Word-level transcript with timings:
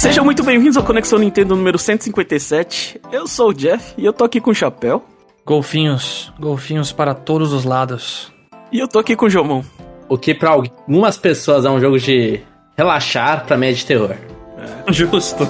Sejam 0.00 0.24
muito 0.24 0.42
bem-vindos 0.42 0.78
ao 0.78 0.82
Conexão 0.82 1.18
Nintendo 1.18 1.54
número 1.54 1.78
157. 1.78 3.02
Eu 3.12 3.26
sou 3.26 3.50
o 3.50 3.52
Jeff 3.52 3.92
e 3.98 4.06
eu 4.06 4.14
tô 4.14 4.24
aqui 4.24 4.40
com 4.40 4.50
o 4.50 4.54
Chapéu. 4.54 5.04
Golfinhos, 5.44 6.32
golfinhos 6.40 6.90
para 6.90 7.12
todos 7.12 7.52
os 7.52 7.66
lados. 7.66 8.32
E 8.72 8.78
eu 8.78 8.88
tô 8.88 8.98
aqui 8.98 9.14
com 9.14 9.26
o 9.26 9.30
Jomon. 9.30 9.62
O 10.08 10.16
que 10.16 10.34
para 10.34 10.52
algumas 10.52 11.18
pessoas 11.18 11.66
é 11.66 11.70
um 11.70 11.78
jogo 11.78 11.98
de 11.98 12.40
relaxar, 12.78 13.44
pra 13.44 13.58
mim 13.58 13.66
é 13.66 13.72
de 13.72 13.84
terror. 13.84 14.12
É. 14.88 14.90
Justo. 14.90 15.46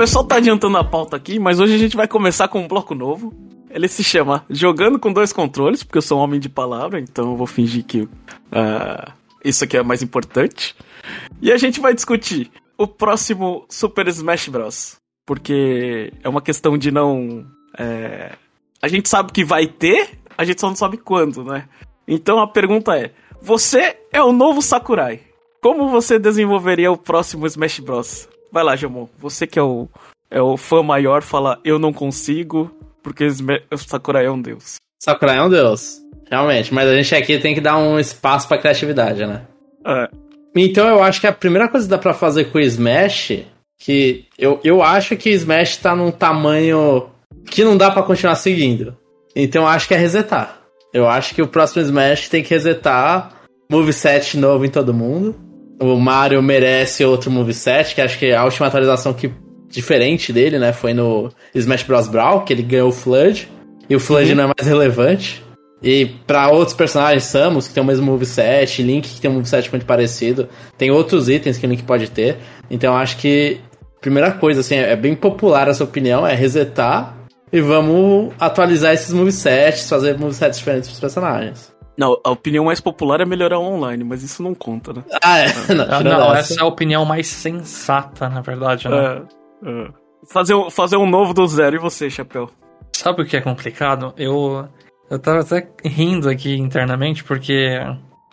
Pessoal 0.00 0.24
tá 0.24 0.36
adiantando 0.36 0.78
a 0.78 0.82
pauta 0.82 1.14
aqui, 1.14 1.38
mas 1.38 1.60
hoje 1.60 1.74
a 1.74 1.78
gente 1.78 1.94
vai 1.94 2.08
começar 2.08 2.48
com 2.48 2.60
um 2.60 2.66
bloco 2.66 2.94
novo. 2.94 3.34
Ele 3.68 3.86
se 3.86 4.02
chama 4.02 4.46
Jogando 4.48 4.98
com 4.98 5.12
Dois 5.12 5.30
Controles, 5.30 5.82
porque 5.82 5.98
eu 5.98 6.02
sou 6.02 6.18
um 6.18 6.22
homem 6.22 6.40
de 6.40 6.48
palavra, 6.48 6.98
então 6.98 7.32
eu 7.32 7.36
vou 7.36 7.46
fingir 7.46 7.84
que 7.84 8.00
uh, 8.00 9.12
isso 9.44 9.62
aqui 9.62 9.76
é 9.76 9.82
mais 9.82 10.02
importante. 10.02 10.74
E 11.42 11.52
a 11.52 11.58
gente 11.58 11.80
vai 11.80 11.92
discutir 11.92 12.50
o 12.78 12.86
próximo 12.86 13.66
Super 13.68 14.08
Smash 14.08 14.48
Bros. 14.48 14.96
Porque 15.26 16.10
é 16.22 16.28
uma 16.30 16.40
questão 16.40 16.78
de 16.78 16.90
não. 16.90 17.44
É... 17.78 18.32
A 18.80 18.88
gente 18.88 19.06
sabe 19.06 19.32
que 19.32 19.44
vai 19.44 19.66
ter, 19.66 20.18
a 20.36 20.46
gente 20.46 20.62
só 20.62 20.68
não 20.68 20.76
sabe 20.76 20.96
quando, 20.96 21.44
né? 21.44 21.68
Então 22.08 22.38
a 22.38 22.48
pergunta 22.48 22.96
é: 22.96 23.12
Você 23.42 23.98
é 24.10 24.22
o 24.22 24.32
novo 24.32 24.62
Sakurai. 24.62 25.20
Como 25.62 25.90
você 25.90 26.18
desenvolveria 26.18 26.90
o 26.90 26.96
próximo 26.96 27.46
Smash 27.46 27.80
Bros? 27.80 28.29
Vai 28.52 28.64
lá, 28.64 28.76
Jamon. 28.76 29.06
Você 29.18 29.46
que 29.46 29.58
é 29.58 29.62
o, 29.62 29.88
é 30.30 30.40
o 30.40 30.56
fã 30.56 30.82
maior, 30.82 31.22
fala 31.22 31.58
eu 31.64 31.78
não 31.78 31.92
consigo, 31.92 32.70
porque 33.02 33.26
o 33.26 33.76
Sakurai 33.76 34.26
é 34.26 34.30
um 34.30 34.40
deus. 34.40 34.76
Sakurai 35.02 35.38
é 35.38 35.42
um 35.42 35.50
deus. 35.50 35.98
Realmente, 36.30 36.72
mas 36.72 36.88
a 36.88 36.94
gente 36.94 37.14
aqui 37.14 37.38
tem 37.38 37.54
que 37.54 37.60
dar 37.60 37.76
um 37.76 37.98
espaço 37.98 38.46
pra 38.46 38.58
criatividade, 38.58 39.26
né? 39.26 39.42
É. 39.84 40.08
Então 40.54 40.86
eu 40.88 41.02
acho 41.02 41.20
que 41.20 41.26
a 41.26 41.32
primeira 41.32 41.68
coisa 41.68 41.86
que 41.86 41.90
dá 41.90 41.98
pra 41.98 42.14
fazer 42.14 42.46
com 42.46 42.58
o 42.58 42.60
Smash, 42.60 43.44
que 43.78 44.26
eu, 44.38 44.60
eu 44.62 44.82
acho 44.82 45.16
que 45.16 45.30
o 45.30 45.32
Smash 45.32 45.76
tá 45.78 45.96
num 45.96 46.10
tamanho 46.10 47.08
que 47.46 47.64
não 47.64 47.76
dá 47.76 47.90
para 47.90 48.02
continuar 48.02 48.36
seguindo. 48.36 48.96
Então 49.34 49.62
eu 49.62 49.68
acho 49.68 49.88
que 49.88 49.94
é 49.94 49.96
resetar. 49.96 50.60
Eu 50.92 51.08
acho 51.08 51.34
que 51.34 51.42
o 51.42 51.48
próximo 51.48 51.82
Smash 51.82 52.28
tem 52.28 52.42
que 52.42 52.50
resetar 52.50 53.32
moveset 53.70 54.36
novo 54.36 54.64
em 54.64 54.70
todo 54.70 54.94
mundo 54.94 55.49
o 55.80 55.96
Mario 55.96 56.42
merece 56.42 57.04
outro 57.04 57.30
moveset, 57.30 57.94
que 57.94 58.00
acho 58.00 58.18
que 58.18 58.32
a 58.32 58.44
última 58.44 58.66
atualização 58.66 59.14
que 59.14 59.32
diferente 59.68 60.32
dele, 60.32 60.58
né, 60.58 60.72
foi 60.72 60.92
no 60.92 61.30
Smash 61.54 61.84
Bros. 61.84 62.08
Brawl, 62.08 62.42
que 62.42 62.52
ele 62.52 62.62
ganhou 62.62 62.88
o 62.88 62.92
Flood, 62.92 63.48
e 63.88 63.96
o 63.96 64.00
Flood 64.00 64.30
uhum. 64.30 64.36
não 64.36 64.44
é 64.44 64.52
mais 64.58 64.68
relevante. 64.68 65.42
E 65.82 66.06
para 66.26 66.50
outros 66.50 66.76
personagens, 66.76 67.24
Samus, 67.24 67.66
que 67.66 67.72
tem 67.72 67.82
o 67.82 67.86
mesmo 67.86 68.04
moveset, 68.04 68.82
Link, 68.82 69.08
que 69.08 69.20
tem 69.20 69.30
um 69.30 69.34
moveset 69.34 69.70
muito 69.70 69.86
parecido, 69.86 70.48
tem 70.76 70.90
outros 70.90 71.28
itens 71.28 71.56
que 71.56 71.66
o 71.66 71.68
Link 71.68 71.82
pode 71.84 72.10
ter. 72.10 72.36
Então 72.70 72.94
acho 72.94 73.16
que, 73.16 73.58
primeira 74.00 74.30
coisa, 74.32 74.60
assim, 74.60 74.74
é 74.74 74.94
bem 74.94 75.14
popular 75.14 75.68
essa 75.68 75.82
opinião, 75.82 76.26
é 76.26 76.34
resetar 76.34 77.16
e 77.50 77.60
vamos 77.60 78.34
atualizar 78.38 78.92
esses 78.92 79.12
movesets, 79.12 79.88
fazer 79.88 80.18
movesets 80.18 80.58
diferentes 80.58 80.90
pros 80.90 81.00
personagens. 81.00 81.72
Não, 81.96 82.18
a 82.24 82.30
opinião 82.30 82.64
mais 82.64 82.80
popular 82.80 83.20
é 83.20 83.24
melhorar 83.24 83.58
o 83.58 83.64
online, 83.64 84.02
mas 84.04 84.22
isso 84.22 84.42
não 84.42 84.54
conta, 84.54 84.92
né? 84.92 85.04
Ah, 85.22 85.38
é. 85.38 85.46
Não, 85.74 85.84
ah, 85.88 86.02
não 86.02 86.34
essa 86.34 86.60
é 86.60 86.62
a 86.62 86.66
opinião 86.66 87.04
mais 87.04 87.26
sensata, 87.26 88.28
na 88.28 88.40
verdade, 88.40 88.88
né? 88.88 89.22
É, 89.62 89.68
é. 89.68 89.88
Fazer, 90.32 90.54
fazer 90.70 90.96
um 90.96 91.08
novo 91.08 91.34
do 91.34 91.46
zero 91.46 91.76
e 91.76 91.78
você, 91.78 92.08
Chapéu? 92.08 92.50
Sabe 92.92 93.22
o 93.22 93.26
que 93.26 93.36
é 93.36 93.40
complicado? 93.40 94.14
Eu, 94.16 94.68
eu 95.10 95.18
tava 95.18 95.40
até 95.40 95.68
rindo 95.84 96.28
aqui 96.28 96.54
internamente, 96.54 97.24
porque 97.24 97.78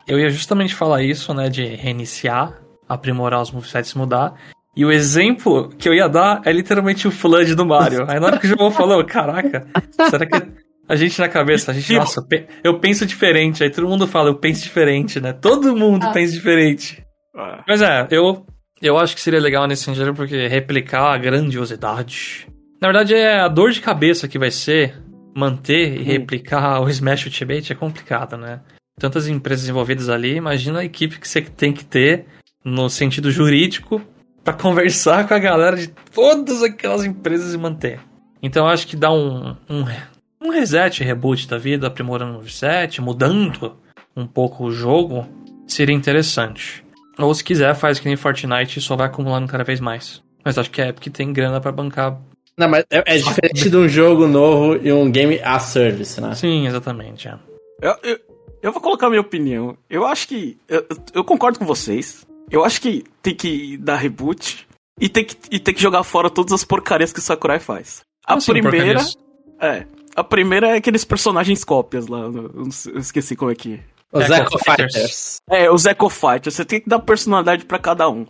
eu 0.08 0.20
ia 0.20 0.30
justamente 0.30 0.76
falar 0.76 1.04
isso, 1.04 1.34
né, 1.34 1.50
de 1.50 1.66
reiniciar, 1.66 2.62
aprimorar 2.88 3.42
os 3.42 3.52
movesets 3.52 3.94
mudar. 3.94 4.36
E 4.76 4.86
o 4.86 4.92
exemplo 4.92 5.70
que 5.70 5.90
eu 5.90 5.94
ia 5.94 6.08
dar 6.08 6.42
é 6.46 6.52
literalmente 6.52 7.08
o 7.08 7.12
Flood 7.12 7.56
do 7.56 7.66
Mario. 7.66 8.06
Aí 8.08 8.20
na 8.20 8.28
hora 8.28 8.38
que 8.38 8.46
o 8.46 8.50
João 8.50 8.72
falou, 8.72 9.04
caraca, 9.04 9.68
será 10.10 10.26
que 10.26 10.67
a 10.88 10.96
gente 10.96 11.20
na 11.20 11.28
cabeça, 11.28 11.72
a 11.72 11.74
gente, 11.74 11.88
tipo... 11.88 12.00
nossa, 12.00 12.26
eu 12.64 12.80
penso 12.80 13.06
diferente. 13.06 13.64
Aí 13.64 13.70
todo 13.70 13.88
mundo 13.88 14.08
fala, 14.08 14.30
eu 14.30 14.36
penso 14.36 14.64
diferente, 14.64 15.20
né? 15.20 15.34
Todo 15.34 15.76
mundo 15.76 16.06
ah. 16.06 16.12
pensa 16.12 16.34
diferente. 16.34 17.04
Ah. 17.36 17.64
Mas 17.68 17.82
é, 17.82 18.08
eu, 18.12 18.46
eu 18.82 18.98
acho 18.98 19.14
que 19.16 19.22
seria 19.22 19.40
legal 19.40 19.68
nesse 19.68 19.84
sentido 19.84 20.14
porque 20.14 20.48
replicar 20.48 21.14
a 21.14 21.18
grandiosidade. 21.18 22.48
Na 22.82 22.88
verdade, 22.88 23.16
é 23.16 23.40
a 23.40 23.48
dor 23.48 23.72
de 23.72 23.82
cabeça 23.82 24.28
que 24.28 24.40
vai 24.40 24.52
ser 24.52 24.96
manter 25.36 25.98
e 25.98 26.02
hum. 26.02 26.06
replicar 26.06 26.82
o 26.82 26.90
Smash 26.90 27.26
Ultimate 27.26 27.74
é 27.74 27.76
complicado, 27.76 28.38
né? 28.38 28.62
Tantas 29.00 29.28
empresas 29.28 29.68
envolvidas 29.68 30.10
ali, 30.10 30.36
imagina 30.36 30.80
a 30.80 30.86
equipe 30.86 31.20
que 31.20 31.28
você 31.28 31.42
tem 31.42 31.72
que 31.72 31.86
ter 31.86 32.26
no 32.66 32.90
sentido 32.90 33.30
jurídico 33.30 34.02
para 34.44 34.54
conversar 34.58 35.28
com 35.28 35.34
a 35.34 35.40
galera 35.40 35.76
de 35.76 35.90
todas 36.14 36.64
aquelas 36.64 37.04
empresas 37.04 37.54
e 37.54 37.58
manter. 37.58 38.00
Então 38.42 38.66
eu 38.66 38.72
acho 38.72 38.88
que 38.88 38.96
dá 38.96 39.12
um, 39.12 39.56
um 39.70 39.84
um 40.42 40.50
reset, 40.50 41.04
reboot 41.04 41.48
da 41.48 41.58
vida, 41.58 41.88
aprimorando 41.88 42.38
o 42.38 42.42
reset, 42.42 43.02
mudando 43.02 43.78
um 44.16 44.26
pouco 44.26 44.66
o 44.66 44.72
jogo, 44.72 45.28
seria 45.68 45.96
interessante. 45.96 46.84
Ou 47.18 47.34
se 47.34 47.44
quiser, 47.44 47.76
faz 47.76 48.00
que 48.00 48.08
nem 48.08 48.16
Fortnite 48.16 48.80
e 48.80 48.82
só 48.82 48.96
vai 48.96 49.08
acumulando 49.08 49.48
cada 49.48 49.64
vez 49.64 49.80
mais. 49.80 50.22
Mas 50.46 50.58
acho 50.58 50.70
que 50.70 50.82
é 50.82 50.92
porque 50.92 51.10
tem 51.10 51.34
grana 51.34 51.60
para 51.60 51.72
bancar. 51.72 52.20
Não, 52.58 52.68
mas 52.68 52.86
é, 52.90 53.04
é 53.06 53.18
diferente 53.18 53.70
de 53.70 53.78
um 53.78 53.88
jogo 53.88 54.28
novo 54.28 54.80
e 54.82 54.92
um 54.92 55.12
game 55.12 55.40
as 55.44 55.64
service, 55.64 56.20
né? 56.22 56.34
Sim, 56.36 56.68
exatamente. 56.68 57.28
É. 57.28 57.38
Eu, 57.82 57.96
eu, 58.04 58.20
eu, 58.64 58.72
vou 58.72 58.82
colocar 58.82 59.10
minha 59.10 59.22
opinião. 59.22 59.78
Eu 59.90 60.06
acho 60.06 60.28
que. 60.28 60.58
Eu, 60.68 60.86
eu, 61.14 61.24
concordo 61.24 61.60
com 61.60 61.66
vocês. 61.66 62.26
Eu 62.50 62.64
acho 62.64 62.82
que 62.82 63.04
tem 63.22 63.36
que 63.36 63.78
dar 63.78 63.98
reboot 63.98 64.68
e 65.00 65.10
tem 65.10 65.26
que, 65.26 65.36
e 65.52 65.60
tem 65.60 65.74
que 65.74 65.82
jogar 65.82 66.04
fora 66.04 66.30
todas 66.30 66.54
as 66.54 66.64
porcarias 66.64 67.12
que 67.12 67.20
o 67.20 67.22
Sakurai 67.22 67.60
faz. 67.60 68.02
A 68.26 68.36
assim, 68.36 68.54
primeira. 68.54 69.02
É. 69.60 69.86
A 70.18 70.24
primeira 70.24 70.70
é 70.70 70.78
aqueles 70.78 71.06
personagens 71.06 71.64
cópias 71.64 72.08
lá. 72.08 72.22
Eu 72.22 73.00
esqueci 73.00 73.36
como 73.36 73.52
é 73.52 73.56
que. 73.56 73.80
Os 74.12 74.28
Echo 74.28 74.58
Fighters. 74.66 75.38
É, 75.48 75.70
os 75.70 75.86
Echo 75.86 76.10
Fighters. 76.10 76.56
Você 76.56 76.66
tem 76.66 76.82
que 76.82 76.90
dar 76.90 76.98
personalidade 76.98 77.66
para 77.66 77.78
cada 77.78 78.10
um. 78.10 78.26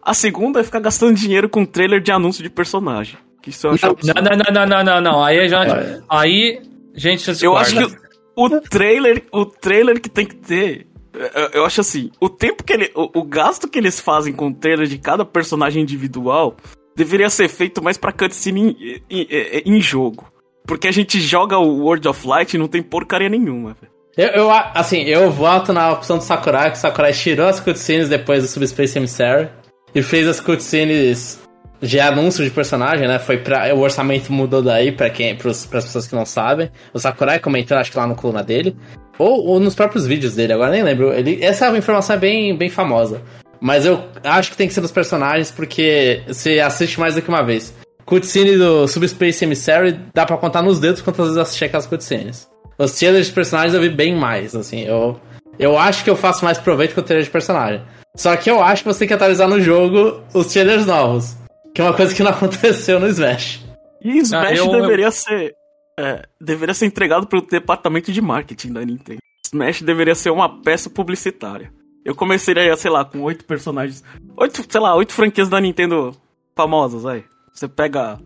A 0.00 0.14
segunda 0.14 0.60
é 0.60 0.62
ficar 0.62 0.78
gastando 0.78 1.14
dinheiro 1.14 1.48
com 1.48 1.66
trailer 1.66 2.00
de 2.00 2.12
anúncio 2.12 2.40
de 2.40 2.48
personagem. 2.48 3.18
Que 3.42 3.50
isso 3.50 3.66
eu 3.66 3.72
acho 3.72 3.84
não, 3.84 3.94
não, 4.14 4.22
não, 4.22 4.54
não, 4.54 4.66
não, 4.66 4.84
não, 4.84 5.00
não. 5.00 5.24
Aí, 5.24 5.48
já, 5.48 5.64
aí, 6.08 6.62
gente, 6.94 7.28
eu 7.42 7.56
acho 7.56 7.76
que 7.76 7.96
o 8.36 8.60
trailer, 8.60 9.24
o 9.32 9.44
trailer 9.44 10.00
que 10.00 10.08
tem 10.08 10.24
que 10.24 10.36
ter 10.36 10.86
eu, 11.14 11.60
eu 11.60 11.64
acho 11.64 11.80
assim, 11.80 12.10
o 12.20 12.28
tempo 12.28 12.64
que 12.64 12.72
ele. 12.72 12.90
O, 12.94 13.20
o, 13.20 13.24
gasto 13.24 13.68
que 13.68 13.78
eles 13.78 14.00
fazem 14.00 14.32
com 14.32 14.48
o 14.48 14.54
trailer 14.54 14.86
de 14.86 14.98
cada 14.98 15.24
personagem 15.24 15.82
individual 15.82 16.56
deveria 16.96 17.30
ser 17.30 17.48
feito 17.48 17.82
mais 17.82 17.96
pra 17.96 18.12
cutscene 18.12 19.02
em, 19.08 19.26
em, 19.30 19.76
em 19.76 19.80
jogo. 19.80 20.33
Porque 20.66 20.88
a 20.88 20.92
gente 20.92 21.20
joga 21.20 21.58
o 21.58 21.82
World 21.82 22.08
of 22.08 22.26
Light 22.26 22.54
e 22.54 22.58
não 22.58 22.68
tem 22.68 22.82
porcaria 22.82 23.28
nenhuma. 23.28 23.76
Eu, 24.16 24.28
eu, 24.28 24.50
assim, 24.50 25.02
eu 25.02 25.30
voto 25.30 25.72
na 25.72 25.92
opção 25.92 26.18
do 26.18 26.24
Sakurai, 26.24 26.70
que 26.70 26.78
o 26.78 26.80
Sakurai 26.80 27.12
tirou 27.12 27.48
as 27.48 27.60
cutscenes 27.60 28.08
depois 28.08 28.42
do 28.42 28.48
Subspace 28.48 28.96
Emissary 28.96 29.48
e 29.94 30.02
fez 30.02 30.26
as 30.28 30.40
cutscenes 30.40 31.40
de 31.82 32.00
anúncio 32.00 32.44
de 32.44 32.50
personagem, 32.50 33.06
né? 33.06 33.18
Foi 33.18 33.36
pra, 33.38 33.74
o 33.74 33.80
orçamento 33.80 34.32
mudou 34.32 34.62
daí 34.62 34.92
para 34.92 35.10
quem, 35.10 35.36
pros, 35.36 35.66
pras 35.66 35.84
pessoas 35.84 36.06
que 36.06 36.14
não 36.14 36.24
sabem. 36.24 36.70
O 36.92 36.98
Sakurai 36.98 37.38
comentou, 37.40 37.76
acho 37.76 37.90
que 37.90 37.98
lá 37.98 38.06
no 38.06 38.14
coluna 38.14 38.42
dele, 38.42 38.76
ou, 39.18 39.46
ou 39.46 39.60
nos 39.60 39.74
próprios 39.74 40.06
vídeos 40.06 40.34
dele, 40.34 40.52
agora 40.52 40.70
nem 40.70 40.82
lembro. 40.82 41.12
Ele, 41.12 41.44
essa 41.44 41.68
informação 41.76 42.16
é 42.16 42.18
bem, 42.18 42.56
bem 42.56 42.70
famosa. 42.70 43.20
Mas 43.60 43.84
eu 43.84 44.02
acho 44.22 44.50
que 44.50 44.56
tem 44.56 44.68
que 44.68 44.74
ser 44.74 44.80
nos 44.80 44.92
personagens 44.92 45.50
porque 45.50 46.22
você 46.26 46.60
assiste 46.60 47.00
mais 47.00 47.14
do 47.14 47.22
que 47.22 47.28
uma 47.28 47.42
vez. 47.42 47.74
Cutscene 48.04 48.56
do 48.56 48.86
Subspace 48.86 49.44
Emissary 49.44 49.98
dá 50.12 50.26
pra 50.26 50.36
contar 50.36 50.62
nos 50.62 50.78
dedos 50.78 51.00
quantas 51.00 51.24
vezes 51.24 51.36
eu 51.36 51.42
assisti 51.42 51.64
aquelas 51.64 51.86
cutscenes. 51.86 52.48
Os 52.78 52.92
trailers 52.92 53.28
de 53.28 53.32
personagens 53.32 53.74
eu 53.74 53.80
vi 53.80 53.88
bem 53.88 54.14
mais, 54.14 54.54
assim. 54.54 54.82
Eu, 54.82 55.18
eu 55.58 55.78
acho 55.78 56.04
que 56.04 56.10
eu 56.10 56.16
faço 56.16 56.44
mais 56.44 56.58
proveito 56.58 56.94
com 56.94 57.00
o 57.00 57.04
trailer 57.04 57.24
de 57.24 57.30
personagem. 57.30 57.82
Só 58.16 58.36
que 58.36 58.50
eu 58.50 58.62
acho 58.62 58.82
que 58.82 58.88
você 58.88 59.00
tem 59.00 59.08
que 59.08 59.14
atualizar 59.14 59.48
no 59.48 59.60
jogo 59.60 60.22
os 60.32 60.46
trailers 60.48 60.86
novos. 60.86 61.36
Que 61.74 61.80
é 61.80 61.84
uma 61.84 61.94
coisa 61.94 62.14
que 62.14 62.22
não 62.22 62.30
aconteceu 62.32 63.00
no 63.00 63.08
Smash. 63.08 63.64
E 64.02 64.18
Smash 64.18 64.50
ah, 64.50 64.54
eu, 64.54 64.70
deveria 64.70 65.06
eu... 65.06 65.12
ser. 65.12 65.54
É, 65.98 66.22
deveria 66.40 66.74
ser 66.74 66.86
entregado 66.86 67.26
pelo 67.26 67.42
departamento 67.42 68.12
de 68.12 68.20
marketing 68.20 68.72
da 68.72 68.84
Nintendo. 68.84 69.20
Smash 69.46 69.82
deveria 69.82 70.14
ser 70.14 70.30
uma 70.30 70.60
peça 70.62 70.90
publicitária. 70.90 71.72
Eu 72.04 72.14
começaria, 72.14 72.76
sei 72.76 72.90
lá, 72.90 73.04
com 73.04 73.22
oito 73.22 73.44
personagens. 73.44 74.02
Oito, 74.36 74.64
sei 74.68 74.80
lá, 74.80 74.94
oito 74.94 75.12
franquias 75.12 75.48
da 75.48 75.60
Nintendo 75.60 76.14
famosas, 76.54 77.06
aí. 77.06 77.24
Você 77.54 77.68
pega 77.68 78.18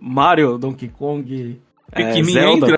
Mario, 0.00 0.56
Donkey 0.56 0.88
Kong, 0.88 1.60
é, 1.92 2.22
Zelda. 2.22 2.76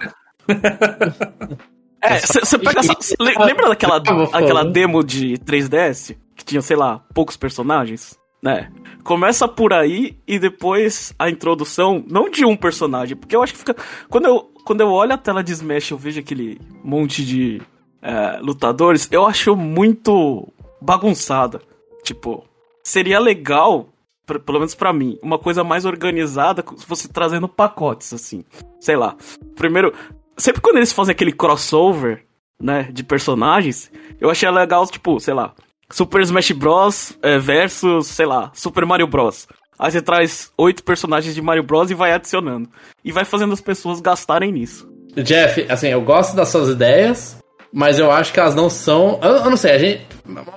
É, 2.02 2.18
você 2.18 2.58
pega 2.58 2.80
essa. 2.80 2.96
Lembra 3.20 3.68
daquela 3.68 3.98
aquela 4.32 4.64
demo 4.64 5.04
de 5.04 5.34
3DS? 5.38 6.16
Que 6.34 6.44
tinha, 6.44 6.62
sei 6.62 6.76
lá, 6.76 7.04
poucos 7.12 7.36
personagens? 7.36 8.18
Né? 8.42 8.72
Começa 9.04 9.46
por 9.46 9.74
aí 9.74 10.16
e 10.26 10.38
depois 10.38 11.12
a 11.18 11.28
introdução, 11.28 12.02
não 12.08 12.30
de 12.30 12.42
um 12.46 12.56
personagem, 12.56 13.14
porque 13.14 13.36
eu 13.36 13.42
acho 13.42 13.52
que 13.52 13.58
fica. 13.58 13.76
Quando 14.08 14.24
eu, 14.24 14.50
quando 14.64 14.80
eu 14.80 14.88
olho 14.88 15.12
a 15.12 15.18
tela 15.18 15.44
de 15.44 15.52
Smash 15.52 15.90
eu 15.90 15.98
vejo 15.98 16.20
aquele 16.20 16.58
monte 16.82 17.22
de 17.22 17.60
é, 18.00 18.38
lutadores, 18.40 19.06
eu 19.12 19.26
acho 19.26 19.54
muito 19.54 20.48
bagunçada. 20.80 21.60
Tipo, 22.02 22.42
seria 22.82 23.18
legal, 23.18 23.89
pelo 24.38 24.58
menos 24.58 24.74
para 24.74 24.92
mim, 24.92 25.18
uma 25.22 25.38
coisa 25.38 25.64
mais 25.64 25.84
organizada, 25.84 26.64
você 26.86 27.08
trazendo 27.08 27.48
pacotes, 27.48 28.12
assim. 28.12 28.44
Sei 28.78 28.96
lá. 28.96 29.16
Primeiro, 29.56 29.92
sempre 30.36 30.60
quando 30.60 30.76
eles 30.76 30.92
fazem 30.92 31.12
aquele 31.12 31.32
crossover, 31.32 32.24
né, 32.60 32.88
de 32.92 33.02
personagens, 33.02 33.90
eu 34.20 34.30
achei 34.30 34.48
legal, 34.50 34.86
tipo, 34.86 35.18
sei 35.18 35.34
lá, 35.34 35.54
Super 35.90 36.22
Smash 36.22 36.52
Bros. 36.52 37.18
É, 37.22 37.38
versus, 37.38 38.06
sei 38.06 38.26
lá, 38.26 38.50
Super 38.54 38.86
Mario 38.86 39.06
Bros. 39.06 39.48
Aí 39.78 39.90
você 39.90 40.00
traz 40.00 40.52
oito 40.56 40.84
personagens 40.84 41.34
de 41.34 41.42
Mario 41.42 41.62
Bros. 41.62 41.90
e 41.90 41.94
vai 41.94 42.12
adicionando. 42.12 42.68
E 43.04 43.10
vai 43.10 43.24
fazendo 43.24 43.52
as 43.52 43.60
pessoas 43.60 44.00
gastarem 44.00 44.52
nisso. 44.52 44.88
Jeff, 45.16 45.66
assim, 45.68 45.88
eu 45.88 46.00
gosto 46.02 46.36
das 46.36 46.48
suas 46.48 46.68
ideias, 46.68 47.36
mas 47.72 47.98
eu 47.98 48.10
acho 48.10 48.32
que 48.32 48.38
elas 48.38 48.54
não 48.54 48.70
são. 48.70 49.18
Eu, 49.22 49.36
eu 49.36 49.50
não 49.50 49.56
sei, 49.56 49.72
a 49.72 49.78
gente. 49.78 50.06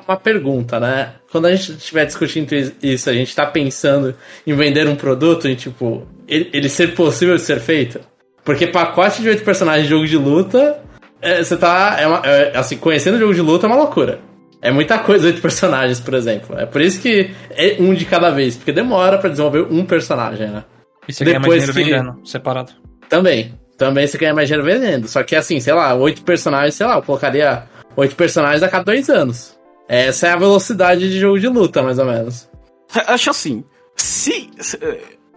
Uma 0.05 0.17
pergunta, 0.17 0.79
né? 0.79 1.15
Quando 1.33 1.47
a 1.47 1.55
gente 1.55 1.71
estiver 1.71 2.05
discutindo 2.05 2.53
isso, 2.83 3.09
a 3.09 3.13
gente 3.13 3.35
tá 3.35 3.43
pensando 3.43 4.13
em 4.45 4.53
vender 4.53 4.87
um 4.87 4.95
produto 4.95 5.49
e, 5.49 5.55
tipo, 5.55 6.07
ele, 6.27 6.47
ele 6.53 6.69
ser 6.69 6.93
possível 6.93 7.35
de 7.35 7.41
ser 7.41 7.59
feito? 7.59 7.99
Porque 8.45 8.67
pacote 8.67 9.23
de 9.23 9.29
oito 9.29 9.43
personagens 9.43 9.85
de 9.85 9.89
jogo 9.89 10.05
de 10.05 10.15
luta, 10.15 10.79
é, 11.19 11.43
você 11.43 11.57
tá. 11.57 11.97
É 11.99 12.05
uma, 12.05 12.19
é, 12.19 12.55
assim, 12.55 12.77
conhecendo 12.77 13.15
o 13.15 13.19
jogo 13.19 13.33
de 13.33 13.41
luta 13.41 13.65
é 13.65 13.67
uma 13.67 13.77
loucura. 13.77 14.19
É 14.61 14.69
muita 14.69 14.99
coisa, 14.99 15.25
oito 15.25 15.41
personagens, 15.41 15.99
por 15.99 16.13
exemplo. 16.13 16.55
É 16.55 16.67
por 16.67 16.79
isso 16.79 17.01
que 17.01 17.31
é 17.49 17.77
um 17.79 17.95
de 17.95 18.05
cada 18.05 18.29
vez, 18.29 18.55
porque 18.55 18.71
demora 18.71 19.17
para 19.17 19.31
desenvolver 19.31 19.65
um 19.71 19.83
personagem, 19.85 20.51
né? 20.51 20.63
E 21.07 21.13
você 21.13 21.25
Depois 21.25 21.41
ganha 21.41 21.49
mais 21.49 21.73
dinheiro 21.73 21.73
que... 21.73 22.11
vendendo, 22.11 22.27
separado. 22.27 22.73
Também. 23.09 23.57
Também 23.75 24.05
você 24.05 24.19
ganha 24.19 24.35
mais 24.35 24.47
dinheiro 24.47 24.63
vendendo. 24.63 25.07
Só 25.07 25.23
que 25.23 25.35
assim, 25.35 25.59
sei 25.59 25.73
lá, 25.73 25.95
oito 25.95 26.21
personagens, 26.21 26.75
sei 26.75 26.85
lá, 26.85 26.97
eu 26.97 27.01
colocaria 27.01 27.63
oito 27.95 28.15
personagens 28.15 28.61
a 28.61 28.69
cada 28.69 28.83
dois 28.83 29.09
anos. 29.09 29.57
Essa 29.87 30.27
é 30.27 30.31
a 30.31 30.37
velocidade 30.37 31.09
de 31.09 31.19
jogo 31.19 31.39
de 31.39 31.47
luta, 31.47 31.81
mais 31.83 31.99
ou 31.99 32.05
menos. 32.05 32.49
Acho 33.07 33.29
assim, 33.29 33.63
se. 33.95 34.49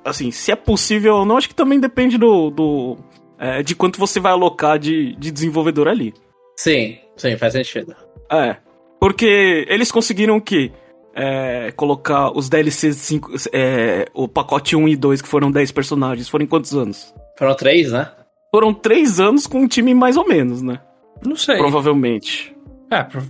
Assim, 0.04 0.30
se 0.30 0.52
é 0.52 0.56
possível 0.56 1.16
ou 1.16 1.24
não, 1.24 1.36
acho 1.36 1.48
que 1.48 1.54
também 1.54 1.80
depende 1.80 2.16
do. 2.16 2.50
do 2.50 2.96
é, 3.38 3.62
de 3.62 3.74
quanto 3.74 3.98
você 3.98 4.18
vai 4.20 4.32
alocar 4.32 4.78
de, 4.78 5.14
de 5.16 5.30
desenvolvedor 5.30 5.88
ali. 5.88 6.14
Sim, 6.56 6.98
sim, 7.16 7.36
faz 7.36 7.52
sentido. 7.52 7.94
É. 8.30 8.56
Porque 8.98 9.66
eles 9.68 9.92
conseguiram 9.92 10.40
que 10.40 10.72
é, 11.14 11.70
colocar 11.72 12.30
os 12.30 12.48
DLCs, 12.48 12.96
cinco, 12.96 13.32
é, 13.52 14.06
o 14.14 14.26
pacote 14.28 14.76
1 14.76 14.88
e 14.88 14.96
2, 14.96 15.22
que 15.22 15.28
foram 15.28 15.50
10 15.50 15.72
personagens, 15.72 16.28
foram 16.28 16.44
em 16.44 16.48
quantos 16.48 16.74
anos? 16.74 17.14
Foram 17.38 17.54
3, 17.54 17.92
né? 17.92 18.10
Foram 18.50 18.72
3 18.72 19.20
anos 19.20 19.46
com 19.46 19.60
um 19.60 19.68
time 19.68 19.94
mais 19.94 20.16
ou 20.16 20.26
menos, 20.26 20.62
né? 20.62 20.80
Não 21.24 21.36
sei. 21.36 21.56
Provavelmente. 21.56 22.54
É, 22.90 23.02
pro... 23.02 23.22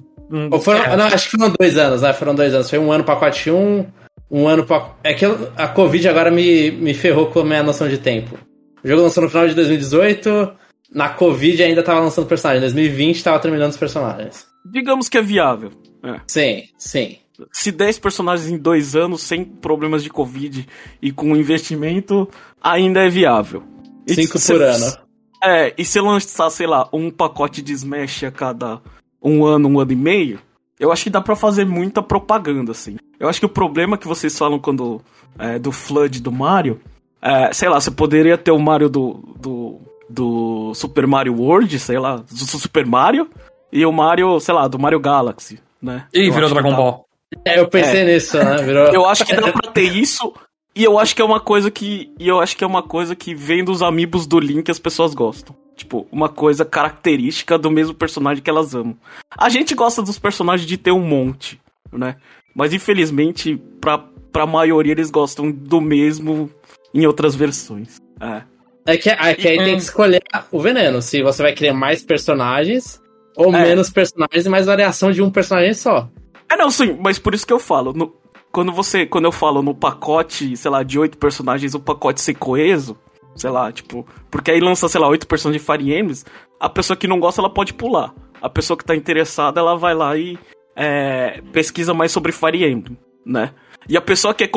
Ou 0.51 0.61
foram, 0.61 0.83
é. 0.83 0.97
Não, 0.97 1.07
acho 1.07 1.31
que 1.31 1.37
foram 1.37 1.55
dois 1.59 1.77
anos, 1.77 2.03
né? 2.03 2.13
Foram 2.13 2.35
dois 2.35 2.53
anos. 2.53 2.69
Foi 2.69 2.79
um 2.79 2.91
ano 2.91 3.05
pacote 3.05 3.51
1, 3.51 3.87
um 4.31 4.49
ano 4.49 4.65
pacote. 4.65 4.97
É 5.05 5.15
que 5.15 5.25
a 5.25 5.69
Covid 5.69 6.09
agora 6.09 6.31
me, 6.31 6.71
me 6.71 6.95
ferrou 6.95 7.27
com 7.27 7.41
a 7.41 7.45
minha 7.45 7.63
noção 7.63 7.89
de 7.89 7.99
tempo. 7.99 8.39
O 8.83 8.89
jogo 8.89 9.03
lançou 9.03 9.23
no 9.23 9.29
final 9.29 9.49
de 9.49 9.55
2018, 9.55 10.53
na 10.93 11.09
Covid 11.09 11.63
ainda 11.63 11.83
tava 11.83 12.01
lançando 12.01 12.27
personagens. 12.27 12.63
Em 12.63 12.75
2020 12.75 13.25
tava 13.25 13.39
terminando 13.39 13.71
os 13.71 13.77
personagens. 13.77 14.47
Digamos 14.65 15.09
que 15.09 15.19
é 15.19 15.23
viável. 15.23 15.71
É. 16.05 16.21
Sim, 16.27 16.65
sim. 16.79 17.19
Se 17.53 17.71
10 17.71 17.99
personagens 17.99 18.51
em 18.51 18.57
dois 18.57 18.97
anos, 18.97 19.23
sem 19.23 19.45
problemas 19.45 20.03
de 20.03 20.11
Covid 20.11 20.67
e 21.03 21.13
com 21.13 21.37
investimento, 21.37 22.29
ainda 22.63 23.05
é 23.05 23.09
viável. 23.09 23.63
5 24.09 24.41
por 24.41 24.63
ano. 24.63 25.07
É, 25.45 25.75
e 25.77 25.85
se 25.85 26.01
lançar, 26.01 26.51
sei 26.51 26.67
lá, 26.67 26.89
um 26.93 27.11
pacote 27.11 27.61
de 27.61 27.73
Smash 27.73 28.25
a 28.25 28.31
cada 28.31 28.81
um 29.23 29.45
ano, 29.45 29.69
um 29.69 29.81
ano 29.81 29.93
e 29.93 29.97
meio, 29.97 30.39
eu 30.79 30.93
acho 30.93 31.05
que 31.05 31.11
dá 31.11 31.21
para 31.21 31.37
fazer 31.37 31.65
muita 31.65 32.03
propaganda, 32.03 32.73
assim. 32.73 32.97
Eu 33.19 33.29
acho 33.29 33.41
que 33.41 33.47
o 33.47 33.51
problema 33.51 33.97
que 33.97 34.07
vocês 34.07 34.37
falam 34.37 34.59
quando. 34.59 35.01
É, 35.39 35.59
do 35.59 35.73
Flood 35.73 36.21
do 36.21 36.33
Mario. 36.33 36.81
É, 37.21 37.53
sei 37.53 37.69
lá, 37.69 37.81
você 37.81 37.91
poderia 37.91 38.39
ter 38.39 38.51
o 38.51 38.59
Mario 38.59 38.89
do, 38.89 39.35
do, 39.39 39.81
do 40.09 40.75
Super 40.75 41.07
Mario 41.07 41.35
World, 41.35 41.79
sei 41.79 41.99
lá, 41.99 42.17
do 42.17 42.37
Super 42.37 42.87
Mario 42.87 43.29
e 43.73 43.85
o 43.85 43.93
Mario, 43.93 44.39
sei 44.41 44.55
lá, 44.55 44.69
do 44.69 44.79
Mario 44.79 45.01
Galaxy, 45.01 45.59
né? 45.83 46.07
E 46.13 46.31
virou 46.31 46.49
Dragon 46.49 46.71
dá... 46.71 46.77
Ball. 46.77 47.07
É, 47.45 47.59
eu 47.59 47.69
pensei 47.69 48.03
é. 48.03 48.05
nisso, 48.05 48.39
né? 48.39 48.57
Virou... 48.63 48.87
Eu 48.89 49.07
acho 49.07 49.25
que 49.25 49.35
dá 49.35 49.53
pra 49.53 49.73
ter 49.73 49.83
isso. 49.83 50.33
E 50.75 50.85
eu 50.85 50.99
acho 50.99 51.17
que 51.17 51.23
é 51.23 51.25
uma 51.25 51.41
coisa 51.41 51.71
que. 51.71 52.13
E 52.19 52.29
eu 52.29 52.41
acho 52.41 52.57
que 52.57 52.63
é 52.63 52.67
uma 52.67 52.83
coisa 52.83 53.17
que 53.17 53.35
vem 53.35 53.65
dos 53.65 53.83
amigos 53.83 54.27
do 54.27 54.39
Link 54.39 54.65
que 54.65 54.71
as 54.71 54.79
pessoas 54.79 55.15
gostam. 55.15 55.57
Tipo, 55.77 56.07
uma 56.11 56.29
coisa 56.29 56.65
característica 56.65 57.59
do 57.59 57.71
mesmo 57.71 57.95
personagem 57.95 58.43
que 58.43 58.49
elas 58.49 58.75
amam. 58.75 58.97
A 59.37 59.49
gente 59.51 59.75
gosta 59.75 60.03
dos 60.03 60.19
personagens 60.19 60.67
de 60.67 60.79
ter 60.79 60.91
um 60.91 61.03
monte, 61.03 61.61
né? 61.93 62.17
Mas 62.55 62.73
infelizmente, 62.73 63.61
pra, 63.81 63.99
pra 64.33 64.47
maioria, 64.47 64.93
eles 64.93 65.11
gostam 65.11 65.51
do 65.51 65.81
mesmo 65.81 66.51
em 66.95 67.07
outras 67.07 67.35
versões. 67.35 68.01
É. 68.19 68.43
É 68.87 68.97
que, 68.97 69.11
é 69.11 69.35
que 69.35 69.49
aí 69.49 69.59
tem 69.59 69.77
que 69.77 69.83
escolher 69.83 70.23
o 70.51 70.61
veneno. 70.61 71.03
Se 71.03 71.21
você 71.21 71.43
vai 71.43 71.53
querer 71.53 71.73
mais 71.73 72.03
personagens 72.03 73.03
ou 73.37 73.55
é. 73.55 73.63
menos 73.63 73.91
personagens 73.91 74.47
e 74.47 74.49
mais 74.49 74.67
variação 74.67 75.11
de 75.11 75.21
um 75.21 75.31
personagem 75.31 75.75
só. 75.75 76.09
É, 76.49 76.57
não, 76.57 76.71
sim, 76.71 76.97
mas 77.01 77.19
por 77.19 77.35
isso 77.35 77.47
que 77.47 77.53
eu 77.53 77.59
falo. 77.59 77.93
No, 77.93 78.15
quando 78.53 78.73
você. 78.73 79.05
Quando 79.05 79.27
eu 79.27 79.33
falo 79.33 79.61
no 79.61 79.75
pacote, 79.75 80.57
sei 80.57 80.71
lá, 80.71 80.83
de 80.83 80.99
oito 80.99 81.19
personagens, 81.19 81.75
o 81.75 81.81
pacote 81.81 82.21
ser 82.21 82.35
coeso, 82.35 82.97
sei 83.37 83.51
lá, 83.51 83.71
tipo. 83.71 84.07
Porque 84.31 84.51
aí 84.51 84.61
lança, 84.61 84.89
sei 84.89 85.01
lá, 85.01 85.09
oito 85.09 85.27
personagens 85.27 85.63
de 85.63 85.73
Fire 85.73 85.95
Emblems, 85.95 86.25
a 86.59 86.69
pessoa 86.69 86.97
que 86.97 87.07
não 87.07 87.21
gosta, 87.21 87.41
ela 87.41 87.51
pode 87.51 87.75
pular. 87.75 88.13
A 88.41 88.49
pessoa 88.51 88.77
que 88.77 88.85
tá 88.85 88.95
interessada, 88.95 89.61
ela 89.61 89.77
vai 89.77 89.95
lá 89.95 90.17
e 90.17 90.39
é, 90.75 91.41
pesquisa 91.53 91.95
mais 91.95 92.13
sobre 92.13 92.33
Fire 92.33 92.65
Emblem, 92.65 92.99
né? 93.25 93.53
E 93.89 93.97
a 93.97 94.01
pessoa 94.01 94.35
que 94.35 94.45
é. 94.45 94.51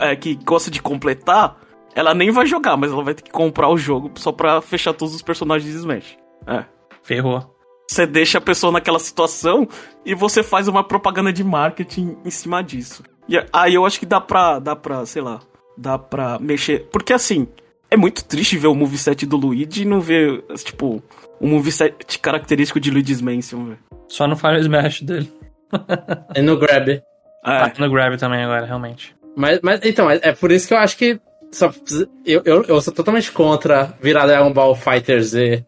É, 0.00 0.16
que 0.16 0.34
gosta 0.34 0.70
de 0.70 0.82
completar, 0.82 1.58
ela 1.94 2.14
nem 2.14 2.30
vai 2.30 2.46
jogar, 2.46 2.76
mas 2.76 2.90
ela 2.90 3.02
vai 3.02 3.14
ter 3.14 3.22
que 3.22 3.30
comprar 3.30 3.68
o 3.68 3.76
jogo 3.76 4.10
só 4.16 4.32
pra 4.32 4.60
fechar 4.60 4.92
todos 4.92 5.14
os 5.14 5.22
personagens 5.22 5.70
de 5.70 5.78
Smash. 5.78 6.16
É. 6.46 6.64
Ferrou. 7.02 7.52
Você 7.88 8.06
deixa 8.06 8.38
a 8.38 8.40
pessoa 8.40 8.72
naquela 8.72 8.98
situação 8.98 9.68
e 10.04 10.14
você 10.14 10.42
faz 10.42 10.66
uma 10.66 10.82
propaganda 10.82 11.32
de 11.32 11.44
marketing 11.44 12.16
em 12.24 12.30
cima 12.30 12.62
disso. 12.62 13.02
E 13.28 13.36
aí 13.52 13.74
eu 13.74 13.84
acho 13.84 13.98
que 14.00 14.06
dá 14.06 14.20
pra, 14.20 14.58
dá 14.58 14.74
pra, 14.74 15.04
sei 15.04 15.22
lá, 15.22 15.40
dá 15.76 15.98
pra 15.98 16.38
mexer. 16.38 16.88
Porque 16.90 17.12
assim, 17.12 17.46
é 17.92 17.96
muito 17.96 18.24
triste 18.24 18.56
ver 18.56 18.68
o 18.68 18.74
moveset 18.74 19.26
do 19.26 19.36
Luigi 19.36 19.82
e 19.82 19.84
não 19.84 20.00
ver, 20.00 20.42
tipo, 20.64 21.02
um 21.38 21.48
moveset 21.48 22.18
característico 22.18 22.80
de 22.80 22.90
Luigi's 22.90 23.20
Mansion, 23.20 23.66
velho. 23.66 23.78
Só 24.08 24.26
no 24.26 24.34
Fire 24.34 24.58
Smash 24.60 25.02
dele. 25.02 25.30
e 26.34 26.40
no 26.40 26.56
Grab. 26.56 26.88
É. 26.88 27.02
Ah, 27.44 27.70
no 27.78 27.90
Grab 27.90 28.16
também 28.16 28.42
agora, 28.42 28.64
realmente. 28.64 29.14
Mas, 29.36 29.60
mas 29.62 29.80
então, 29.84 30.10
é, 30.10 30.18
é 30.22 30.32
por 30.32 30.50
isso 30.50 30.68
que 30.68 30.72
eu 30.72 30.78
acho 30.78 30.96
que 30.96 31.20
só, 31.50 31.70
eu, 32.24 32.40
eu, 32.46 32.64
eu 32.64 32.80
sou 32.80 32.94
totalmente 32.94 33.30
contra 33.30 33.94
virar 34.00 34.26
Dragon 34.26 34.52
Ball 34.52 34.74
Fighter 34.74 35.22
Z, 35.22 35.66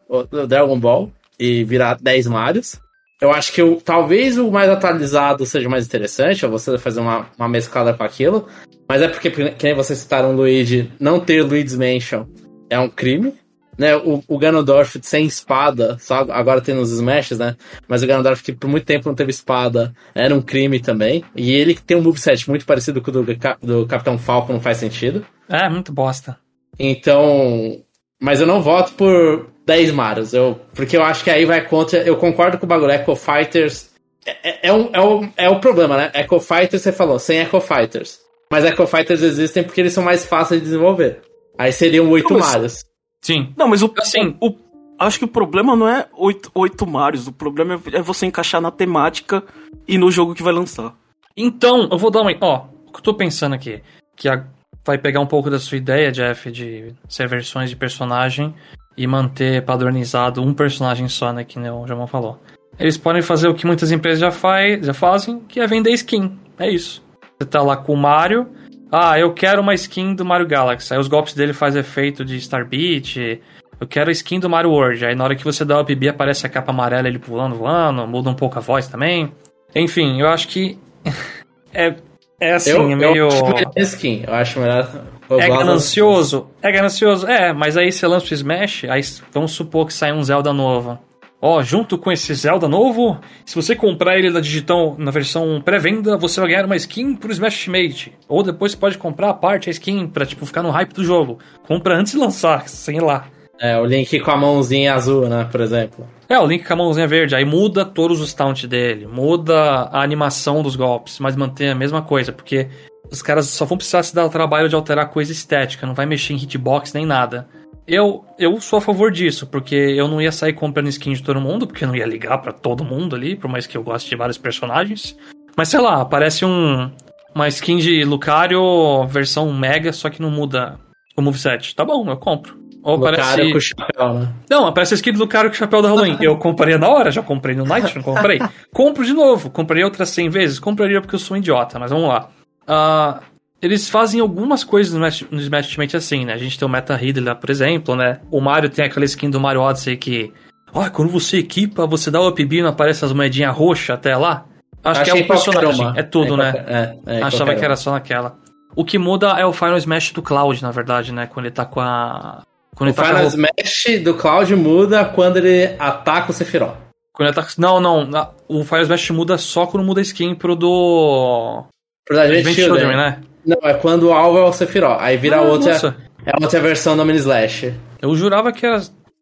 Dragon 0.48 0.80
Ball 0.80 1.12
e 1.38 1.62
virar 1.62 1.98
10 2.00 2.26
Marios. 2.28 2.80
Eu 3.20 3.32
acho 3.32 3.52
que 3.52 3.62
o, 3.62 3.80
talvez 3.80 4.38
o 4.38 4.50
mais 4.50 4.68
atualizado 4.68 5.46
seja 5.46 5.68
mais 5.68 5.86
interessante, 5.86 6.44
ou 6.44 6.50
você 6.50 6.76
fazer 6.78 7.00
uma, 7.00 7.26
uma 7.38 7.48
mesclada 7.48 7.94
com 7.94 8.02
aquilo. 8.02 8.48
Mas 8.88 9.02
é 9.02 9.08
porque, 9.08 9.30
que 9.30 9.64
nem 9.64 9.74
vocês 9.74 9.98
citaram 9.98 10.32
o 10.32 10.36
Luigi, 10.36 10.90
não 11.00 11.20
ter 11.20 11.42
Luigi's 11.42 11.76
Mansion 11.76 12.26
é 12.68 12.78
um 12.78 12.88
crime. 12.88 13.34
Né, 13.76 13.96
o, 13.96 14.22
o 14.28 14.38
Ganondorf 14.38 15.00
sem 15.02 15.26
espada, 15.26 15.98
só 15.98 16.20
agora 16.30 16.60
tem 16.60 16.72
nos 16.72 16.92
Smashes, 16.92 17.40
né? 17.40 17.56
Mas 17.88 18.04
o 18.04 18.06
Ganondorf 18.06 18.40
que 18.40 18.52
por 18.52 18.70
muito 18.70 18.86
tempo 18.86 19.08
não 19.08 19.16
teve 19.16 19.32
espada 19.32 19.92
era 20.14 20.32
um 20.32 20.40
crime 20.40 20.78
também. 20.78 21.24
E 21.34 21.52
ele 21.52 21.74
tem 21.74 21.96
um 21.96 22.02
moveset 22.02 22.48
muito 22.48 22.64
parecido 22.64 23.02
com 23.02 23.10
o 23.10 23.12
do, 23.12 23.24
do 23.60 23.86
Capitão 23.86 24.16
Falcon, 24.16 24.52
não 24.52 24.60
faz 24.60 24.76
sentido. 24.76 25.26
É, 25.48 25.68
muito 25.68 25.92
bosta. 25.92 26.38
Então. 26.78 27.82
Mas 28.24 28.40
eu 28.40 28.46
não 28.46 28.62
voto 28.62 28.94
por, 28.94 29.46
10 29.66 29.92
Marios. 29.92 30.32
Eu, 30.32 30.60
porque 30.74 30.96
eu 30.96 31.02
acho 31.02 31.24
que 31.24 31.30
aí 31.30 31.44
vai 31.44 31.66
contra. 31.66 31.98
Eu 32.02 32.16
concordo 32.16 32.58
com 32.58 32.66
o 32.66 32.68
bagulho. 32.68 32.92
Echo 32.92 33.14
Fighters. 33.16 33.90
É, 34.24 34.50
é, 34.50 34.68
é, 34.68 34.72
um, 34.72 34.90
é, 34.92 35.00
um, 35.00 35.32
é 35.36 35.50
o 35.50 35.60
problema, 35.60 35.96
né? 35.96 36.12
Echo 36.14 36.40
Fighters, 36.40 36.82
você 36.82 36.92
falou, 36.92 37.18
sem 37.18 37.40
Echo 37.40 37.60
Fighters. 37.60 38.20
Mas 38.50 38.64
Echo 38.64 38.86
Fighters 38.86 39.22
existem 39.22 39.62
porque 39.62 39.80
eles 39.80 39.92
são 39.92 40.02
mais 40.02 40.24
fáceis 40.24 40.60
de 40.60 40.66
desenvolver. 40.66 41.20
Aí 41.58 41.72
seriam 41.72 42.08
8 42.10 42.32
mas... 42.32 42.46
Marios. 42.46 42.84
Sim. 43.20 43.52
Não, 43.56 43.68
mas 43.68 43.82
o, 43.82 43.92
assim, 43.98 44.36
o, 44.40 44.48
o, 44.48 44.56
acho 44.98 45.18
que 45.18 45.24
o 45.24 45.28
problema 45.28 45.74
não 45.76 45.88
é 45.88 46.06
8, 46.16 46.50
8 46.54 46.86
Marios. 46.86 47.26
O 47.26 47.32
problema 47.32 47.80
é, 47.92 47.98
é 47.98 48.02
você 48.02 48.26
encaixar 48.26 48.60
na 48.60 48.70
temática 48.70 49.42
e 49.86 49.98
no 49.98 50.10
jogo 50.10 50.34
que 50.34 50.42
vai 50.42 50.52
lançar. 50.52 50.94
Então, 51.36 51.88
eu 51.90 51.98
vou 51.98 52.10
dar 52.10 52.22
uma. 52.22 52.32
Ó, 52.40 52.66
o 52.86 52.92
que 52.92 52.98
eu 52.98 53.02
tô 53.02 53.14
pensando 53.14 53.54
aqui. 53.54 53.82
Que 54.16 54.28
a, 54.28 54.46
vai 54.84 54.98
pegar 54.98 55.20
um 55.20 55.26
pouco 55.26 55.50
da 55.50 55.58
sua 55.58 55.78
ideia, 55.78 56.12
Jeff, 56.12 56.50
de 56.50 56.92
ser 57.08 57.26
versões 57.28 57.70
de 57.70 57.76
personagem 57.76 58.54
e 58.96 59.06
manter 59.06 59.64
padronizado 59.64 60.42
um 60.42 60.52
personagem 60.52 61.08
só, 61.08 61.32
né? 61.32 61.44
Que 61.44 61.58
o 61.58 61.86
Jamon 61.86 62.06
falou. 62.06 62.40
Eles 62.78 62.98
podem 62.98 63.22
fazer 63.22 63.48
o 63.48 63.54
que 63.54 63.66
muitas 63.66 63.90
empresas 63.92 64.20
já, 64.20 64.30
faz, 64.30 64.84
já 64.84 64.94
fazem, 64.94 65.40
que 65.40 65.60
é 65.60 65.66
vender 65.66 65.90
skin. 65.90 66.38
É 66.58 66.68
isso. 66.68 67.02
Você 67.38 67.48
tá 67.48 67.62
lá 67.62 67.76
com 67.76 67.92
o 67.92 67.96
Mario. 67.96 68.48
Ah, 68.90 69.18
eu 69.18 69.32
quero 69.32 69.60
uma 69.62 69.74
skin 69.74 70.14
do 70.14 70.24
Mario 70.24 70.46
Galaxy. 70.46 70.92
Aí 70.92 71.00
os 71.00 71.08
golpes 71.08 71.34
dele 71.34 71.52
fazem 71.52 71.80
efeito 71.80 72.24
de 72.24 72.40
Star 72.40 72.66
Beat. 72.66 73.40
Eu 73.80 73.86
quero 73.88 74.08
a 74.08 74.12
skin 74.12 74.38
do 74.38 74.48
Mario 74.48 74.70
World. 74.70 75.04
Aí 75.04 75.14
na 75.14 75.24
hora 75.24 75.34
que 75.34 75.44
você 75.44 75.64
dá 75.64 75.78
o 75.78 75.82
UPB 75.82 76.08
aparece 76.08 76.46
a 76.46 76.48
capa 76.48 76.70
amarela 76.70 77.08
ele 77.08 77.18
pulando, 77.18 77.56
voando. 77.56 78.06
Muda 78.06 78.30
um 78.30 78.34
pouco 78.34 78.58
a 78.58 78.62
voz 78.62 78.86
também. 78.86 79.32
Enfim, 79.74 80.20
eu 80.20 80.28
acho 80.28 80.48
que. 80.48 80.78
é, 81.72 81.96
é 82.40 82.52
assim, 82.52 82.70
eu, 82.70 82.90
é 82.90 82.94
meio. 82.94 83.16
Eu 83.16 83.28
acho 83.28 83.78
skin. 83.78 84.24
Eu 84.26 84.34
acho 84.34 84.60
melhor. 84.60 85.04
Eu 85.28 85.40
é 85.40 85.48
ganancioso? 85.48 86.48
É 86.62 86.70
ganancioso? 86.70 87.26
É, 87.26 87.52
mas 87.52 87.76
aí 87.76 87.90
você 87.90 88.06
lança 88.06 88.32
o 88.32 88.34
Smash, 88.34 88.84
aí 88.84 89.00
vamos 89.32 89.52
supor 89.52 89.86
que 89.86 89.94
sai 89.94 90.12
um 90.12 90.22
Zelda 90.22 90.52
novo. 90.52 90.98
Ó, 91.40 91.62
junto 91.62 91.98
com 91.98 92.10
esse 92.10 92.32
Zelda 92.34 92.66
novo, 92.66 93.18
se 93.44 93.54
você 93.54 93.76
comprar 93.76 94.18
ele 94.18 94.30
da 94.30 94.40
Digitão 94.40 94.96
na 94.98 95.10
versão 95.10 95.60
pré-venda, 95.62 96.16
você 96.16 96.40
vai 96.40 96.48
ganhar 96.48 96.64
uma 96.64 96.76
skin 96.76 97.14
pro 97.14 97.30
Smash 97.30 97.68
Mate. 97.68 98.14
Ou 98.26 98.42
depois 98.42 98.72
você 98.72 98.78
pode 98.78 98.96
comprar 98.96 99.28
a 99.28 99.34
parte, 99.34 99.68
a 99.68 99.72
skin, 99.72 100.06
pra 100.06 100.24
tipo, 100.24 100.46
ficar 100.46 100.62
no 100.62 100.70
hype 100.70 100.94
do 100.94 101.04
jogo. 101.04 101.38
Compra 101.66 101.98
antes 101.98 102.12
de 102.12 102.18
lançar, 102.18 102.66
sei 102.66 102.98
lá. 102.98 103.26
É, 103.60 103.78
o 103.78 103.84
Link 103.84 104.18
com 104.20 104.30
a 104.30 104.36
mãozinha 104.36 104.94
azul, 104.94 105.28
né, 105.28 105.48
por 105.50 105.60
exemplo. 105.60 106.06
É, 106.28 106.38
o 106.38 106.46
Link 106.46 106.64
com 106.64 106.72
a 106.72 106.76
mãozinha 106.76 107.06
verde, 107.06 107.34
aí 107.34 107.44
muda 107.44 107.84
todos 107.84 108.20
os 108.20 108.34
taunts 108.34 108.68
dele, 108.68 109.06
muda 109.06 109.54
a 109.92 110.02
animação 110.02 110.62
dos 110.62 110.76
golpes, 110.76 111.18
mas 111.18 111.36
mantém 111.36 111.70
a 111.70 111.74
mesma 111.74 112.02
coisa, 112.02 112.32
porque 112.32 112.68
os 113.10 113.22
caras 113.22 113.46
só 113.46 113.64
vão 113.64 113.76
precisar 113.76 114.02
se 114.02 114.14
dar 114.14 114.24
o 114.24 114.30
trabalho 114.30 114.68
de 114.68 114.74
alterar 114.74 115.10
coisa 115.10 115.32
estética, 115.32 115.86
não 115.86 115.94
vai 115.94 116.06
mexer 116.06 116.32
em 116.32 116.36
hitbox 116.36 116.92
nem 116.92 117.06
nada. 117.06 117.46
Eu, 117.86 118.24
eu 118.38 118.58
sou 118.60 118.78
a 118.78 118.82
favor 118.82 119.12
disso, 119.12 119.46
porque 119.46 119.74
eu 119.74 120.08
não 120.08 120.20
ia 120.20 120.32
sair 120.32 120.54
comprando 120.54 120.88
skin 120.88 121.12
de 121.12 121.22
todo 121.22 121.40
mundo, 121.40 121.66
porque 121.66 121.84
eu 121.84 121.88
não 121.88 121.96
ia 121.96 122.06
ligar 122.06 122.38
pra 122.38 122.50
todo 122.50 122.82
mundo 122.82 123.14
ali, 123.14 123.36
por 123.36 123.48
mais 123.48 123.66
que 123.66 123.76
eu 123.76 123.82
goste 123.82 124.08
de 124.08 124.16
vários 124.16 124.38
personagens. 124.38 125.16
Mas 125.54 125.68
sei 125.68 125.80
lá, 125.80 126.00
aparece 126.00 126.46
um, 126.46 126.90
uma 127.34 127.46
skin 127.48 127.76
de 127.76 128.02
Lucario 128.04 129.06
versão 129.06 129.52
Mega, 129.52 129.92
só 129.92 130.08
que 130.08 130.22
não 130.22 130.30
muda 130.30 130.78
o 131.14 131.20
moveset. 131.20 131.74
Tá 131.76 131.84
bom, 131.84 132.08
eu 132.08 132.16
compro. 132.16 132.63
Ou 132.84 132.96
Lucario 132.96 133.18
aparece... 133.20 133.50
com 133.50 133.56
o 133.56 133.60
chapéu, 133.60 134.14
né? 134.14 134.28
Não, 134.50 134.66
aparece 134.66 134.92
a 134.94 134.96
skin 134.96 135.12
do 135.12 135.18
Lucario 135.18 135.50
com 135.50 135.54
o 135.54 135.58
chapéu 135.58 135.80
da 135.80 135.88
Halloween. 135.88 136.18
Eu 136.20 136.36
compraria 136.36 136.76
na 136.76 136.86
hora, 136.88 137.10
já 137.10 137.22
comprei 137.22 137.56
no 137.56 137.64
Night, 137.64 137.96
não 137.96 138.02
comprei. 138.02 138.38
Compro 138.72 139.04
de 139.04 139.14
novo, 139.14 139.48
comprei 139.50 139.82
outras 139.82 140.10
100 140.10 140.28
vezes, 140.28 140.58
compraria 140.58 141.00
porque 141.00 141.14
eu 141.14 141.18
sou 141.18 141.34
um 141.34 141.38
idiota, 141.40 141.78
mas 141.78 141.90
vamos 141.90 142.08
lá. 142.08 142.28
Ah, 142.68 143.20
eles 143.62 143.88
fazem 143.88 144.20
algumas 144.20 144.62
coisas 144.62 144.92
no 144.92 144.98
Smash, 145.06 145.30
no 145.30 145.40
Smash 145.40 145.66
Ultimate 145.66 145.96
assim, 145.96 146.26
né? 146.26 146.34
A 146.34 146.36
gente 146.36 146.58
tem 146.58 146.68
o 146.68 146.70
Meta 146.70 146.92
Healer 146.92 147.24
lá, 147.24 147.34
por 147.34 147.48
exemplo, 147.48 147.96
né? 147.96 148.20
O 148.30 148.38
Mario 148.40 148.68
tem 148.68 148.84
aquela 148.84 149.06
skin 149.06 149.30
do 149.30 149.40
Mario 149.40 149.62
Odyssey 149.62 149.96
que... 149.96 150.30
Ó, 150.74 150.88
quando 150.90 151.10
você 151.10 151.38
equipa, 151.38 151.86
você 151.86 152.10
dá 152.10 152.20
o 152.20 152.28
up 152.28 152.44
não 152.62 152.68
aparece 152.68 153.02
as 153.04 153.12
moedinhas 153.12 153.56
roxas 153.56 153.90
até 153.90 154.14
lá? 154.14 154.44
Acho 154.82 155.04
que 155.04 155.10
é 155.10 155.14
um 155.14 155.26
personagem, 155.26 155.92
é 155.96 156.02
tudo, 156.02 156.34
É 156.34 156.36
né? 156.36 156.52
qualquer- 156.52 156.98
É, 157.06 157.18
é, 157.20 157.22
Achava 157.22 157.54
que 157.54 157.64
era 157.64 157.76
só 157.76 157.92
naquela. 157.92 158.36
O 158.76 158.84
que 158.84 158.98
muda 158.98 159.28
é 159.38 159.46
o 159.46 159.52
Final 159.52 159.78
Smash 159.78 160.12
do 160.12 160.20
Cloud, 160.20 160.62
na 160.62 160.70
verdade, 160.70 161.12
né? 161.12 161.26
Quando 161.26 161.46
ele 161.46 161.54
tá 161.54 161.64
com 161.64 161.80
a... 161.80 162.42
Quando 162.74 162.90
O 162.90 162.94
Final 162.94 163.24
Smash 163.26 164.02
do 164.02 164.14
Cloud 164.14 164.54
muda 164.56 165.04
quando 165.04 165.36
ele 165.38 165.74
ataca 165.78 166.30
o 166.30 166.34
Sephiroth. 166.34 166.74
Quando 167.12 167.28
ele 167.28 167.36
tá... 167.36 167.46
Não, 167.58 167.80
não. 167.80 168.08
O 168.48 168.64
Final 168.64 168.82
Smash 168.82 169.10
muda 169.10 169.38
só 169.38 169.66
quando 169.66 169.84
muda 169.84 170.00
a 170.00 170.02
skin 170.02 170.34
pro 170.34 170.56
do... 170.56 171.64
Pro 172.06 172.18
Advent 172.18 172.38
Advent 172.40 172.54
Children. 172.56 172.78
Children, 172.80 172.96
né? 172.96 173.18
Não, 173.46 173.68
é 173.68 173.74
quando 173.74 174.04
o 174.08 174.12
alvo 174.12 174.38
é 174.38 174.42
o 174.42 174.52
Sephiroth. 174.52 174.98
Aí 175.00 175.16
vira 175.16 175.36
Ah, 175.36 175.42
outra, 175.42 175.72
nossa. 175.72 175.96
é 176.26 176.32
outra 176.42 176.60
versão 176.60 176.96
do 176.96 177.04
Mini 177.04 177.18
Slash. 177.18 177.72
Eu 178.02 178.14
jurava 178.16 178.52
que 178.52 178.66
a... 178.66 178.80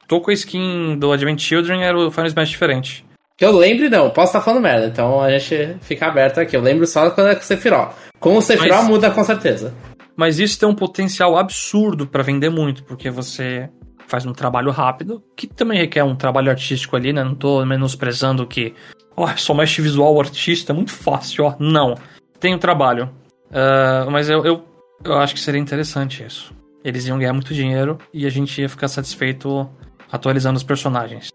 Tô 0.09 0.21
com 0.21 0.31
a 0.31 0.35
skin 0.35 0.97
do 0.99 1.13
Advent 1.13 1.41
Children 1.41 1.85
era 1.85 1.97
o 1.99 2.11
Final 2.11 2.27
Smash 2.29 2.49
diferente. 2.51 3.05
Que 3.37 3.45
eu 3.45 3.53
lembre, 3.57 3.89
não. 3.89 4.11
Posso 4.11 4.29
estar 4.29 4.41
falando 4.43 4.63
merda. 4.63 4.87
Então 4.87 5.21
a 5.21 5.31
gente 5.39 5.77
fica 5.81 6.07
aberto 6.07 6.39
aqui. 6.39 6.57
Eu 6.57 6.61
lembro 6.61 6.87
só 6.87 7.11
quando 7.11 7.29
é 7.29 7.35
com 7.35 7.41
o 7.41 7.45
Sephiroth. 7.45 7.93
Com 8.21 8.37
o 8.37 8.43
Sephiroth 8.43 8.79
Mas- 8.79 8.89
muda 8.89 9.11
com 9.11 9.25
certeza. 9.25 9.73
Mas 10.17 10.39
isso 10.39 10.59
tem 10.59 10.69
um 10.69 10.75
potencial 10.75 11.37
absurdo 11.37 12.07
pra 12.07 12.23
vender 12.23 12.51
muito, 12.51 12.85
porque 12.85 13.11
você 13.11 13.71
faz 14.07 14.27
um 14.27 14.33
trabalho 14.33 14.71
rápido, 14.71 15.23
que 15.37 15.47
também 15.47 15.79
requer 15.79 16.05
um 16.05 16.15
trabalho 16.15 16.51
artístico 16.51 16.97
ali, 16.97 17.13
né? 17.13 17.25
Não 17.25 17.35
tô 17.35 17.65
menosprezando 17.65 18.47
que, 18.47 18.75
ó, 19.17 19.27
só 19.37 19.55
mexe 19.55 19.81
visual 19.81 20.21
artista, 20.21 20.73
é 20.73 20.75
muito 20.75 20.93
fácil, 20.93 21.45
ó. 21.45 21.55
Não. 21.59 21.95
Tem 22.39 22.55
um 22.55 22.59
trabalho. 22.59 23.11
Ah, 23.51 24.07
mas 24.11 24.29
eu, 24.29 24.45
eu, 24.45 24.65
eu 25.05 25.15
acho 25.15 25.35
que 25.35 25.41
seria 25.41 25.61
interessante 25.61 26.25
isso. 26.25 26.53
Eles 26.85 27.07
iam 27.07 27.19
ganhar 27.19 27.33
muito 27.33 27.55
dinheiro 27.55 27.97
e 28.13 28.27
a 28.27 28.31
gente 28.31 28.61
ia 28.61 28.69
ficar 28.69 28.89
satisfeito 28.89 29.69
atualizando 30.11 30.57
os 30.57 30.65
personagens. 30.65 31.31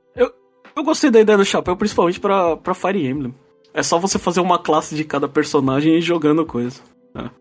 Eu 0.78 0.84
gostei 0.84 1.10
da 1.10 1.20
ideia 1.20 1.36
do 1.36 1.44
chapéu, 1.44 1.76
principalmente 1.76 2.20
pra, 2.20 2.56
pra 2.56 2.76
Fire 2.76 3.04
Emblem. 3.04 3.34
É 3.74 3.82
só 3.82 3.98
você 3.98 4.20
fazer 4.20 4.42
uma 4.42 4.60
classe 4.60 4.96
de 4.96 5.04
cada 5.04 5.28
personagem 5.28 5.94
e 5.94 5.98
ir 5.98 6.02
jogando 6.02 6.46
coisa. 6.46 6.82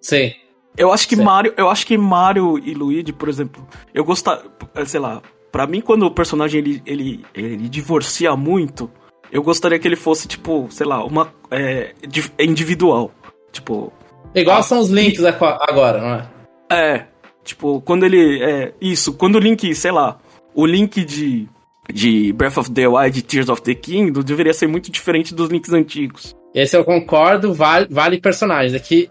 Sim. 0.00 0.32
Eu 0.76 0.92
acho 0.92 1.08
que 1.08 1.16
Certo. 1.16 1.26
Mario, 1.26 1.54
eu 1.56 1.68
acho 1.70 1.86
que 1.86 1.96
Mario 1.96 2.58
e 2.58 2.74
Luigi, 2.74 3.12
por 3.12 3.28
exemplo, 3.28 3.66
eu 3.94 4.04
gostar, 4.04 4.42
sei 4.84 5.00
lá, 5.00 5.22
pra 5.50 5.66
mim 5.66 5.80
quando 5.80 6.04
o 6.04 6.10
personagem 6.10 6.58
ele, 6.60 6.82
ele, 6.84 7.24
ele 7.34 7.68
divorcia 7.68 8.36
muito, 8.36 8.90
eu 9.32 9.42
gostaria 9.42 9.78
que 9.78 9.88
ele 9.88 9.96
fosse 9.96 10.28
tipo, 10.28 10.66
sei 10.70 10.86
lá, 10.86 11.02
uma 11.04 11.32
é, 11.50 11.94
di- 12.06 12.30
individual. 12.38 13.10
Tipo, 13.52 13.92
Igual 14.34 14.58
Ah, 14.58 14.62
são 14.62 14.80
os 14.80 14.90
links 14.90 15.24
aco- 15.24 15.44
agora, 15.46 15.98
não 16.00 16.14
é? 16.14 16.28
é, 16.70 17.06
tipo, 17.42 17.80
quando 17.80 18.04
ele 18.04 18.42
é 18.42 18.74
isso, 18.80 19.14
quando 19.14 19.36
o 19.36 19.40
Link, 19.40 19.74
sei 19.74 19.90
lá, 19.92 20.18
o 20.54 20.66
Link 20.66 21.04
de 21.04 21.48
de 21.90 22.32
Breath 22.32 22.58
of 22.58 22.70
the 22.72 22.86
Wild, 22.88 23.22
Tears 23.22 23.48
of 23.48 23.62
the 23.62 23.72
Kingdom, 23.72 24.20
deveria 24.20 24.52
ser 24.52 24.66
muito 24.66 24.90
diferente 24.90 25.32
dos 25.32 25.48
links 25.48 25.72
antigos. 25.72 26.34
Esse 26.52 26.76
eu 26.76 26.84
concordo, 26.84 27.54
vale, 27.54 27.86
vale 27.88 28.20
personagens. 28.20 28.74
É 28.74 28.78
que 28.80 29.08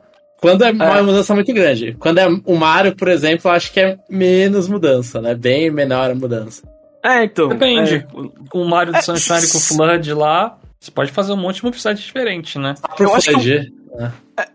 quando 0.52 0.64
é 0.64 0.72
uma 0.72 1.04
mudança 1.04 1.34
muito 1.36 1.54
grande. 1.54 1.94
Quando 2.00 2.18
é 2.20 2.28
o 2.28 2.56
Mario, 2.56 2.96
por 2.96 3.08
exemplo, 3.08 3.50
eu 3.50 3.54
acho 3.54 3.72
que 3.72 3.80
é 3.80 3.98
menos 4.10 4.68
mudança, 4.68 5.22
né? 5.22 5.34
Bem 5.36 5.70
menor 5.72 6.12
a 6.12 6.16
mudança. 6.16 6.62
É, 7.04 7.24
então. 7.26 7.50
Depende. 7.50 7.96
é, 7.96 8.06
Com 8.50 8.62
o 8.62 8.68
Mario 8.70 8.92
do 8.94 8.98
É, 8.98 9.02
Sunshine 9.02 9.48
com 9.52 9.58
o 9.58 9.62
Flood 9.62 10.14
lá, 10.14 10.58
você 10.80 10.90
pode 10.92 11.12
fazer 11.12 11.34
um 11.34 11.38
monte 11.38 11.58
de 11.58 11.66
moveset 11.66 12.02
diferente, 12.02 12.58
né? 12.58 12.74
Pro 12.96 13.06
Eu 13.08 13.16
acho 13.16 13.26
que 13.28 13.32
Flood. 13.34 13.74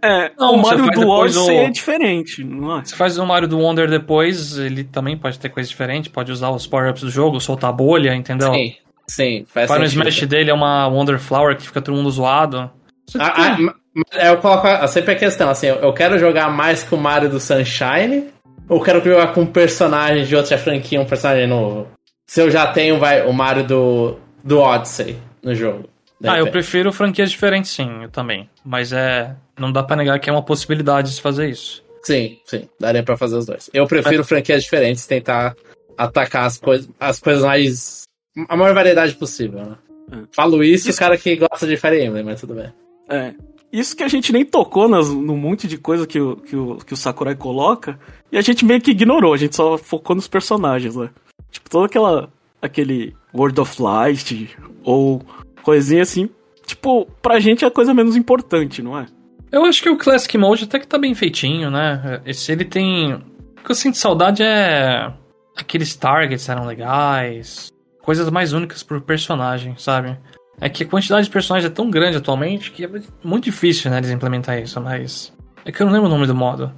é, 0.02 0.30
Não, 0.38 0.54
o 0.54 0.62
Mario 0.62 0.90
do 0.90 1.08
Odyssey 1.08 1.56
o- 1.56 1.60
é 1.60 1.70
diferente, 1.70 2.44
não 2.44 2.78
é? 2.78 2.84
Você 2.84 2.94
faz 2.96 3.16
o 3.18 3.24
Mario 3.24 3.48
do 3.48 3.58
Wonder 3.58 3.88
depois, 3.88 4.58
ele 4.58 4.84
também 4.84 5.16
pode 5.16 5.38
ter 5.38 5.48
coisa 5.48 5.68
diferente, 5.68 6.10
pode 6.10 6.30
usar 6.32 6.50
os 6.50 6.66
power-ups 6.66 7.02
do 7.02 7.10
jogo, 7.10 7.40
soltar 7.40 7.72
bolha, 7.72 8.14
entendeu? 8.14 8.52
Sim, 8.52 8.74
sim, 9.06 9.44
faz 9.46 9.68
Para 9.68 9.82
o. 9.82 9.84
Smash 9.84 10.26
dele 10.26 10.50
é 10.50 10.54
uma 10.54 10.86
Wonder 10.88 11.18
Flower 11.18 11.56
que 11.56 11.62
fica 11.62 11.80
todo 11.80 11.94
mundo 11.96 12.10
zoado. 12.10 12.70
Ah, 13.18 13.32
ah, 13.36 13.58
ma- 13.58 13.74
ma- 13.94 14.22
eu 14.22 14.36
coloco 14.38 14.66
a- 14.66 14.86
sempre 14.86 15.12
a 15.12 15.16
questão, 15.16 15.48
assim, 15.50 15.66
eu- 15.66 15.92
quero 15.92 16.18
jogar 16.18 16.50
mais 16.50 16.82
com 16.82 16.96
o 16.96 17.00
Mario 17.00 17.28
do 17.30 17.40
Sunshine 17.40 18.28
ou 18.68 18.80
quero 18.82 19.02
jogar 19.02 19.32
com 19.32 19.42
um 19.42 19.46
personagem 19.46 20.24
de 20.24 20.36
outra 20.36 20.56
franquia, 20.58 21.00
um 21.00 21.06
personagem 21.06 21.46
novo? 21.46 21.88
Se 22.26 22.40
eu 22.40 22.50
já 22.50 22.66
tenho 22.68 22.98
vai, 22.98 23.26
o 23.26 23.32
Mario 23.32 23.64
do, 23.64 24.16
do 24.44 24.58
Odyssey 24.60 25.16
no 25.42 25.54
jogo. 25.54 25.88
ah, 26.24 26.38
eu 26.38 26.50
prefiro 26.50 26.92
franquias 26.92 27.30
diferentes, 27.30 27.70
sim, 27.72 28.02
eu 28.02 28.08
também. 28.10 28.48
Mas 28.64 28.92
é. 28.92 29.34
Não 29.58 29.70
dá 29.72 29.82
pra 29.82 29.96
negar 29.96 30.18
que 30.18 30.30
é 30.30 30.32
uma 30.32 30.42
possibilidade 30.42 31.14
de 31.14 31.20
fazer 31.20 31.50
isso. 31.50 31.82
Sim, 32.02 32.38
sim, 32.46 32.66
daria 32.80 33.02
pra 33.02 33.16
fazer 33.16 33.36
os 33.36 33.44
dois. 33.44 33.68
Eu 33.74 33.86
prefiro 33.86 34.24
franquias 34.24 34.62
diferentes, 34.62 35.04
tentar 35.06 35.54
atacar 35.98 36.46
as 36.46 36.56
coisas, 36.56 36.88
as 36.98 37.20
coisas 37.20 37.44
mais. 37.44 38.02
a 38.48 38.56
maior 38.56 38.72
variedade 38.74 39.12
possível, 39.14 39.60
né? 39.64 39.76
É. 40.12 40.16
Falo 40.32 40.64
isso, 40.64 40.88
Isso- 40.88 40.96
o 40.96 41.00
cara 41.00 41.18
que 41.18 41.36
gosta 41.36 41.66
de 41.66 41.76
Fire 41.76 42.02
Emblem, 42.02 42.24
mas 42.24 42.40
tudo 42.40 42.54
bem. 42.54 42.72
É. 43.10 43.34
Isso 43.72 43.96
que 43.96 44.02
a 44.02 44.08
gente 44.08 44.32
nem 44.32 44.44
tocou 44.44 44.88
nas, 44.88 45.08
no 45.08 45.36
monte 45.36 45.68
de 45.68 45.78
coisa 45.78 46.06
que 46.06 46.20
o, 46.20 46.36
que, 46.36 46.56
o, 46.56 46.76
que 46.76 46.94
o 46.94 46.96
Sakurai 46.96 47.36
coloca, 47.36 47.98
e 48.32 48.38
a 48.38 48.40
gente 48.40 48.64
meio 48.64 48.80
que 48.80 48.90
ignorou, 48.90 49.32
a 49.32 49.36
gente 49.36 49.54
só 49.54 49.78
focou 49.78 50.16
nos 50.16 50.26
personagens, 50.26 50.96
né? 50.96 51.10
Tipo, 51.50 51.70
toda 51.70 51.86
aquela. 51.86 52.30
aquele 52.60 53.14
World 53.34 53.60
of 53.60 53.80
Light, 53.80 54.56
ou 54.82 55.22
coisinha 55.62 56.02
assim. 56.02 56.28
Tipo, 56.66 57.06
pra 57.20 57.40
gente 57.40 57.64
é 57.64 57.68
a 57.68 57.70
coisa 57.70 57.94
menos 57.94 58.16
importante, 58.16 58.82
não 58.82 58.98
é? 58.98 59.06
Eu 59.52 59.64
acho 59.64 59.82
que 59.82 59.90
o 59.90 59.96
Classic 59.96 60.36
Mode 60.38 60.64
até 60.64 60.78
que 60.78 60.86
tá 60.86 60.98
bem 60.98 61.14
feitinho, 61.14 61.70
né? 61.70 62.20
Esse 62.24 62.52
ele 62.52 62.64
tem. 62.64 63.14
O 63.14 63.62
que 63.64 63.70
eu 63.70 63.74
sinto 63.74 63.98
saudade 63.98 64.42
é. 64.42 65.12
Aqueles 65.56 65.94
targets 65.96 66.48
eram 66.48 66.66
legais. 66.66 67.72
Coisas 68.00 68.30
mais 68.30 68.52
únicas 68.52 68.82
por 68.82 69.00
personagem, 69.00 69.74
sabe? 69.76 70.16
É 70.60 70.68
que 70.68 70.84
a 70.84 70.86
quantidade 70.86 71.24
de 71.24 71.30
personagens 71.30 71.70
é 71.70 71.74
tão 71.74 71.90
grande 71.90 72.16
atualmente 72.16 72.70
que 72.70 72.84
é 72.84 72.90
muito 73.24 73.44
difícil, 73.44 73.90
né, 73.90 73.98
eles 73.98 74.10
implementar 74.10 74.58
isso, 74.58 74.80
mas. 74.80 75.32
É 75.64 75.72
que 75.72 75.82
eu 75.82 75.86
não 75.86 75.92
lembro 75.92 76.08
o 76.08 76.12
nome 76.12 76.26
do 76.26 76.34
modo. 76.34 76.72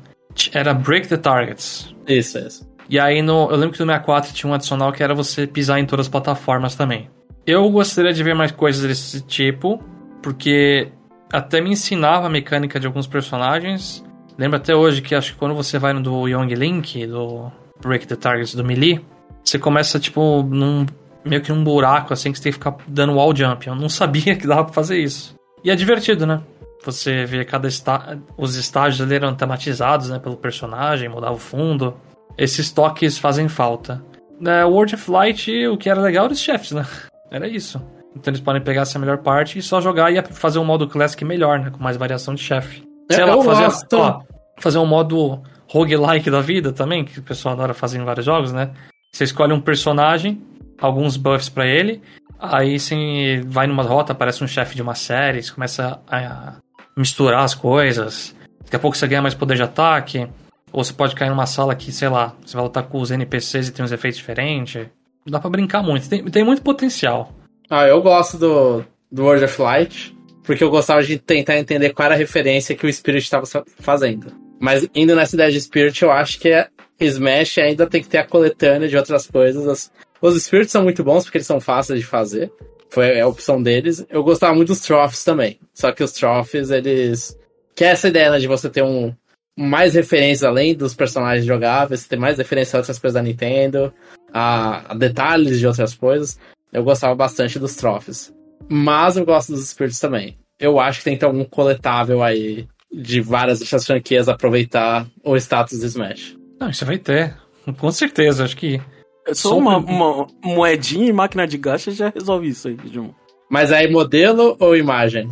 Era 0.53 0.73
Break 0.73 1.09
the 1.09 1.17
Targets. 1.17 1.95
Isso, 2.07 2.39
isso. 2.39 2.73
E 2.89 2.99
aí 2.99 3.23
no, 3.23 3.51
eu 3.51 3.57
lembro 3.57 3.73
que 3.73 3.81
no 3.81 3.87
64 3.87 4.33
tinha 4.33 4.51
um 4.51 4.55
adicional 4.55 4.93
que 4.93 5.03
era 5.03 5.15
você 5.15 5.47
pisar 5.47 5.79
em 5.79 5.87
todas 5.87 6.07
as 6.07 6.11
plataformas 6.11 6.75
também. 6.75 7.11
Eu 7.47 7.69
gostaria 7.71 8.13
de 8.13 8.23
ver 8.23 8.35
mais 8.35 8.53
coisas 8.53 8.87
desse 8.87 9.21
tipo, 9.23 9.83
porque 10.23 10.89
até 11.33 11.61
me 11.61 11.71
ensinava 11.71 12.27
a 12.27 12.31
mecânica 12.31 12.79
de 12.79 12.87
alguns 12.87 13.07
personagens. 13.07 14.05
Lembro 14.39 14.57
até 14.57 14.75
hoje 14.75 15.03
que 15.03 15.15
acho 15.15 15.33
que 15.33 15.39
quando 15.39 15.55
você 15.55 15.79
vai 15.79 15.93
no 15.93 16.01
do 16.01 16.29
Young 16.29 16.55
Link, 16.55 17.07
do 17.07 17.51
Break 17.81 18.07
the 18.07 18.17
Targets 18.17 18.55
do 18.55 18.65
Melee, 18.65 19.05
você 19.45 19.59
começa, 19.59 19.99
tipo, 19.99 20.43
num. 20.43 20.87
Meio 21.25 21.43
que 21.43 21.53
num 21.53 21.63
buraco, 21.65 22.13
assim, 22.13 22.31
que 22.33 22.39
você 22.39 22.45
tem 22.45 22.53
que 22.53 22.59
ficar 22.59 22.77
dando 22.87 23.15
wall 23.15 23.35
jump. 23.35 23.67
Eu 23.67 23.75
não 23.75 23.89
sabia 23.89 24.37
que 24.37 24.47
dava 24.47 24.65
pra 24.65 24.73
fazer 24.73 24.99
isso. 24.99 25.35
E 25.65 25.71
é 25.71 25.75
divertido, 25.77 26.27
né? 26.27 26.41
Você 26.85 27.25
vê 27.25 27.45
cada 27.45 27.69
está... 27.69 28.17
os 28.37 28.57
estágios 28.57 29.01
ali 29.01 29.15
eram 29.15 29.35
tematizados, 29.35 30.11
né, 30.11 30.19
pelo 30.19 30.37
personagem, 30.37 31.09
mudava 31.09 31.35
o 31.35 31.39
fundo. 31.39 31.95
Esses 32.37 32.73
toques 32.73 33.19
fazem 33.19 33.49
falta. 33.49 34.03
Na 34.41 34.67
World 34.67 34.95
of 34.97 35.11
Light, 35.11 35.49
o 35.69 35.77
que 35.77 35.89
era 35.89 36.01
legal 36.01 36.25
era 36.25 36.33
os 36.33 36.41
chefes, 36.41 36.73
né? 36.73 36.85
Era 37.31 37.49
isso. 37.49 37.81
Então 38.15 38.31
eles 38.31 38.43
podem 38.43 38.61
pegar 38.61 38.83
essa 38.83 38.99
melhor 38.99 39.19
parte 39.19 39.59
e 39.59 39.63
só 39.63 39.81
jogar 39.81 40.13
e 40.13 40.23
fazer 40.33 40.59
um 40.59 40.65
modo 40.67 40.87
classic 40.87 41.25
melhor, 41.25 41.59
né? 41.61 41.71
Com 41.71 41.83
mais 41.83 41.97
variação 41.97 42.35
de 42.35 42.43
chefe. 42.43 42.83
Sei 43.11 43.23
É, 43.23 43.25
lá, 43.25 43.43
fazer, 43.43 43.65
gosto. 43.65 43.95
ó, 43.99 44.21
fazer 44.59 44.77
um 44.79 44.85
modo 44.85 45.41
roguelike 45.67 46.31
da 46.31 46.43
vida 46.43 46.73
também, 46.73 47.07
que 47.07 47.19
o 47.21 47.23
pessoal 47.23 47.55
adora 47.55 47.73
fazer 47.73 47.99
em 47.99 48.05
vários 48.05 48.27
jogos, 48.27 48.53
né? 48.53 48.71
Você 49.15 49.25
escolhe 49.25 49.55
um 49.55 49.61
personagem, 49.63 50.43
alguns 50.83 51.17
buffs 51.17 51.49
pra 51.49 51.67
ele, 51.67 52.03
aí 52.39 52.79
você 52.79 53.41
vai 53.47 53.67
numa 53.67 53.83
rota, 53.83 54.13
aparece 54.13 54.43
um 54.43 54.49
chefe 54.49 54.75
de 54.75 54.83
uma 54.83 54.95
série, 54.95 55.43
você 55.43 55.53
começa 55.53 56.01
a 56.09 56.57
misturar 56.97 57.45
as 57.45 57.55
coisas. 57.55 58.35
Daqui 58.65 58.77
a 58.77 58.79
pouco 58.79 58.97
você 58.97 59.07
ganha 59.07 59.23
mais 59.23 59.35
poder 59.35 59.57
de 59.57 59.63
ataque. 59.63 60.27
Ou 60.73 60.83
você 60.83 60.93
pode 60.93 61.15
cair 61.15 61.29
numa 61.29 61.45
sala 61.47 61.75
que, 61.75 61.93
sei 61.93 62.09
lá, 62.09 62.35
você 62.45 62.55
vai 62.57 62.65
lutar 62.65 62.83
com 62.85 62.99
os 62.99 63.11
NPCs 63.11 63.69
e 63.69 63.73
tem 63.73 63.85
uns 63.85 63.93
efeitos 63.93 64.19
diferentes. 64.19 64.87
Dá 65.27 65.39
pra 65.39 65.51
brincar 65.51 65.83
muito. 65.83 66.09
Tem, 66.09 66.25
tem 66.25 66.43
muito 66.45 66.63
potencial. 66.63 67.31
Ah, 67.69 67.87
eu 67.87 68.01
gosto 68.01 68.39
do, 68.39 68.85
do 69.11 69.23
World 69.25 69.45
of 69.45 69.61
Light, 69.61 70.17
porque 70.43 70.65
eu 70.65 70.71
gostava 70.71 71.03
de 71.03 71.19
tentar 71.19 71.59
entender 71.59 71.91
qual 71.91 72.07
era 72.07 72.15
a 72.15 72.19
referência 72.19 72.75
que 72.75 72.87
o 72.87 72.93
Spirit 72.93 73.23
estava 73.23 73.45
fazendo. 73.81 74.33
Mas 74.59 74.89
indo 74.95 75.15
nessa 75.15 75.37
ideia 75.37 75.53
de 75.53 75.61
Spirit, 75.61 76.03
eu 76.03 76.11
acho 76.11 76.41
que 76.41 76.49
é, 76.49 76.69
Smash 76.99 77.59
ainda 77.59 77.87
tem 77.87 78.01
que 78.01 78.09
ter 78.09 78.19
a 78.19 78.27
coletânea 78.27 78.89
de 78.89 78.97
outras 78.97 79.27
coisas. 79.27 79.69
As- 79.69 79.93
os 80.23 80.43
Spirits 80.43 80.71
são 80.71 80.85
muito 80.85 81.03
bons 81.03 81.25
porque 81.25 81.39
eles 81.39 81.47
são 81.47 81.61
fáceis 81.61 82.01
de 82.01 82.07
fazer. 82.07 82.53
Foi 82.89 83.21
a 83.21 83.27
opção 83.27 83.63
deles. 83.63 84.05
Eu 84.09 84.23
gostava 84.23 84.55
muito 84.55 84.69
dos 84.69 84.81
Trophies 84.81 85.25
também. 85.25 85.59
Só 85.75 85.93
que 85.93 86.05
os 86.05 86.13
Trophies, 86.13 86.71
eles. 86.71 87.37
Que 87.75 87.85
é 87.85 87.89
essa 87.89 88.09
ideia 88.09 88.31
né, 88.31 88.39
de 88.39 88.47
você 88.47 88.71
ter 88.71 88.83
um. 88.83 89.15
Mais 89.59 89.95
referências 89.95 90.45
além 90.45 90.75
dos 90.75 90.95
personagens 90.95 91.45
jogáveis, 91.45 92.07
ter 92.07 92.19
mais 92.19 92.39
referências 92.39 92.75
a 92.75 92.79
outras 92.79 92.99
coisas 92.99 93.15
da 93.15 93.23
Nintendo, 93.23 93.93
a, 94.33 94.93
a 94.93 94.95
detalhes 94.95 95.59
de 95.59 95.67
outras 95.67 95.95
coisas. 95.95 96.39
Eu 96.73 96.83
gostava 96.83 97.15
bastante 97.15 97.59
dos 97.59 97.77
Trophies. 97.77 98.33
Mas 98.69 99.17
eu 99.17 99.27
gosto 99.27 99.53
dos 99.53 99.69
Spirits 99.69 100.01
também. 100.01 100.39
Eu 100.59 100.81
acho 100.81 100.99
que 101.01 101.05
tem 101.05 101.15
que 101.15 101.21
ter 101.21 101.27
algum 101.27 101.45
coletável 101.45 102.23
aí 102.23 102.67
de 102.93 103.21
várias 103.21 103.59
dessas 103.59 103.87
franquias 103.87 104.29
aproveitar 104.29 105.07
o 105.25 105.37
status 105.37 105.81
do 105.81 105.87
Smash. 105.87 106.37
Não, 106.61 106.71
isso 106.71 106.85
vai 106.85 106.99
ter. 106.99 107.37
Com 107.79 107.91
certeza, 107.91 108.45
acho 108.45 108.57
que. 108.57 108.81
Só 109.29 109.51
Só 109.51 109.59
uma, 109.59 109.79
um- 109.79 109.85
uma 109.85 110.27
moedinha 110.43 111.07
e 111.09 111.13
máquina 111.13 111.47
de 111.47 111.57
gacha 111.59 111.91
já 111.91 112.09
resolve 112.11 112.49
isso 112.49 112.69
aí, 112.69 112.75
Digimon. 112.75 113.11
Mas 113.51 113.71
aí 113.73 113.91
modelo 113.91 114.57
ou 114.59 114.77
imagem? 114.77 115.31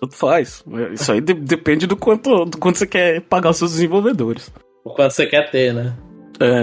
Tudo 0.00 0.14
faz. 0.14 0.64
Isso 0.92 1.10
aí 1.12 1.20
de- 1.20 1.34
depende 1.34 1.86
do 1.86 1.96
quanto, 1.96 2.44
do 2.44 2.58
quanto 2.58 2.78
você 2.78 2.86
quer 2.86 3.20
pagar 3.22 3.50
os 3.50 3.56
seus 3.56 3.72
desenvolvedores. 3.72 4.52
O 4.84 4.90
quanto 4.90 5.12
você 5.12 5.26
quer 5.26 5.50
ter, 5.50 5.72
né? 5.74 5.94
É, 6.40 6.62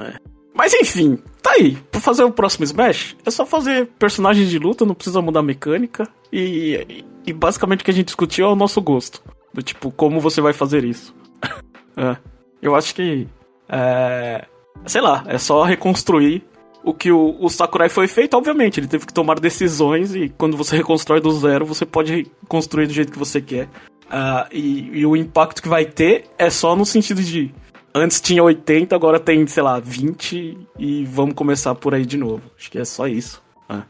é. 0.00 0.14
Mas 0.54 0.74
enfim, 0.74 1.18
tá 1.42 1.52
aí. 1.52 1.76
Pra 1.90 2.00
fazer 2.00 2.24
o 2.24 2.30
próximo 2.32 2.64
Smash, 2.64 3.16
é 3.24 3.30
só 3.30 3.46
fazer 3.46 3.86
personagens 3.98 4.48
de 4.50 4.58
luta, 4.58 4.84
não 4.84 4.94
precisa 4.94 5.22
mudar 5.22 5.40
a 5.40 5.42
mecânica. 5.42 6.06
E, 6.32 6.84
e, 6.88 7.04
e 7.28 7.32
basicamente 7.32 7.80
o 7.82 7.84
que 7.84 7.90
a 7.90 7.94
gente 7.94 8.06
discutiu 8.06 8.46
é 8.46 8.50
o 8.52 8.56
nosso 8.56 8.80
gosto. 8.80 9.22
Do 9.54 9.62
tipo, 9.62 9.90
como 9.90 10.20
você 10.20 10.40
vai 10.40 10.52
fazer 10.52 10.84
isso. 10.84 11.14
É. 11.96 12.16
Eu 12.62 12.76
acho 12.76 12.94
que. 12.94 13.26
É, 13.68 14.44
sei 14.86 15.00
lá, 15.00 15.24
é 15.26 15.38
só 15.38 15.62
reconstruir 15.62 16.42
o 16.82 16.94
que 16.94 17.10
o, 17.10 17.36
o 17.40 17.48
Sakurai 17.48 17.88
foi 17.88 18.08
feito, 18.08 18.36
obviamente. 18.36 18.80
Ele 18.80 18.86
teve 18.86 19.06
que 19.06 19.12
tomar 19.12 19.38
decisões 19.38 20.14
e 20.14 20.28
quando 20.28 20.56
você 20.56 20.76
reconstrói 20.76 21.20
do 21.20 21.30
zero, 21.32 21.66
você 21.66 21.84
pode 21.84 22.26
construir 22.48 22.86
do 22.86 22.92
jeito 22.92 23.12
que 23.12 23.18
você 23.18 23.40
quer. 23.40 23.68
Ah, 24.10 24.46
e, 24.50 24.90
e 25.00 25.06
o 25.06 25.14
impacto 25.14 25.62
que 25.62 25.68
vai 25.68 25.84
ter 25.84 26.24
é 26.38 26.48
só 26.50 26.74
no 26.74 26.86
sentido 26.86 27.22
de. 27.22 27.52
Antes 27.94 28.20
tinha 28.20 28.42
80, 28.42 28.94
agora 28.94 29.18
tem, 29.18 29.46
sei 29.46 29.62
lá, 29.62 29.80
20 29.80 30.56
e 30.78 31.04
vamos 31.04 31.34
começar 31.34 31.74
por 31.74 31.94
aí 31.94 32.06
de 32.06 32.16
novo. 32.16 32.42
Acho 32.56 32.70
que 32.70 32.78
é 32.78 32.84
só 32.84 33.06
isso. 33.06 33.42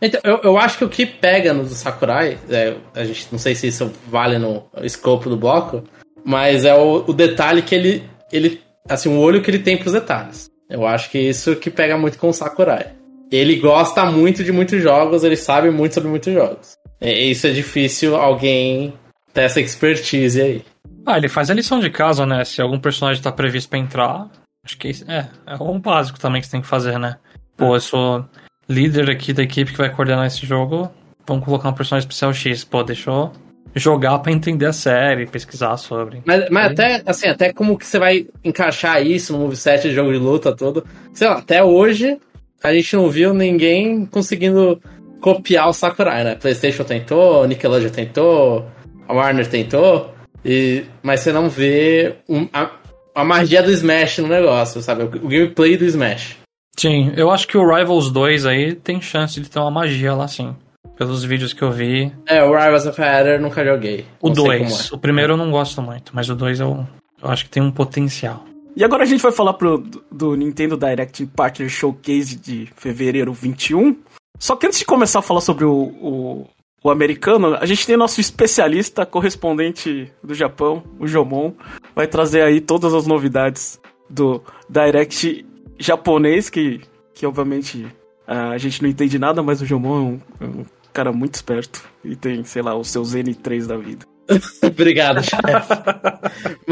Então, 0.03 0.21
eu, 0.25 0.41
eu 0.43 0.59
acho 0.59 0.79
que 0.79 0.85
o 0.85 0.89
que 0.89 1.07
pega 1.07 1.53
no 1.53 1.65
Sakurai, 1.67 2.37
é, 2.51 2.77
a 2.95 3.05
gente 3.05 3.29
não 3.31 3.39
sei 3.39 3.55
se 3.55 3.69
isso 3.69 3.93
vale 4.09 4.39
no 4.39 4.65
escopo 4.83 5.31
do 5.31 5.37
bloco, 5.37 5.85
mas 6.25 6.65
é 6.65 6.75
o, 6.75 7.05
o 7.07 7.13
detalhe 7.13 7.63
que 7.63 7.75
ele, 7.75 8.03
ele. 8.33 8.61
Assim, 8.89 9.09
o 9.09 9.19
olho 9.21 9.41
que 9.41 9.51
ele 9.51 9.61
tem 9.61 9.77
pros 9.77 9.93
detalhes. 9.93 10.51
Eu 10.69 10.87
acho 10.87 11.11
que 11.11 11.19
isso 11.19 11.57
que 11.57 11.71
pega 11.71 11.97
muito 11.97 12.19
com 12.19 12.29
o 12.29 12.33
Sakurai. 12.33 12.93
Ele 13.31 13.57
gosta 13.57 14.07
muito 14.07 14.43
de 14.43 14.53
muitos 14.53 14.83
jogos, 14.83 15.25
ele 15.25 15.37
sabe 15.37 15.71
muito 15.71 15.95
sobre 15.95 16.09
muitos 16.09 16.33
jogos. 16.33 16.77
E 17.01 17.31
isso 17.31 17.47
é 17.47 17.51
difícil 17.51 18.17
alguém 18.17 18.95
ter 19.33 19.43
essa 19.43 19.61
expertise 19.61 20.41
aí. 20.41 20.65
Ah, 21.07 21.17
ele 21.17 21.29
faz 21.29 21.51
a 21.51 21.55
lição 21.55 21.81
de 21.81 21.91
casa, 21.91 22.27
né? 22.27 22.45
Se 22.45 22.61
algum 22.61 22.79
personagem 22.79 23.23
tá 23.23 23.33
previsto 23.33 23.69
pra 23.69 23.79
entrar, 23.79 24.29
acho 24.65 24.77
que 24.77 24.91
é, 25.07 25.27
é 25.47 25.63
um 25.63 25.81
básico 25.81 26.19
também 26.19 26.41
que 26.41 26.47
você 26.47 26.53
tem 26.53 26.61
que 26.61 26.67
fazer, 26.67 26.99
né? 26.99 27.17
Pô, 27.57 27.75
eu 27.75 27.81
sou 27.81 28.25
líder 28.69 29.11
aqui 29.11 29.33
da 29.33 29.43
equipe 29.43 29.73
que 29.73 29.79
vai 29.79 29.95
coordenar 29.95 30.27
esse 30.27 30.45
jogo. 30.45 30.91
Vamos 31.27 31.45
colocar 31.45 31.69
um 31.69 31.75
personagem 31.75 32.07
especial 32.07 32.33
X. 32.33 32.65
Pô, 32.65 32.83
deixa 32.83 33.11
eu 33.11 33.33
jogar 33.75 34.19
pra 34.21 34.33
entender 34.33 34.67
a 34.67 34.73
série, 34.73 35.27
pesquisar 35.27 35.77
sobre. 35.77 36.23
Mas, 36.25 36.49
mas 36.51 36.73
até, 36.73 37.03
assim, 37.07 37.29
até 37.29 37.53
como 37.53 37.79
que 37.79 37.87
você 37.87 37.99
vai 37.99 38.27
encaixar 38.45 39.05
isso 39.05 39.33
no 39.33 39.41
moveset 39.41 39.89
de 39.89 39.95
jogo 39.95 40.13
de 40.13 40.19
luta 40.19 40.55
todo. 40.55 40.85
Sei 41.13 41.29
lá, 41.29 41.39
até 41.39 41.63
hoje 41.63 42.19
a 42.63 42.73
gente 42.75 42.97
não 42.97 43.09
viu 43.09 43.33
ninguém 43.33 44.05
conseguindo 44.07 44.81
copiar 45.21 45.69
o 45.69 45.73
Sakurai, 45.73 46.25
né? 46.25 46.35
PlayStation 46.35 46.85
tentou, 46.85 47.47
Nickelodeon 47.47 47.91
tentou, 47.91 48.67
a 49.07 49.13
Warner 49.13 49.47
tentou, 49.47 50.13
e, 50.45 50.85
mas 51.03 51.21
você 51.21 51.33
não 51.33 51.49
vê 51.49 52.17
um- 52.29 52.49
a, 52.53 52.71
a 53.15 53.25
magia 53.25 53.63
do 53.63 53.71
Smash 53.71 54.19
no 54.19 54.29
negócio, 54.29 54.81
sabe? 54.81 55.03
O, 55.03 55.07
o 55.07 55.29
gameplay 55.29 55.77
do 55.77 55.85
Smash. 55.85 56.37
Sim, 56.79 57.13
eu 57.17 57.31
acho 57.31 57.49
que 57.49 57.59
o 57.59 57.75
Rivals 57.75 58.11
2 58.11 58.47
aí 58.47 58.75
tem 58.75 59.01
chance 59.01 59.41
de 59.41 59.51
ter 59.51 59.59
uma 59.59 59.71
magia 59.71 60.15
lá 60.15 60.29
sim. 60.29 60.55
Pelos 60.99 61.23
vídeos 61.23 61.53
que 61.53 61.63
eu 61.63 61.71
vi. 61.71 62.13
É, 62.27 62.43
o 62.43 62.51
Rivals 62.51 62.85
of 62.85 62.97
Fire 62.97 63.39
nunca 63.41 63.65
joguei. 63.65 64.05
O 64.21 64.29
Não 64.29 64.35
sei 64.35 64.45
como 64.45 64.53
é. 64.53 64.59
2. 64.59 64.93
O 64.93 64.99
primeiro 64.99 65.35
eu 65.35 65.37
não 65.37 65.49
gosto 65.49 65.81
muito, 65.81 66.11
mas 66.13 66.29
o 66.29 66.35
2 66.35 66.59
eu, 66.59 66.85
eu 67.23 67.31
acho 67.31 67.45
que 67.45 67.51
tem 67.51 67.63
um 67.63 67.71
potencial. 67.71 68.45
E 68.75 68.83
agora 68.83 69.05
a 69.05 69.07
gente 69.07 69.23
vai 69.23 69.31
falar 69.31 69.55
pro, 69.55 69.79
do, 69.79 70.05
do 70.11 70.35
Nintendo 70.35 70.77
Direct 70.77 71.25
Partner 71.27 71.69
Showcase 71.69 72.37
de 72.37 72.69
fevereiro 72.77 73.33
21. 73.33 73.97
Só 74.41 74.57
que 74.57 74.67
antes 74.67 74.81
de 74.81 74.85
começar 74.85 75.21
a 75.21 75.23
falar 75.23 75.41
sobre 75.41 75.65
o, 75.65 75.73
o, 75.73 76.47
o 76.83 76.91
americano, 76.91 77.55
a 77.55 77.67
gente 77.67 77.87
tem 77.87 77.97
nosso 77.97 78.21
especialista, 78.21 79.07
correspondente 79.07 80.13
do 80.23 80.35
Japão, 80.35 80.83
o 80.99 81.07
Jomon. 81.07 81.53
Vai 81.95 82.09
trazer 82.09 82.43
aí 82.43 82.61
todas 82.61 82.93
as 82.93 83.07
novidades 83.07 83.81
do 84.11 84.43
Direct 84.69 85.47
japonês, 85.79 86.51
que, 86.51 86.81
que 87.15 87.25
obviamente 87.25 87.87
ah, 88.27 88.51
a 88.51 88.59
gente 88.59 88.83
não 88.83 88.91
entende 88.91 89.19
nada, 89.19 89.43
mas 89.43 89.63
o 89.63 89.67
Jomon 89.67 89.97
é 89.97 90.01
um, 90.01 90.21
é 90.41 90.45
um 90.45 90.65
cara 90.93 91.13
muito 91.13 91.35
esperto. 91.35 91.83
E 92.05 92.17
tem, 92.17 92.45
sei 92.45 92.63
lá, 92.63 92.77
os 92.77 92.89
seus 92.89 93.15
N3 93.15 93.67
da 93.67 93.77
vida. 93.77 94.07
Obrigado, 94.63 95.23
chefe. 95.23 95.43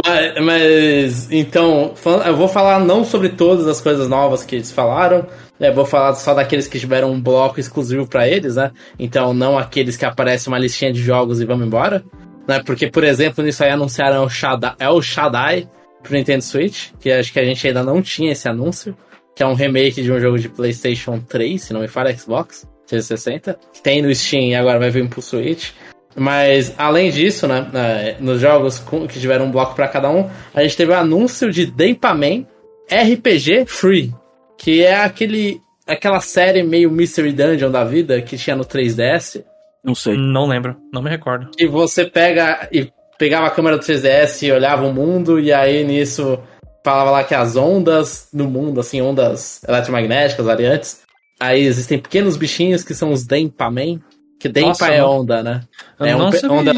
mas, 0.05 0.45
mas, 0.45 1.33
então, 1.33 1.95
eu 2.27 2.37
vou 2.37 2.49
falar 2.49 2.81
não 2.81 3.05
sobre 3.05 3.31
todas 3.31 3.67
as 3.67 3.81
coisas 3.81 4.09
novas 4.09 4.45
que 4.45 4.57
eles 4.57 4.71
falaram, 4.71 5.27
né, 5.59 5.71
vou 5.71 5.87
falar 5.87 6.15
só 6.15 6.35
daqueles 6.35 6.69
que 6.69 6.79
tiveram 6.79 7.11
um 7.11 7.21
bloco 7.21 7.59
exclusivo 7.59 8.07
pra 8.07 8.29
eles, 8.29 8.57
né? 8.57 8.73
Então, 8.99 9.33
não 9.33 9.59
aqueles 9.59 9.97
que 9.97 10.05
aparece 10.05 10.49
uma 10.49 10.59
listinha 10.59 10.93
de 10.93 11.03
jogos 11.03 11.41
e 11.41 11.47
vamos 11.47 11.67
embora, 11.67 12.05
né? 12.47 12.63
Porque, 12.63 12.91
por 12.91 13.05
exemplo, 13.05 13.43
nisso 13.43 13.65
aí 13.65 13.71
anunciaram 13.71 14.25
o 14.25 14.29
Shaddai, 14.29 14.75
é 14.79 14.91
o 14.91 15.01
Shaddai 15.01 15.67
pro 16.03 16.13
Nintendo 16.13 16.45
Switch, 16.45 16.91
que 17.01 17.11
acho 17.11 17.33
que 17.33 17.41
a 17.41 17.45
gente 17.45 17.67
ainda 17.67 17.83
não 17.83 18.03
tinha 18.03 18.33
esse 18.33 18.47
anúncio, 18.47 18.95
que 19.35 19.43
é 19.43 19.47
um 19.47 19.55
remake 19.55 20.03
de 20.03 20.13
um 20.13 20.21
jogo 20.21 20.39
de 20.39 20.49
PlayStation 20.49 21.19
3, 21.21 21.63
se 21.63 21.73
não 21.73 21.81
me 21.81 21.89
falha, 21.89 22.17
Xbox 22.17 22.67
360, 22.87 23.59
que 23.73 23.83
tem 23.83 24.03
no 24.03 24.15
Steam 24.15 24.45
e 24.49 24.55
agora 24.55 24.79
vai 24.79 24.91
vir 24.91 25.09
pro 25.09 25.21
Switch. 25.23 25.71
Mas, 26.15 26.73
além 26.79 27.11
disso, 27.11 27.47
né, 27.47 27.67
eh, 27.75 28.17
nos 28.21 28.41
jogos 28.41 28.79
com- 28.79 29.07
que 29.07 29.21
tiveram 29.21 29.45
um 29.47 29.51
bloco 29.51 29.75
pra 29.75 29.87
cada 29.89 30.09
um, 30.11 30.31
a 30.55 30.63
gente 30.63 30.77
teve 30.77 30.93
o 30.93 30.97
anúncio 30.97 31.51
de 31.53 31.67
Denpaman 31.67 32.47
RPG 32.91 33.67
Free, 33.67 34.15
que 34.57 34.83
é 34.83 34.95
aquele 35.03 35.61
aquela 35.87 36.21
série 36.21 36.63
meio 36.65 36.91
Mystery 36.91 37.31
Dungeon 37.33 37.71
da 37.71 37.85
vida 37.85 38.21
que 38.21 38.37
tinha 38.37 38.57
no 38.57 38.65
3DS, 38.65 39.45
Não 39.85 39.95
sei. 39.95 40.17
Não 40.17 40.47
lembro, 40.47 40.77
não 40.93 41.01
me 41.03 41.09
recordo. 41.11 41.51
que 41.57 41.67
você 41.67 42.05
pega 42.05 42.67
e 42.73 42.91
pegava 43.19 43.47
a 43.47 43.51
câmera 43.51 43.77
do 43.77 43.85
3DS 43.85 44.43
e 44.45 44.51
olhava 44.51 44.85
o 44.85 44.93
mundo, 44.93 45.39
e 45.39 45.53
aí 45.53 45.85
nisso 45.85 46.41
falava 46.85 47.11
lá 47.11 47.23
que 47.25 47.35
as 47.35 47.55
ondas 47.57 48.29
do 48.33 48.49
mundo, 48.49 48.81
assim, 48.81 49.01
ondas 49.01 49.63
eletromagnéticas, 49.69 50.45
variantes, 50.45 51.03
aí 51.39 51.63
existem 51.63 51.99
pequenos 51.99 52.37
bichinhos 52.37 52.83
que 52.83 52.95
são 52.95 53.13
os 53.13 53.25
Denpaman, 53.25 54.01
que 54.39 54.49
Denpa 54.49 54.69
Nossa, 54.69 54.89
é 54.89 55.05
onda, 55.05 55.43
né? 55.43 55.63
É 55.99 56.17
um 56.17 56.23
onda. 56.23 56.73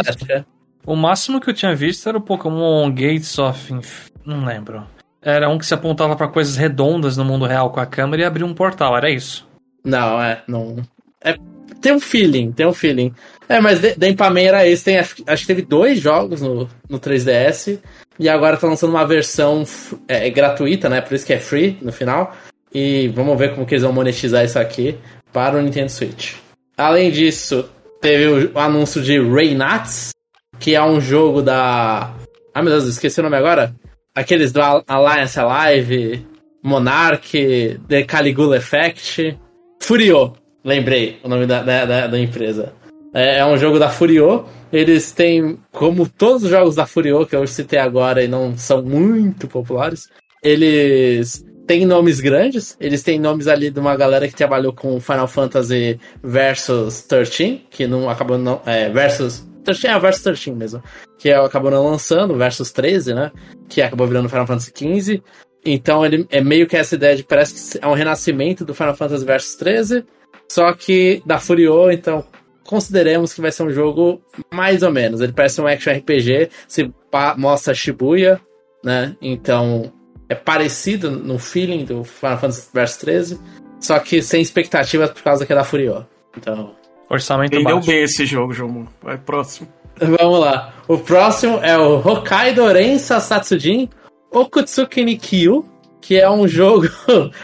O 0.86 0.96
máximo 0.96 1.40
que 1.40 1.50
eu 1.50 1.54
tinha 1.54 1.74
visto 1.74 2.08
era 2.08 2.16
o 2.16 2.20
Pokémon 2.20 2.88
Gates 2.90 3.38
of. 3.38 3.72
Inf... 3.72 4.08
Não 4.24 4.44
lembro. 4.44 4.86
era 5.20 5.48
um 5.48 5.58
que 5.58 5.66
se 5.66 5.74
apontava 5.74 6.16
para 6.16 6.28
coisas 6.28 6.56
redondas 6.56 7.16
no 7.16 7.24
mundo 7.24 7.46
real 7.46 7.70
com 7.70 7.80
a 7.80 7.86
câmera 7.86 8.22
e 8.22 8.24
abria 8.24 8.46
um 8.46 8.54
portal, 8.54 8.96
era 8.96 9.10
isso? 9.10 9.46
Não, 9.84 10.20
é, 10.22 10.42
não. 10.46 10.76
É, 11.22 11.36
tem 11.80 11.92
um 11.92 12.00
feeling, 12.00 12.52
tem 12.52 12.66
um 12.66 12.72
feeling. 12.72 13.12
É, 13.48 13.60
mas 13.60 13.80
Denpaman 13.80 14.40
era 14.42 14.66
esse, 14.66 14.84
tem, 14.84 14.98
acho 14.98 15.14
que 15.14 15.46
teve 15.46 15.62
dois 15.62 16.00
jogos 16.00 16.40
no, 16.40 16.68
no 16.88 17.00
3DS, 17.00 17.78
e 18.18 18.28
agora 18.28 18.56
tá 18.56 18.66
lançando 18.66 18.90
uma 18.90 19.06
versão 19.06 19.64
é, 20.06 20.28
gratuita, 20.28 20.88
né? 20.88 21.00
Por 21.00 21.14
isso 21.14 21.24
que 21.24 21.32
é 21.32 21.38
free 21.38 21.78
no 21.80 21.92
final. 21.92 22.34
E 22.74 23.08
vamos 23.08 23.38
ver 23.38 23.54
como 23.54 23.66
que 23.66 23.74
eles 23.74 23.82
vão 23.82 23.92
monetizar 23.92 24.44
isso 24.44 24.58
aqui 24.58 24.96
para 25.32 25.58
o 25.58 25.62
Nintendo 25.62 25.90
Switch. 25.90 26.34
Além 26.76 27.10
disso, 27.10 27.68
teve 28.00 28.50
o, 28.54 28.58
anúncio 28.58 29.02
de 29.02 29.20
Reynats, 29.20 30.10
que 30.58 30.74
é 30.74 30.82
um 30.82 31.00
jogo 31.00 31.42
da. 31.42 32.14
Ah, 32.54 32.62
meu 32.62 32.72
Deus, 32.72 32.84
esqueci 32.84 33.20
o 33.20 33.22
nome 33.22 33.36
agora. 33.36 33.74
Aqueles 34.14 34.52
do 34.52 34.60
Alliance 34.60 35.38
Alive, 35.38 36.26
Monarch, 36.62 37.80
The 37.88 38.02
Caligula 38.02 38.56
Effect. 38.56 39.38
Furio, 39.80 40.34
lembrei 40.64 41.18
o 41.22 41.28
nome 41.28 41.46
da, 41.46 41.62
da, 41.62 42.06
da 42.06 42.18
empresa. 42.18 42.72
É, 43.14 43.38
é, 43.38 43.46
um 43.46 43.56
jogo 43.56 43.78
da 43.78 43.88
Furio. 43.88 44.44
Eles 44.72 45.12
têm, 45.12 45.58
como 45.72 46.06
todos 46.06 46.44
os 46.44 46.50
jogos 46.50 46.74
da 46.74 46.86
Furio 46.86 47.24
que 47.26 47.34
eu 47.34 47.46
citei 47.46 47.78
agora 47.78 48.22
e 48.22 48.28
não 48.28 48.56
são 48.56 48.82
muito 48.82 49.48
populares, 49.48 50.08
eles 50.42 51.44
têm 51.68 51.84
nomes 51.86 52.18
grandes. 52.18 52.76
Eles 52.80 53.02
têm 53.02 53.20
nomes 53.20 53.46
ali 53.46 53.70
de 53.70 53.78
uma 53.78 53.94
galera 53.94 54.26
que 54.26 54.34
trabalhou 54.34 54.72
com 54.72 54.98
Final 54.98 55.28
Fantasy 55.28 56.00
Versus 56.24 57.02
13, 57.02 57.66
que 57.70 57.86
não 57.86 58.08
acabou 58.08 58.38
não. 58.38 58.60
É, 58.66 58.88
Versus 58.88 59.46
13 59.62 59.86
é 59.86 59.98
Versus 60.00 60.22
13 60.24 60.50
mesmo. 60.52 60.82
Que 61.18 61.30
acabou 61.30 61.70
não 61.70 61.86
lançando, 61.86 62.34
Versus 62.36 62.72
13, 62.72 63.14
né? 63.14 63.30
Que 63.68 63.82
acabou 63.82 64.06
virando 64.06 64.28
Final 64.28 64.46
Fantasy 64.46 64.72
15. 64.72 65.22
Então 65.64 66.04
ele 66.04 66.26
é 66.30 66.40
meio 66.40 66.66
que 66.66 66.76
essa 66.76 66.94
ideia 66.94 67.14
de 67.14 67.22
parece 67.22 67.78
que 67.78 67.84
é 67.84 67.86
um 67.86 67.92
renascimento 67.92 68.64
do 68.64 68.74
Final 68.74 68.96
Fantasy 68.96 69.24
Versus 69.24 69.54
13, 69.56 70.04
só 70.50 70.72
que 70.72 71.22
da 71.26 71.38
Furio, 71.38 71.90
então 71.90 72.24
consideremos 72.64 73.34
que 73.34 73.40
vai 73.40 73.52
ser 73.52 73.64
um 73.64 73.70
jogo 73.70 74.22
mais 74.52 74.82
ou 74.82 74.90
menos. 74.90 75.20
Ele 75.20 75.32
parece 75.32 75.60
um 75.60 75.66
action 75.66 75.92
RPG, 75.92 76.48
se 76.66 76.90
mostra 77.36 77.74
Shibuya, 77.74 78.40
né? 78.82 79.16
Então 79.20 79.92
é 80.28 80.34
parecido 80.34 81.10
no 81.10 81.38
feeling 81.38 81.84
do 81.84 82.04
Final 82.04 82.38
Fantasy 82.38 82.68
Versus 82.72 82.96
13, 82.98 83.40
só 83.80 83.98
que 83.98 84.22
sem 84.22 84.42
expectativas 84.42 85.10
por 85.10 85.22
causa 85.22 85.46
que 85.46 85.52
é 85.52 85.56
da 85.56 85.64
Furio. 85.64 86.06
Então, 86.36 86.74
orçamento 87.08 87.54
Entendeu 87.54 87.76
baixo. 87.76 87.88
bem 87.88 88.02
esse 88.02 88.26
jogo, 88.26 88.52
João. 88.52 88.86
Vai 89.02 89.16
próximo. 89.16 89.68
Vamos 90.00 90.40
lá. 90.40 90.74
O 90.86 90.98
próximo 90.98 91.58
é 91.58 91.76
o 91.76 91.96
Hokkaido 91.96 92.66
Rensa 92.66 93.18
Satsujin 93.20 93.88
Okutsuki 94.30 95.04
Nikyu, 95.04 95.64
que 96.00 96.16
é 96.20 96.30
um 96.30 96.46
jogo, 96.48 96.88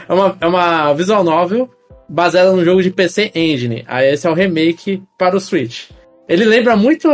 é 0.09 0.13
uma, 0.13 0.37
é 0.41 0.47
uma 0.47 0.93
visual 0.93 1.25
novel 1.25 1.69
baseada 2.09 2.53
num 2.53 2.65
jogo 2.65 2.83
de 2.83 2.91
PC 2.91 3.33
Engine. 3.35 3.85
Aí 3.87 4.13
esse 4.13 4.27
é 4.27 4.31
o 4.31 4.35
remake 4.35 5.03
para 5.19 5.37
o 5.37 5.41
Switch. 5.41 5.91
Ele 6.29 6.45
lembra 6.45 6.77
muito, 6.77 7.09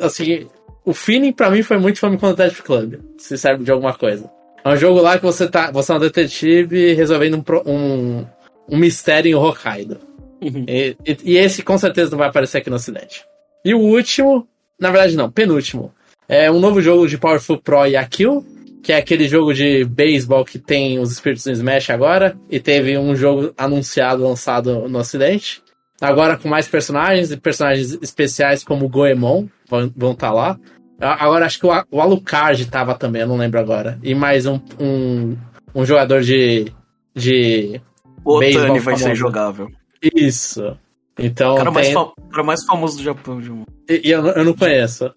assim, 0.00 0.46
o 0.84 0.92
feeling 0.92 1.32
para 1.32 1.50
mim 1.50 1.62
foi 1.62 1.78
muito 1.78 1.98
Famicom 1.98 2.30
Detective 2.30 2.62
Club, 2.62 2.94
se 3.18 3.38
serve 3.38 3.64
de 3.64 3.70
alguma 3.70 3.94
coisa. 3.94 4.30
É 4.64 4.68
um 4.68 4.76
jogo 4.76 5.00
lá 5.00 5.18
que 5.18 5.24
você 5.24 5.48
tá, 5.48 5.70
você 5.70 5.92
é 5.92 5.94
um 5.94 5.98
detetive 5.98 6.94
resolvendo 6.94 7.34
um, 7.34 7.70
um, 7.70 8.26
um 8.68 8.76
mistério 8.76 9.30
em 9.30 9.34
Hokkaido. 9.34 9.98
Uhum. 10.40 10.64
E, 10.68 10.96
e, 11.04 11.16
e, 11.24 11.36
esse 11.36 11.62
com 11.62 11.76
certeza 11.78 12.10
não 12.10 12.18
vai 12.18 12.28
aparecer 12.28 12.58
aqui 12.58 12.70
no 12.70 12.76
ocidente. 12.76 13.24
E 13.64 13.74
o 13.74 13.78
último, 13.78 14.46
na 14.78 14.90
verdade 14.90 15.16
não, 15.16 15.30
penúltimo, 15.30 15.92
é 16.28 16.50
um 16.50 16.58
novo 16.58 16.80
jogo 16.80 17.06
de 17.06 17.18
Powerful 17.18 17.58
Pro 17.58 17.86
e 17.86 17.96
Akil, 17.96 18.44
que 18.82 18.92
é 18.92 18.96
aquele 18.96 19.28
jogo 19.28 19.54
de 19.54 19.84
beisebol 19.84 20.44
que 20.44 20.58
tem 20.58 20.98
os 20.98 21.12
espíritos 21.12 21.46
no 21.46 21.52
Smash 21.52 21.90
agora, 21.90 22.36
e 22.50 22.58
teve 22.58 22.98
um 22.98 23.14
jogo 23.14 23.52
anunciado, 23.56 24.24
lançado 24.24 24.88
no 24.88 24.98
ocidente. 24.98 25.62
Agora 26.00 26.36
com 26.36 26.48
mais 26.48 26.66
personagens, 26.66 27.30
e 27.30 27.36
personagens 27.36 27.96
especiais 28.02 28.64
como 28.64 28.86
o 28.86 28.88
Goemon 28.88 29.46
vão 29.68 30.12
estar 30.12 30.28
tá 30.28 30.32
lá. 30.32 30.58
Agora 31.02 31.46
acho 31.46 31.58
que 31.58 31.66
o, 31.66 32.00
Alucard 32.00 32.64
tava 32.66 32.94
também, 32.94 33.22
eu 33.22 33.28
não 33.28 33.36
lembro 33.36 33.58
agora. 33.58 33.98
E 34.02 34.14
mais 34.14 34.46
um, 34.46 34.60
um, 34.78 35.36
um 35.74 35.84
jogador 35.84 36.22
de. 36.22 36.72
de. 37.14 37.80
O 38.24 38.36
Otani 38.36 38.78
vai 38.78 38.96
ser 38.96 39.16
jogável. 39.16 39.68
Isso. 40.00 40.76
Então. 41.18 41.54
O 41.54 41.56
cara, 41.56 41.72
tem... 41.72 41.94
mais, 41.94 42.10
cara 42.30 42.44
mais 42.44 42.64
famoso 42.64 42.96
do 42.98 43.02
Japão, 43.02 43.42
João. 43.42 43.66
E, 43.88 44.08
e 44.08 44.10
eu, 44.12 44.24
eu 44.28 44.44
não 44.44 44.54
conheço. 44.54 45.12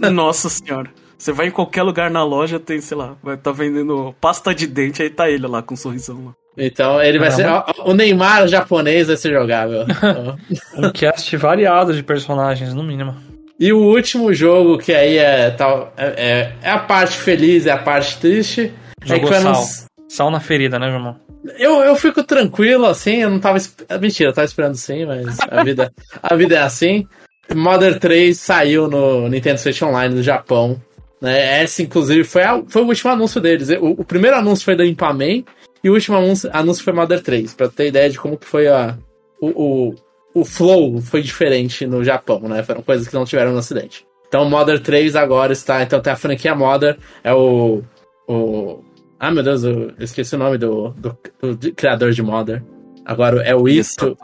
Nossa 0.12 0.50
senhora. 0.50 0.90
Você 1.16 1.32
vai 1.32 1.46
em 1.46 1.52
qualquer 1.52 1.82
lugar 1.82 2.10
na 2.10 2.24
loja, 2.24 2.58
tem, 2.58 2.80
sei 2.80 2.96
lá, 2.96 3.16
vai 3.22 3.36
estar 3.36 3.52
tá 3.52 3.56
vendendo 3.56 4.14
pasta 4.20 4.52
de 4.54 4.66
dente, 4.66 5.02
aí 5.02 5.08
tá 5.08 5.30
ele 5.30 5.46
lá 5.46 5.62
com 5.62 5.74
um 5.74 5.76
sorrisão 5.76 6.26
lá. 6.26 6.32
Então, 6.58 7.00
ele 7.00 7.18
vai 7.18 7.30
ser. 7.30 7.46
O 7.84 7.94
Neymar 7.94 8.46
japonês 8.48 9.06
vai 9.06 9.16
ser 9.16 9.32
jogável. 9.32 9.86
um 10.76 10.90
cast 10.92 11.34
variado 11.36 11.94
de 11.94 12.02
personagens, 12.02 12.74
no 12.74 12.82
mínimo. 12.82 13.16
E 13.58 13.72
o 13.72 13.78
último 13.78 14.32
jogo, 14.34 14.78
que 14.78 14.92
aí 14.92 15.18
é, 15.18 15.50
tal, 15.50 15.92
é, 15.96 16.06
é, 16.16 16.52
é 16.62 16.70
a 16.70 16.78
parte 16.78 17.16
feliz, 17.16 17.66
é 17.66 17.70
a 17.70 17.78
parte 17.78 18.18
triste. 18.18 18.72
Jogou 19.04 19.32
é 19.32 19.36
que 19.36 19.40
sal. 19.40 19.64
Sal 20.08 20.30
na 20.30 20.40
ferida, 20.40 20.78
né, 20.78 20.90
João? 20.90 21.16
Eu, 21.58 21.80
eu 21.80 21.96
fico 21.96 22.22
tranquilo, 22.22 22.86
assim, 22.86 23.16
eu 23.22 23.30
não 23.30 23.40
tava. 23.40 23.58
Mentira, 24.00 24.30
eu 24.30 24.34
tava 24.34 24.46
esperando 24.46 24.76
sim, 24.76 25.04
mas 25.04 25.38
a 25.40 25.64
vida, 25.64 25.92
a 26.22 26.34
vida 26.34 26.54
é 26.56 26.62
assim. 26.62 27.06
Mother 27.54 27.98
3 27.98 28.38
saiu 28.38 28.88
no 28.88 29.28
Nintendo 29.28 29.58
Switch 29.58 29.82
Online 29.82 30.14
do 30.14 30.22
Japão. 30.22 30.80
Né? 31.20 31.62
Essa, 31.62 31.82
inclusive, 31.82 32.24
foi, 32.24 32.42
a, 32.42 32.62
foi 32.68 32.82
o 32.82 32.86
último 32.86 33.10
anúncio 33.10 33.40
deles. 33.40 33.68
O, 33.80 33.90
o 34.00 34.04
primeiro 34.04 34.36
anúncio 34.36 34.64
foi 34.64 34.76
da 34.76 34.86
Impaman 34.86 35.44
e 35.82 35.90
o 35.90 35.94
último 35.94 36.16
anúncio, 36.16 36.50
anúncio 36.52 36.84
foi 36.84 36.92
Mother 36.92 37.22
3, 37.22 37.54
pra 37.54 37.68
ter 37.68 37.88
ideia 37.88 38.08
de 38.08 38.18
como 38.18 38.36
que 38.36 38.46
foi 38.46 38.68
a, 38.68 38.96
o, 39.40 39.46
o, 39.48 39.94
o 40.34 40.44
flow 40.44 41.00
foi 41.00 41.22
diferente 41.22 41.86
no 41.86 42.02
Japão, 42.02 42.40
né? 42.40 42.62
Foram 42.62 42.82
coisas 42.82 43.06
que 43.06 43.14
não 43.14 43.24
tiveram 43.24 43.52
no 43.52 43.58
Ocidente. 43.58 44.06
Então, 44.28 44.48
Mother 44.48 44.80
3 44.80 45.14
agora 45.16 45.52
está. 45.52 45.82
Então, 45.82 46.00
tem 46.00 46.12
a 46.12 46.16
franquia 46.16 46.54
Mother, 46.54 46.96
é 47.22 47.32
o. 47.32 47.82
o 48.26 48.82
ah, 49.18 49.30
meu 49.30 49.42
Deus, 49.42 49.62
eu 49.62 49.92
esqueci 49.98 50.34
o 50.34 50.38
nome 50.38 50.58
do, 50.58 50.88
do, 50.90 51.16
do 51.54 51.72
criador 51.74 52.12
de 52.12 52.22
Mother. 52.22 52.62
Agora 53.04 53.42
é 53.42 53.54
o 53.54 53.68
Ito. 53.68 54.16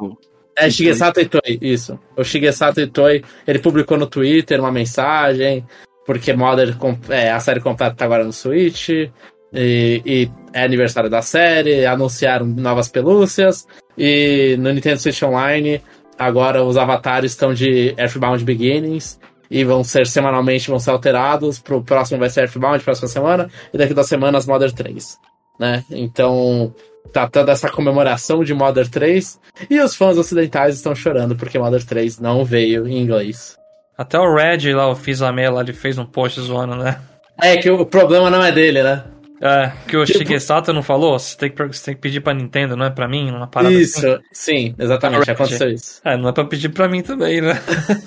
É 0.56 0.68
Shigesato 0.68 1.20
Itoi, 1.20 1.58
isso. 1.60 1.98
O 2.16 2.24
Shigesato 2.24 2.80
Itoi, 2.80 3.22
ele 3.46 3.60
publicou 3.60 3.96
no 3.96 4.08
Twitter 4.08 4.58
uma 4.58 4.72
mensagem 4.72 5.64
porque 6.08 6.32
Modern, 6.32 6.74
é, 7.10 7.30
a 7.30 7.38
série 7.38 7.60
completa 7.60 7.94
tá 7.94 8.06
agora 8.06 8.24
no 8.24 8.32
Switch, 8.32 8.88
e, 8.88 9.10
e, 9.52 10.30
é 10.54 10.64
aniversário 10.64 11.10
da 11.10 11.20
série, 11.20 11.84
anunciaram 11.84 12.46
novas 12.46 12.88
pelúcias, 12.88 13.66
e 13.96 14.56
no 14.58 14.72
Nintendo 14.72 14.98
Switch 14.98 15.22
Online, 15.22 15.82
agora 16.18 16.62
os 16.62 16.76
avatares 16.76 17.32
estão 17.32 17.54
de 17.54 17.94
Earthbound 17.96 18.44
Beginnings, 18.44 19.18
e 19.50 19.64
vão 19.64 19.82
ser 19.82 20.06
semanalmente, 20.06 20.68
vão 20.68 20.78
ser 20.78 20.90
alterados, 20.90 21.58
pro 21.58 21.82
próximo 21.82 22.20
vai 22.20 22.30
ser 22.30 22.42
Earthbound, 22.42 22.84
próxima 22.84 23.08
semana, 23.08 23.50
e 23.72 23.78
daqui 23.78 23.94
duas 23.94 24.08
semanas 24.08 24.46
Modern 24.46 24.74
3, 24.74 25.18
né? 25.58 25.84
Então, 25.90 26.74
tá 27.12 27.26
toda 27.28 27.52
essa 27.52 27.70
comemoração 27.70 28.44
de 28.44 28.52
Modern 28.52 28.88
3, 28.88 29.40
e 29.70 29.80
os 29.80 29.94
fãs 29.94 30.18
ocidentais 30.18 30.74
estão 30.74 30.94
chorando 30.94 31.36
porque 31.36 31.58
Modern 31.58 31.84
3 31.84 32.18
não 32.18 32.44
veio 32.44 32.86
em 32.86 32.98
inglês. 32.98 33.56
Até 33.96 34.18
o 34.18 34.32
Red 34.32 34.72
lá, 34.74 34.88
o 34.88 34.94
Fizame 34.94 35.48
lá, 35.48 35.60
ele 35.62 35.72
fez 35.72 35.98
um 35.98 36.04
post 36.04 36.40
zoando, 36.40 36.76
né? 36.76 37.00
É, 37.40 37.56
que 37.56 37.70
o 37.70 37.86
problema 37.86 38.30
não 38.30 38.42
é 38.42 38.52
dele, 38.52 38.82
né? 38.82 39.04
É, 39.40 39.72
que 39.86 39.96
o 39.96 40.04
tipo... 40.04 40.18
Shigesato 40.18 40.72
não 40.72 40.82
falou, 40.82 41.18
você 41.18 41.36
tem, 41.36 41.50
que, 41.50 41.66
você 41.66 41.84
tem 41.86 41.94
que 41.94 42.00
pedir 42.00 42.20
pra 42.20 42.34
Nintendo, 42.34 42.76
não 42.76 42.86
é 42.86 42.90
pra 42.90 43.08
mim? 43.08 43.30
Uma 43.30 43.46
parada 43.46 43.72
isso, 43.74 44.06
assim. 44.06 44.22
sim, 44.32 44.74
exatamente, 44.78 45.30
aconteceu 45.30 45.70
isso. 45.70 46.00
É, 46.04 46.16
não 46.16 46.28
é 46.28 46.32
pra 46.32 46.44
pedir 46.44 46.70
pra 46.70 46.88
mim 46.88 47.02
também, 47.02 47.40
né? 47.40 47.60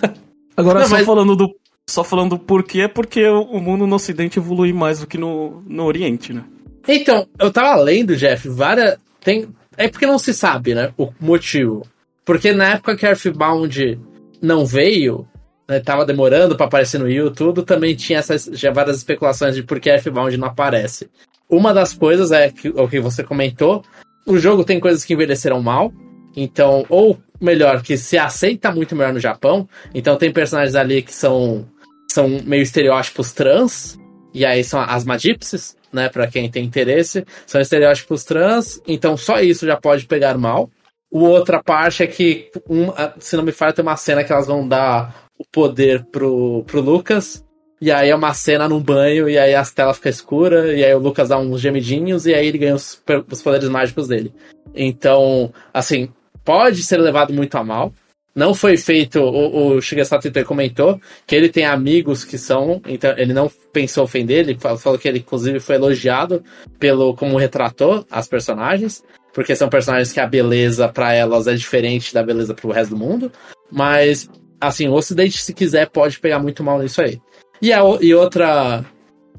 Agora, 0.58 0.82
não, 0.82 0.88
só 0.88 0.96
mas... 0.96 1.06
falando 1.06 1.36
do 1.36 1.56
só 1.90 2.04
falando 2.04 2.32
do 2.32 2.40
porquê, 2.40 2.82
é 2.82 2.88
porque 2.88 3.28
o 3.28 3.60
mundo 3.60 3.86
no 3.86 3.96
ocidente 3.96 4.40
evolui 4.40 4.72
mais 4.72 5.00
do 5.00 5.08
que 5.08 5.18
no, 5.18 5.62
no 5.68 5.84
oriente, 5.84 6.32
né? 6.32 6.44
Então, 6.88 7.28
eu 7.38 7.52
tava 7.52 7.82
lendo, 7.82 8.16
Jeff, 8.16 8.48
várias... 8.48 8.98
Tem... 9.22 9.48
É 9.78 9.88
porque 9.88 10.06
não 10.06 10.18
se 10.18 10.34
sabe, 10.34 10.74
né, 10.74 10.94
o 10.98 11.12
motivo. 11.20 11.86
Porque 12.24 12.54
na 12.54 12.74
época 12.74 12.96
que 12.96 13.06
Earthbound 13.06 14.00
não 14.42 14.66
veio, 14.66 15.28
né, 15.72 15.80
tava 15.80 16.06
demorando 16.06 16.58
para 16.58 16.66
aparecer 16.66 16.98
no 16.98 17.06
Wii 17.06 17.32
tudo, 17.32 17.64
também 17.64 17.96
tinha 17.96 18.20
essas, 18.20 18.44
já 18.52 18.72
várias 18.72 18.98
especulações 18.98 19.56
de 19.56 19.64
por 19.64 19.80
que 19.80 19.90
F-Bound 19.90 20.36
não 20.36 20.50
aparece. 20.50 21.10
Uma 21.50 21.74
das 21.74 21.94
coisas 21.94 22.32
é 22.34 22.52
que, 22.52 22.68
o 22.68 22.88
que 22.90 23.00
você 23.00 23.24
comentou, 23.24 23.84
o 24.28 24.38
jogo 24.38 24.66
tem 24.66 24.82
coisas 24.82 25.06
que 25.06 25.14
envelheceram 25.14 25.62
mal, 25.62 25.94
então, 26.36 26.86
ou 26.90 27.18
melhor, 27.40 27.82
que 27.82 27.96
se 27.96 28.18
aceita 28.18 28.70
muito 28.70 28.98
melhor 28.98 29.14
no 29.14 29.20
Japão, 29.20 29.68
então 29.94 30.18
tem 30.18 30.32
personagens 30.32 30.76
ali 30.76 31.02
que 31.02 31.14
são, 31.14 31.66
são 32.12 32.28
meio 32.44 32.62
estereótipos 32.62 33.32
trans, 33.32 33.98
e 34.34 34.46
aí 34.46 34.66
são 34.66 34.82
as 34.82 35.06
Magipsies, 35.06 35.78
né, 35.92 36.10
para 36.10 36.28
quem 36.28 36.52
tem 36.52 36.66
interesse, 36.66 37.26
são 37.48 37.62
estereótipos 37.62 38.26
trans, 38.26 38.82
então 38.86 39.16
só 39.16 39.40
isso 39.40 39.66
já 39.66 39.78
pode 39.78 40.06
pegar 40.06 40.38
mal. 40.38 40.70
O 41.10 41.24
outra 41.24 41.64
parte 41.64 42.04
é 42.04 42.08
que, 42.08 42.50
um, 42.70 42.88
se 43.20 43.38
não 43.38 43.44
me 43.44 43.52
falha, 43.52 43.74
tem 43.74 43.84
uma 43.84 43.98
cena 43.98 44.24
que 44.24 44.32
elas 44.32 44.48
vão 44.48 44.66
dar 44.66 45.30
o 45.42 45.46
poder 45.52 46.06
pro, 46.06 46.64
pro 46.66 46.82
Lucas. 46.82 47.44
E 47.80 47.92
aí 47.92 48.10
é 48.10 48.16
uma 48.16 48.34
cena 48.34 48.70
num 48.70 48.80
banho, 48.80 49.28
e 49.28 49.40
aí 49.40 49.56
as 49.56 49.72
telas 49.72 49.98
ficam 49.98 50.12
escuras, 50.12 50.78
e 50.78 50.86
aí 50.86 50.94
o 50.94 51.00
Lucas 51.00 51.30
dá 51.30 51.40
uns 51.40 51.60
gemidinhos, 51.60 52.28
e 52.28 52.34
aí 52.34 52.46
ele 52.46 52.60
ganha 52.60 52.76
os, 52.76 53.02
os 53.30 53.42
poderes 53.42 53.68
mágicos 53.70 54.08
dele. 54.08 54.32
Então, 54.76 55.52
assim, 55.74 56.10
pode 56.46 56.84
ser 56.84 56.98
levado 56.98 57.34
muito 57.34 57.58
a 57.58 57.64
mal. 57.64 57.92
Não 58.36 58.54
foi 58.54 58.78
feito, 58.78 59.20
o, 59.20 59.76
o 59.76 59.82
Shigesato 59.82 60.32
comentou 60.46 61.02
que 61.26 61.36
ele 61.36 61.50
tem 61.50 61.66
amigos 61.66 62.24
que 62.24 62.38
são, 62.38 62.80
então 62.88 63.14
ele 63.18 63.34
não 63.34 63.52
pensou 63.74 64.04
ofender, 64.04 64.48
ele 64.48 64.58
falou 64.60 64.98
que 64.98 65.08
ele 65.08 65.20
inclusive 65.20 65.60
foi 65.60 65.76
elogiado 65.76 66.42
pelo 66.80 67.14
como 67.14 67.36
retratou 67.36 68.06
as 68.10 68.28
personagens, 68.28 69.04
porque 69.34 69.54
são 69.54 69.68
personagens 69.68 70.14
que 70.14 70.20
a 70.20 70.28
beleza 70.28 70.88
para 70.88 71.14
elas 71.14 71.46
é 71.46 71.56
diferente 71.56 72.14
da 72.14 72.24
beleza 72.24 72.54
pro 72.54 72.72
resto 72.72 72.92
do 72.92 72.98
mundo, 72.98 73.30
mas 73.70 74.30
assim, 74.62 74.88
o 74.88 74.94
ocidente 74.94 75.42
se 75.42 75.54
quiser 75.54 75.90
pode 75.90 76.20
pegar 76.20 76.40
muito 76.40 76.64
mal 76.64 76.80
nisso 76.80 77.02
aí. 77.02 77.20
E, 77.62 77.74
a, 77.74 77.82
e 78.00 78.14
outra 78.14 78.86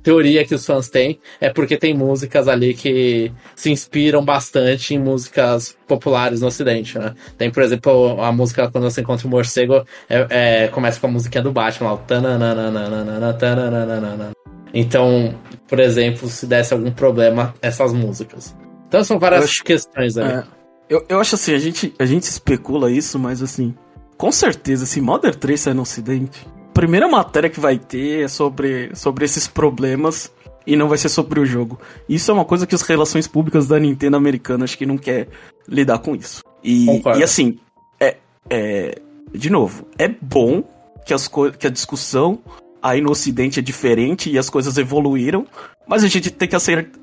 teoria 0.02 0.44
que 0.44 0.54
os 0.54 0.66
fãs 0.66 0.88
têm 0.88 1.18
é 1.40 1.48
porque 1.48 1.76
tem 1.76 1.94
músicas 1.94 2.48
ali 2.48 2.74
que 2.74 3.32
se 3.54 3.70
inspiram 3.70 4.24
bastante 4.24 4.94
em 4.94 4.98
músicas 4.98 5.76
populares 5.86 6.40
no 6.40 6.48
Ocidente, 6.48 6.98
né? 6.98 7.14
Tem, 7.38 7.50
por 7.50 7.62
exemplo, 7.62 8.20
a 8.20 8.32
música 8.32 8.70
quando 8.70 8.84
você 8.84 9.00
encontra 9.00 9.26
o 9.26 9.30
morcego 9.30 9.84
é, 10.08 10.26
é, 10.28 10.68
começa 10.68 11.00
com 11.00 11.06
a 11.06 11.10
musiquinha 11.10 11.42
do 11.42 11.52
Batman, 11.52 11.92
lá, 11.92 12.00
Então, 14.74 15.34
por 15.68 15.78
exemplo, 15.78 16.28
se 16.28 16.46
desse 16.46 16.74
algum 16.74 16.90
problema, 16.90 17.54
essas 17.62 17.92
músicas. 17.92 18.56
Então 18.88 19.02
são 19.04 19.18
várias 19.18 19.44
acho, 19.44 19.64
questões 19.64 20.18
ali. 20.18 20.32
É, 20.32 20.44
eu, 20.88 21.04
eu 21.08 21.20
acho 21.20 21.36
assim, 21.36 21.54
a 21.54 21.58
gente, 21.58 21.94
a 21.98 22.04
gente 22.04 22.24
especula 22.24 22.90
isso, 22.90 23.18
mas 23.18 23.42
assim, 23.42 23.74
com 24.22 24.30
certeza, 24.30 24.86
se 24.86 25.00
Modern 25.00 25.36
3 25.36 25.60
sair 25.60 25.74
no 25.74 25.82
Ocidente, 25.82 26.46
primeira 26.72 27.08
matéria 27.08 27.50
que 27.50 27.58
vai 27.58 27.76
ter 27.76 28.22
é 28.22 28.28
sobre, 28.28 28.94
sobre 28.94 29.24
esses 29.24 29.48
problemas 29.48 30.32
e 30.64 30.76
não 30.76 30.88
vai 30.88 30.96
ser 30.96 31.08
sobre 31.08 31.40
o 31.40 31.44
jogo. 31.44 31.80
Isso 32.08 32.30
é 32.30 32.34
uma 32.34 32.44
coisa 32.44 32.64
que 32.64 32.72
as 32.72 32.82
relações 32.82 33.26
públicas 33.26 33.66
da 33.66 33.80
Nintendo 33.80 34.16
americana 34.16 34.62
acho 34.62 34.78
que 34.78 34.86
não 34.86 34.96
quer 34.96 35.26
lidar 35.66 35.98
com 35.98 36.14
isso. 36.14 36.40
E, 36.62 36.86
e 37.16 37.20
assim, 37.24 37.58
é, 37.98 38.16
é, 38.48 38.94
de 39.32 39.50
novo, 39.50 39.88
é 39.98 40.06
bom 40.06 40.62
que, 41.04 41.12
as 41.12 41.28
que 41.58 41.66
a 41.66 41.70
discussão 41.70 42.38
aí 42.80 43.00
no 43.00 43.10
ocidente 43.10 43.58
é 43.58 43.62
diferente 43.62 44.30
e 44.30 44.38
as 44.38 44.48
coisas 44.48 44.78
evoluíram, 44.78 45.48
mas 45.84 46.04
a 46.04 46.06
gente 46.06 46.30
tem 46.30 46.48
que 46.48 46.54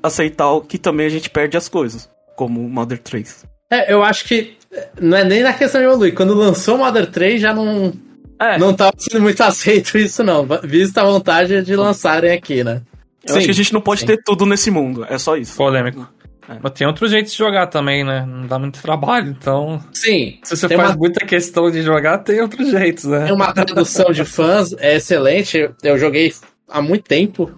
aceitar 0.02 0.58
que 0.66 0.78
também 0.78 1.04
a 1.04 1.10
gente 1.10 1.28
perde 1.28 1.54
as 1.54 1.68
coisas, 1.68 2.08
como 2.34 2.66
Mother 2.66 2.98
3. 2.98 3.44
É, 3.70 3.92
eu 3.92 4.02
acho 4.02 4.24
que 4.24 4.56
não 5.00 5.18
é 5.18 5.24
nem 5.24 5.42
na 5.42 5.52
questão 5.52 5.80
de 5.80 5.86
evoluir. 5.86 6.14
Quando 6.14 6.34
lançou 6.34 6.76
o 6.76 6.78
Mother 6.78 7.06
3 7.06 7.40
já 7.40 7.54
não 7.54 7.92
é. 8.40 8.58
Não 8.58 8.72
tava 8.72 8.92
sendo 8.96 9.22
muito 9.22 9.40
aceito 9.44 9.98
isso, 9.98 10.24
não. 10.24 10.46
Vista 10.64 11.02
a 11.02 11.04
vontade 11.04 11.62
de 11.62 11.76
lançarem 11.76 12.32
aqui, 12.32 12.64
né? 12.64 12.80
Eu 13.22 13.34
Sim. 13.34 13.38
acho 13.38 13.44
que 13.46 13.50
a 13.50 13.54
gente 13.54 13.72
não 13.74 13.82
pode 13.82 14.00
Sim. 14.00 14.06
ter 14.06 14.22
tudo 14.24 14.46
nesse 14.46 14.70
mundo, 14.70 15.04
é 15.08 15.18
só 15.18 15.36
isso. 15.36 15.56
Polêmico. 15.56 16.08
É. 16.48 16.56
Mas 16.60 16.72
tem 16.72 16.86
outros 16.86 17.10
jeitos 17.10 17.32
de 17.32 17.38
jogar 17.38 17.66
também, 17.66 18.02
né? 18.02 18.24
Não 18.26 18.46
dá 18.46 18.58
muito 18.58 18.80
trabalho, 18.80 19.36
então. 19.38 19.80
Sim. 19.92 20.38
Se 20.42 20.56
você 20.56 20.68
faz 20.68 20.90
uma... 20.90 20.96
muita 20.96 21.24
questão 21.26 21.70
de 21.70 21.82
jogar, 21.82 22.18
tem 22.18 22.40
outros 22.40 22.70
jeitos, 22.70 23.04
né? 23.04 23.26
Tem 23.26 23.34
uma 23.34 23.52
tradução 23.52 24.10
de 24.10 24.24
fãs, 24.24 24.74
é 24.78 24.96
excelente. 24.96 25.70
Eu 25.82 25.98
joguei 25.98 26.32
há 26.66 26.80
muito 26.80 27.04
tempo 27.04 27.50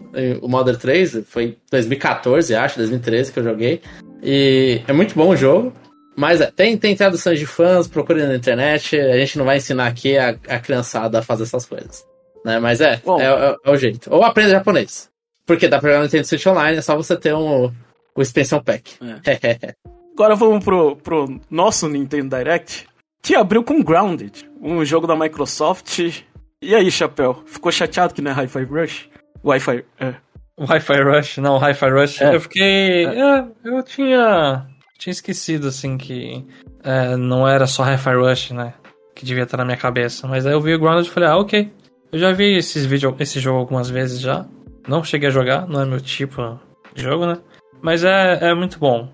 o 0.42 0.48
Modern 0.48 0.76
3, 0.76 1.22
foi 1.26 1.56
2014, 1.70 2.54
acho, 2.54 2.78
2013 2.78 3.32
que 3.32 3.38
eu 3.38 3.44
joguei. 3.44 3.80
E 4.22 4.82
é 4.86 4.92
muito 4.92 5.14
bom 5.14 5.28
o 5.28 5.36
jogo. 5.36 5.72
Mas 6.16 6.40
é, 6.40 6.50
tem, 6.50 6.76
tem 6.76 6.94
traduções 6.94 7.38
de 7.38 7.46
fãs, 7.46 7.88
procure 7.88 8.26
na 8.26 8.34
internet. 8.34 8.98
A 8.98 9.18
gente 9.18 9.38
não 9.38 9.44
vai 9.44 9.56
ensinar 9.56 9.86
aqui 9.86 10.16
a, 10.18 10.36
a 10.48 10.58
criançada 10.58 11.18
a 11.18 11.22
fazer 11.22 11.44
essas 11.44 11.64
coisas. 11.64 12.06
Né? 12.44 12.58
Mas 12.58 12.80
é, 12.80 12.94
é, 12.94 13.24
é, 13.24 13.56
é, 13.64 13.70
o 13.70 13.76
jeito. 13.76 14.12
Ou 14.12 14.24
aprenda 14.24 14.50
japonês. 14.50 15.10
Porque 15.46 15.68
dá 15.68 15.78
pra 15.78 15.90
jogar 15.90 15.98
no 16.00 16.04
Nintendo 16.04 16.26
Switch 16.26 16.46
Online, 16.46 16.78
é 16.78 16.82
só 16.82 16.96
você 16.96 17.16
ter 17.16 17.34
um, 17.34 17.72
o 18.14 18.22
Expansion 18.22 18.60
Pack. 18.60 18.92
É. 19.26 19.74
Agora 20.14 20.34
vamos 20.34 20.62
pro, 20.62 20.96
pro 20.96 21.40
nosso 21.50 21.88
Nintendo 21.88 22.36
Direct, 22.36 22.86
que 23.22 23.34
abriu 23.34 23.64
com 23.64 23.82
Grounded, 23.82 24.48
um 24.60 24.84
jogo 24.84 25.06
da 25.06 25.16
Microsoft. 25.16 25.98
E 26.60 26.74
aí, 26.74 26.90
Chapéu? 26.90 27.42
Ficou 27.46 27.72
chateado 27.72 28.14
que 28.14 28.20
não 28.22 28.30
é 28.30 28.34
Hi-Fi 28.34 28.64
Rush? 28.64 29.08
Wi-Fi, 29.44 29.84
é. 29.98 30.14
Wi-Fi 30.58 31.02
Rush, 31.02 31.38
não, 31.38 31.58
Hi-Fi 31.58 31.90
Rush. 31.90 32.20
É. 32.20 32.34
Eu 32.34 32.40
fiquei. 32.40 33.06
É, 33.06 33.44
eu 33.64 33.82
tinha 33.82 34.66
tinha 35.02 35.10
esquecido, 35.10 35.66
assim, 35.66 35.98
que 35.98 36.44
é, 36.84 37.16
não 37.16 37.46
era 37.46 37.66
só 37.66 37.82
Hi-Fi 37.82 38.14
Rush, 38.14 38.50
né? 38.52 38.72
Que 39.16 39.24
devia 39.24 39.42
estar 39.42 39.56
na 39.56 39.64
minha 39.64 39.76
cabeça. 39.76 40.28
Mas 40.28 40.46
aí 40.46 40.52
eu 40.52 40.60
vi 40.60 40.74
o 40.74 40.78
Grounded 40.78 41.08
e 41.08 41.10
falei, 41.10 41.28
ah, 41.28 41.36
ok. 41.36 41.72
Eu 42.12 42.18
já 42.18 42.30
vi 42.32 42.56
esses 42.56 42.86
vídeos, 42.86 43.14
esse 43.18 43.40
jogo 43.40 43.58
algumas 43.58 43.90
vezes 43.90 44.20
já. 44.20 44.46
Não 44.86 45.02
cheguei 45.02 45.28
a 45.28 45.32
jogar, 45.32 45.66
não 45.66 45.80
é 45.80 45.84
meu 45.84 46.00
tipo 46.00 46.58
de 46.94 47.02
jogo, 47.02 47.26
né? 47.26 47.38
Mas 47.80 48.04
é, 48.04 48.50
é 48.50 48.54
muito 48.54 48.78
bom 48.78 49.08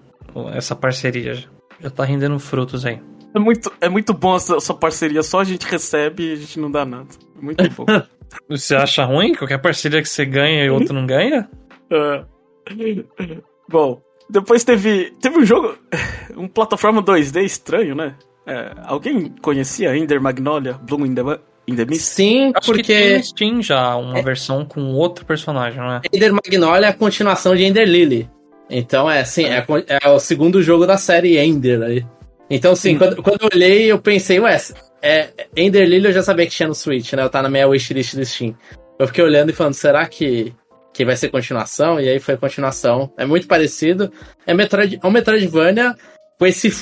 essa 0.53 0.77
parceria. 0.77 1.35
Já, 1.35 1.49
já 1.81 1.91
tá 1.91 2.05
rendendo 2.05 2.39
frutos 2.39 2.85
aí. 2.85 3.01
É 3.35 3.39
muito, 3.39 3.73
é 3.81 3.89
muito 3.89 4.13
bom 4.13 4.37
essa, 4.37 4.57
essa 4.57 4.75
parceria, 4.75 5.23
só 5.23 5.41
a 5.41 5.45
gente 5.45 5.67
recebe 5.67 6.29
e 6.29 6.33
a 6.33 6.37
gente 6.37 6.61
não 6.61 6.71
dá 6.71 6.85
nada. 6.85 7.09
É 7.39 7.43
muito 7.43 7.71
bom. 7.71 7.87
você 8.47 8.75
acha 8.75 9.05
ruim? 9.05 9.35
Qualquer 9.35 9.59
parceria 9.59 10.03
que 10.03 10.09
você 10.09 10.27
ganha 10.27 10.65
e 10.65 10.71
outro 10.71 10.93
não 10.93 11.07
ganha? 11.07 11.49
É. 11.91 12.25
Bom, 13.71 14.03
depois 14.29 14.65
teve, 14.65 15.13
teve 15.21 15.39
um 15.39 15.45
jogo, 15.45 15.77
um 16.37 16.47
plataforma 16.47 17.03
2D 17.03 17.45
estranho, 17.45 17.95
né? 17.95 18.15
É, 18.47 18.73
alguém 18.85 19.35
conhecia 19.43 19.95
Ender 19.97 20.21
Magnolia, 20.21 20.75
Bloom 20.75 21.07
in 21.07 21.15
the, 21.15 21.23
in 21.67 21.77
the 21.77 21.85
Mist? 21.85 22.03
Sim, 22.03 22.53
Acho 22.55 22.73
porque... 22.73 22.83
tem 22.83 23.23
Steam 23.23 23.63
já, 23.63 23.95
uma 23.97 24.19
é... 24.19 24.23
versão 24.23 24.65
com 24.65 24.93
outro 24.95 25.25
personagem, 25.27 25.79
não 25.79 25.93
é? 25.93 26.01
Ender 26.13 26.33
Magnolia 26.33 26.87
é 26.87 26.91
a 26.91 26.95
continuação 26.95 27.55
de 27.55 27.65
Ender 27.65 27.87
Lily. 27.87 28.29
Então, 28.71 29.11
é 29.11 29.21
assim, 29.21 29.45
é, 29.45 29.65
é 30.03 30.09
o 30.09 30.19
segundo 30.19 30.63
jogo 30.63 30.87
da 30.87 30.99
série 30.99 31.39
Ender 31.39 31.83
aí. 31.83 32.07
Então, 32.51 32.75
sim, 32.75 32.97
hum. 32.97 32.99
quando, 32.99 33.23
quando 33.23 33.43
eu 33.43 33.49
olhei, 33.53 33.93
eu 33.93 33.99
pensei, 33.99 34.41
ué, 34.41 34.57
é, 35.03 35.29
Ender 35.57 35.87
Lily 35.87 36.07
eu 36.07 36.13
já 36.13 36.23
sabia 36.23 36.47
que 36.47 36.53
tinha 36.53 36.69
no 36.69 36.75
Switch, 36.75 37.13
né? 37.13 37.23
Eu 37.23 37.31
tá 37.31 37.43
na 37.43 37.51
minha 37.51 37.69
wishlist 37.69 38.15
do 38.15 38.25
Steam. 38.25 38.55
Eu 38.99 39.07
fiquei 39.07 39.23
olhando 39.23 39.51
e 39.51 39.55
falando, 39.55 39.75
será 39.75 40.07
que 40.07 40.55
que 40.99 41.05
vai 41.05 41.15
ser 41.15 41.29
continuação, 41.29 42.01
e 42.01 42.09
aí 42.09 42.19
foi 42.19 42.37
continuação. 42.37 43.13
É 43.17 43.25
muito 43.25 43.47
parecido. 43.47 44.13
É, 44.45 44.53
Metroid, 44.53 44.99
é 45.01 45.07
um 45.07 45.13
Metroidvania 45.13 45.95
com 46.37 46.45
esse, 46.45 46.73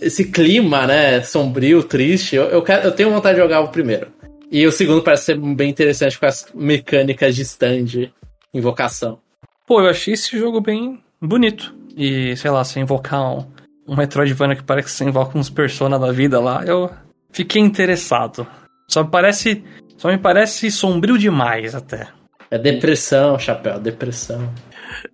esse 0.00 0.24
clima, 0.30 0.86
né, 0.86 1.20
sombrio, 1.20 1.82
triste. 1.82 2.34
Eu, 2.34 2.44
eu, 2.44 2.62
quero, 2.62 2.86
eu 2.86 2.92
tenho 2.92 3.10
vontade 3.10 3.34
de 3.34 3.42
jogar 3.42 3.60
o 3.60 3.68
primeiro. 3.68 4.06
E 4.50 4.66
o 4.66 4.72
segundo 4.72 5.02
parece 5.02 5.26
ser 5.26 5.38
bem 5.38 5.68
interessante 5.68 6.18
com 6.18 6.24
as 6.24 6.46
mecânicas 6.54 7.36
de 7.36 7.42
stand, 7.42 8.10
invocação. 8.54 9.18
Pô, 9.66 9.82
eu 9.82 9.90
achei 9.90 10.14
esse 10.14 10.38
jogo 10.38 10.62
bem 10.62 10.98
bonito. 11.20 11.74
E, 11.94 12.34
sei 12.38 12.50
lá, 12.50 12.64
se 12.64 12.80
invocar 12.80 13.20
um, 13.22 13.46
um 13.86 13.94
Metroidvania 13.94 14.56
que 14.56 14.62
parece 14.62 14.86
que 14.86 14.92
você 14.92 15.04
invoca 15.04 15.36
uns 15.36 15.50
Persona 15.50 15.98
da 15.98 16.10
vida 16.10 16.40
lá, 16.40 16.64
eu 16.64 16.90
fiquei 17.30 17.60
interessado. 17.60 18.46
Só 18.88 19.04
me 19.04 19.10
parece. 19.10 19.62
Só 19.98 20.08
me 20.08 20.16
parece 20.16 20.70
sombrio 20.70 21.18
demais 21.18 21.74
até. 21.74 22.08
É 22.50 22.58
depressão, 22.58 23.38
chapéu, 23.38 23.78
depressão. 23.78 24.52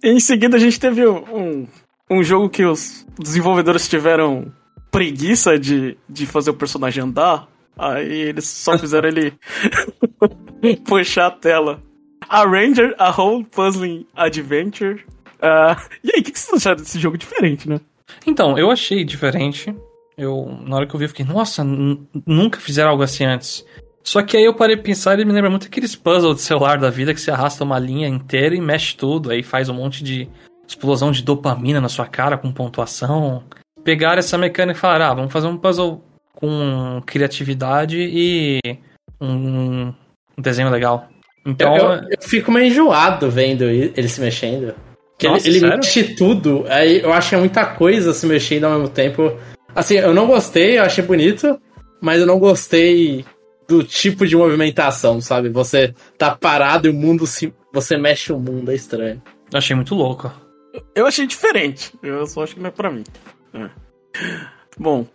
Em 0.02 0.20
seguida 0.20 0.56
a 0.56 0.60
gente 0.60 0.78
teve 0.78 1.06
um, 1.06 1.66
um 2.10 2.22
jogo 2.22 2.48
que 2.48 2.64
os 2.64 3.06
desenvolvedores 3.18 3.88
tiveram 3.88 4.52
preguiça 4.90 5.58
de, 5.58 5.98
de 6.08 6.26
fazer 6.26 6.50
o 6.50 6.54
personagem 6.54 7.02
andar. 7.02 7.48
Aí 7.76 8.12
eles 8.12 8.46
só 8.46 8.76
fizeram 8.78 9.08
ele 9.08 9.32
puxar 10.86 11.26
a 11.26 11.30
tela. 11.30 11.82
A 12.28 12.44
Ranger, 12.44 12.94
a 12.98 13.10
Whole 13.10 13.44
Puzzling 13.44 14.06
Adventure. 14.14 15.04
Uh, 15.40 15.76
e 16.02 16.12
aí, 16.14 16.20
o 16.20 16.24
que, 16.24 16.32
que 16.32 16.38
vocês 16.38 16.56
acharam 16.56 16.80
desse 16.80 16.98
jogo 16.98 17.18
diferente, 17.18 17.68
né? 17.68 17.80
Então, 18.26 18.56
eu 18.56 18.70
achei 18.70 19.04
diferente. 19.04 19.74
Eu, 20.16 20.58
na 20.62 20.76
hora 20.76 20.86
que 20.86 20.94
eu 20.94 20.98
vi, 20.98 21.04
eu 21.04 21.08
fiquei, 21.08 21.24
nossa, 21.24 21.62
nunca 21.64 22.58
fizeram 22.60 22.90
algo 22.90 23.02
assim 23.02 23.24
antes. 23.24 23.64
Só 24.04 24.22
que 24.22 24.36
aí 24.36 24.44
eu 24.44 24.52
parei 24.52 24.76
de 24.76 24.82
pensar 24.82 25.18
e 25.18 25.24
me 25.24 25.32
lembra 25.32 25.48
muito 25.48 25.66
aqueles 25.66 25.96
puzzles 25.96 26.36
de 26.36 26.42
celular 26.42 26.78
da 26.78 26.90
vida 26.90 27.14
que 27.14 27.20
você 27.20 27.30
arrasta 27.30 27.64
uma 27.64 27.78
linha 27.78 28.06
inteira 28.06 28.54
e 28.54 28.60
mexe 28.60 28.94
tudo, 28.94 29.30
aí 29.30 29.42
faz 29.42 29.70
um 29.70 29.74
monte 29.74 30.04
de 30.04 30.28
explosão 30.68 31.10
de 31.10 31.22
dopamina 31.22 31.80
na 31.80 31.88
sua 31.88 32.06
cara 32.06 32.36
com 32.36 32.52
pontuação. 32.52 33.42
Pegar 33.82 34.18
essa 34.18 34.36
mecânica 34.36 34.76
e 34.76 34.80
falar, 34.80 35.00
ah, 35.00 35.14
vamos 35.14 35.32
fazer 35.32 35.46
um 35.46 35.56
puzzle 35.56 36.04
com 36.34 37.02
criatividade 37.06 37.96
e 37.98 38.60
um 39.18 39.92
desenho 40.36 40.68
legal. 40.68 41.08
Então. 41.46 41.74
Eu, 41.74 41.84
eu, 41.84 42.08
eu 42.10 42.22
fico 42.22 42.52
meio 42.52 42.66
enjoado 42.66 43.30
vendo 43.30 43.64
ele 43.64 44.08
se 44.08 44.20
mexendo. 44.20 44.74
Porque 45.12 45.28
Nossa, 45.28 45.48
ele, 45.48 45.58
ele 45.58 45.76
mexe 45.76 46.14
tudo, 46.14 46.66
aí 46.68 47.00
eu 47.00 47.12
acho 47.12 47.30
que 47.30 47.34
é 47.36 47.38
muita 47.38 47.64
coisa 47.64 48.12
se 48.12 48.26
mexendo 48.26 48.64
ao 48.64 48.72
mesmo 48.72 48.88
tempo. 48.88 49.32
Assim, 49.74 49.94
eu 49.94 50.12
não 50.12 50.26
gostei, 50.26 50.78
eu 50.78 50.82
achei 50.82 51.02
bonito, 51.02 51.58
mas 52.02 52.20
eu 52.20 52.26
não 52.26 52.38
gostei 52.38 53.24
do 53.68 53.82
tipo 53.82 54.26
de 54.26 54.36
movimentação, 54.36 55.20
sabe? 55.20 55.48
Você 55.48 55.94
tá 56.18 56.34
parado 56.34 56.86
e 56.86 56.90
o 56.90 56.94
mundo 56.94 57.26
se. 57.26 57.52
Você 57.72 57.96
mexe 57.96 58.32
o 58.32 58.38
mundo, 58.38 58.70
é 58.70 58.74
estranho. 58.74 59.22
Achei 59.52 59.74
muito 59.74 59.94
louco. 59.94 60.30
Eu 60.94 61.06
achei 61.06 61.26
diferente. 61.26 61.92
Eu 62.02 62.26
só 62.26 62.42
acho 62.42 62.54
que 62.54 62.60
não 62.60 62.68
é 62.68 62.72
pra 62.72 62.90
mim. 62.90 63.04
É. 63.52 63.68
Bom, 64.78 65.06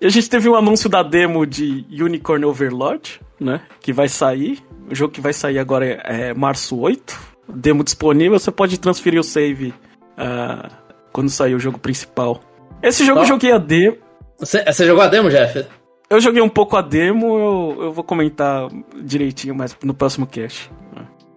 e 0.00 0.06
a 0.06 0.08
gente 0.08 0.30
teve 0.30 0.48
um 0.48 0.54
anúncio 0.54 0.88
da 0.88 1.02
demo 1.02 1.44
de 1.44 1.84
Unicorn 1.90 2.44
Overlord. 2.44 3.20
né? 3.40 3.60
Que 3.80 3.92
vai 3.92 4.08
sair. 4.08 4.62
O 4.90 4.94
jogo 4.94 5.12
que 5.12 5.20
vai 5.20 5.32
sair 5.32 5.58
agora 5.58 5.84
é, 5.86 6.28
é 6.28 6.34
março 6.34 6.78
8. 6.78 7.18
Demo 7.48 7.82
disponível, 7.82 8.38
você 8.38 8.50
pode 8.50 8.78
transferir 8.78 9.18
o 9.18 9.24
save 9.24 9.68
uh, 9.68 10.70
quando 11.12 11.30
sair 11.30 11.54
o 11.54 11.58
jogo 11.58 11.78
principal. 11.78 12.40
Esse 12.82 13.04
jogo 13.04 13.20
eu 13.20 13.24
joguei 13.24 13.52
a 13.52 13.58
demo. 13.58 13.96
Você, 14.38 14.64
você 14.64 14.86
jogou 14.86 15.02
a 15.02 15.08
demo, 15.08 15.30
Jeff? 15.30 15.66
Eu 16.10 16.20
joguei 16.20 16.40
um 16.40 16.48
pouco 16.48 16.76
a 16.76 16.80
demo, 16.80 17.38
eu, 17.38 17.82
eu 17.84 17.92
vou 17.92 18.02
comentar 18.02 18.68
direitinho 19.02 19.54
mais 19.54 19.76
no 19.82 19.92
próximo 19.92 20.26
cast. 20.26 20.70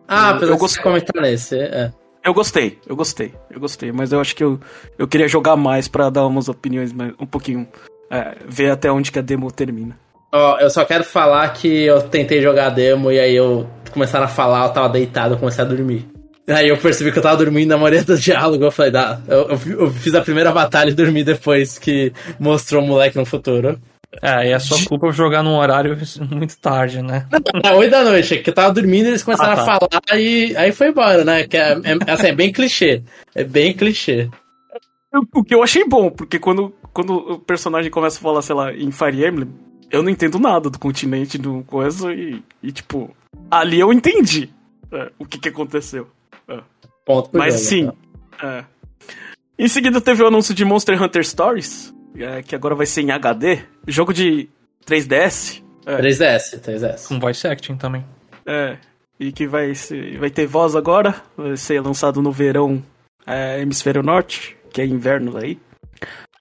Ah, 0.08 0.38
eu, 0.42 0.50
eu 0.50 0.58
gostei 0.58 0.78
de 0.78 0.84
comentar 0.84 1.22
nesse, 1.22 1.58
é. 1.58 1.92
Eu 2.24 2.34
gostei, 2.34 2.78
eu 2.88 2.96
gostei, 2.96 3.34
eu 3.50 3.60
gostei, 3.60 3.92
mas 3.92 4.14
eu 4.14 4.22
acho 4.22 4.36
que 4.36 4.44
eu, 4.44 4.60
eu 4.98 5.08
queria 5.08 5.28
jogar 5.28 5.56
mais 5.56 5.88
para 5.88 6.10
dar 6.10 6.26
umas 6.26 6.48
opiniões 6.48 6.94
mais, 6.94 7.14
um 7.20 7.26
pouquinho, 7.26 7.68
é, 8.10 8.36
ver 8.48 8.70
até 8.70 8.92
onde 8.92 9.12
que 9.12 9.18
a 9.18 9.22
demo 9.22 9.52
termina. 9.52 9.98
Ó, 10.32 10.56
oh, 10.56 10.60
eu 10.60 10.70
só 10.70 10.86
quero 10.86 11.04
falar 11.04 11.52
que 11.52 11.68
eu 11.68 12.02
tentei 12.04 12.42
jogar 12.42 12.68
a 12.68 12.70
demo 12.70 13.12
e 13.12 13.20
aí 13.20 13.36
eu 13.36 13.68
começaram 13.92 14.26
a 14.26 14.30
falar, 14.30 14.68
eu 14.68 14.74
tava 14.74 14.90
deitado, 14.90 15.34
eu 15.34 15.38
comecei 15.38 15.64
a 15.64 15.68
dormir. 15.68 16.08
Aí 16.48 16.70
eu 16.70 16.78
percebi 16.78 17.12
que 17.12 17.20
eu 17.20 17.24
tava 17.24 17.38
dormindo 17.38 17.70
na 17.70 17.78
maioria 17.78 18.04
do 18.04 18.18
diálogo, 18.18 18.64
eu 18.64 18.72
falei, 18.72 18.92
dá, 18.92 19.20
eu, 19.28 19.50
eu, 19.50 19.80
eu 19.82 19.92
fiz 19.92 20.14
a 20.14 20.22
primeira 20.22 20.52
batalha 20.52 20.92
e 20.92 20.94
dormi 20.94 21.24
depois 21.24 21.78
que 21.78 22.14
mostrou 22.40 22.84
o 22.84 22.88
moleque 22.88 23.18
no 23.18 23.26
futuro. 23.26 23.80
É, 24.22 24.50
e 24.50 24.52
é 24.52 24.60
sua 24.60 24.84
culpa 24.86 25.12
jogar 25.12 25.42
num 25.42 25.56
horário 25.56 25.98
muito 26.30 26.58
tarde, 26.58 27.02
né? 27.02 27.28
É, 27.64 27.74
8 27.74 27.90
da 27.90 28.04
noite, 28.04 28.40
que 28.40 28.50
eu 28.50 28.54
tava 28.54 28.74
dormindo 28.74 29.06
e 29.06 29.10
eles 29.10 29.24
começaram 29.24 29.54
ah, 29.54 29.56
tá. 29.56 29.62
a 29.62 29.66
falar 29.66 30.20
e 30.20 30.56
aí 30.58 30.72
foi 30.72 30.90
embora, 30.90 31.24
né? 31.24 31.48
Que 31.48 31.58
é, 31.58 31.72
é, 31.72 32.12
assim, 32.12 32.28
é 32.28 32.36
bem 32.36 32.52
clichê. 32.52 33.04
É 33.34 33.44
bem 33.44 33.74
clichê. 33.74 34.30
O 35.34 35.44
que 35.44 35.56
eu 35.56 35.64
achei 35.64 35.86
bom, 35.86 36.10
porque 36.10 36.40
quando, 36.40 36.74
quando 36.94 37.14
o 37.14 37.40
personagem 37.40 37.92
começa 37.92 38.18
a 38.18 38.22
falar, 38.22 38.42
sei 38.42 38.56
lá, 38.56 38.74
em 38.74 38.92
Fire 38.92 39.26
Emblem, 39.26 39.50
eu 39.90 40.02
não 40.02 40.10
entendo 40.10 40.40
nada 40.40 40.70
do 40.70 40.80
continente, 40.80 41.38
do 41.38 41.64
coisa, 41.64 42.14
e, 42.14 42.42
e 42.64 42.72
tipo, 42.72 43.14
ali 43.50 43.80
eu 43.80 43.92
entendi 43.92 44.50
é, 44.92 45.12
o 45.20 45.26
que, 45.26 45.38
que 45.38 45.50
aconteceu. 45.50 46.08
É. 46.48 46.60
Ponto 47.06 47.30
Mas 47.34 47.56
sim. 47.56 47.92
Tá? 48.38 48.48
É. 48.48 48.66
Em 49.60 49.68
seguida 49.68 50.00
teve 50.00 50.24
o 50.24 50.28
anúncio 50.28 50.54
de 50.54 50.64
Monster 50.64 51.02
Hunter 51.02 51.26
Stories, 51.26 51.94
é, 52.16 52.42
que 52.42 52.56
agora 52.56 52.76
vai 52.76 52.86
ser 52.86 53.02
em 53.02 53.12
HD. 53.12 53.60
Jogo 53.88 54.14
de 54.14 54.50
3DS. 54.86 55.64
É. 55.86 55.98
3DS, 55.98 56.60
3DS. 56.60 57.08
Com 57.08 57.20
voice 57.20 57.48
acting 57.48 57.78
também. 57.78 58.06
É. 58.46 58.78
E 59.20 59.32
que 59.32 59.48
vai, 59.48 59.76
ser, 59.76 60.18
vai 60.18 60.30
ter 60.30 60.46
voz 60.46 60.76
agora. 60.76 61.16
Vai 61.38 61.58
ser 61.58 61.80
lançado 61.82 62.22
no 62.22 62.32
verão 62.32 62.84
é, 63.26 63.62
Hemisfério 63.62 64.04
Norte, 64.04 64.58
que 64.72 64.82
é 64.82 64.86
inverno 64.86 65.32
daí. 65.34 65.60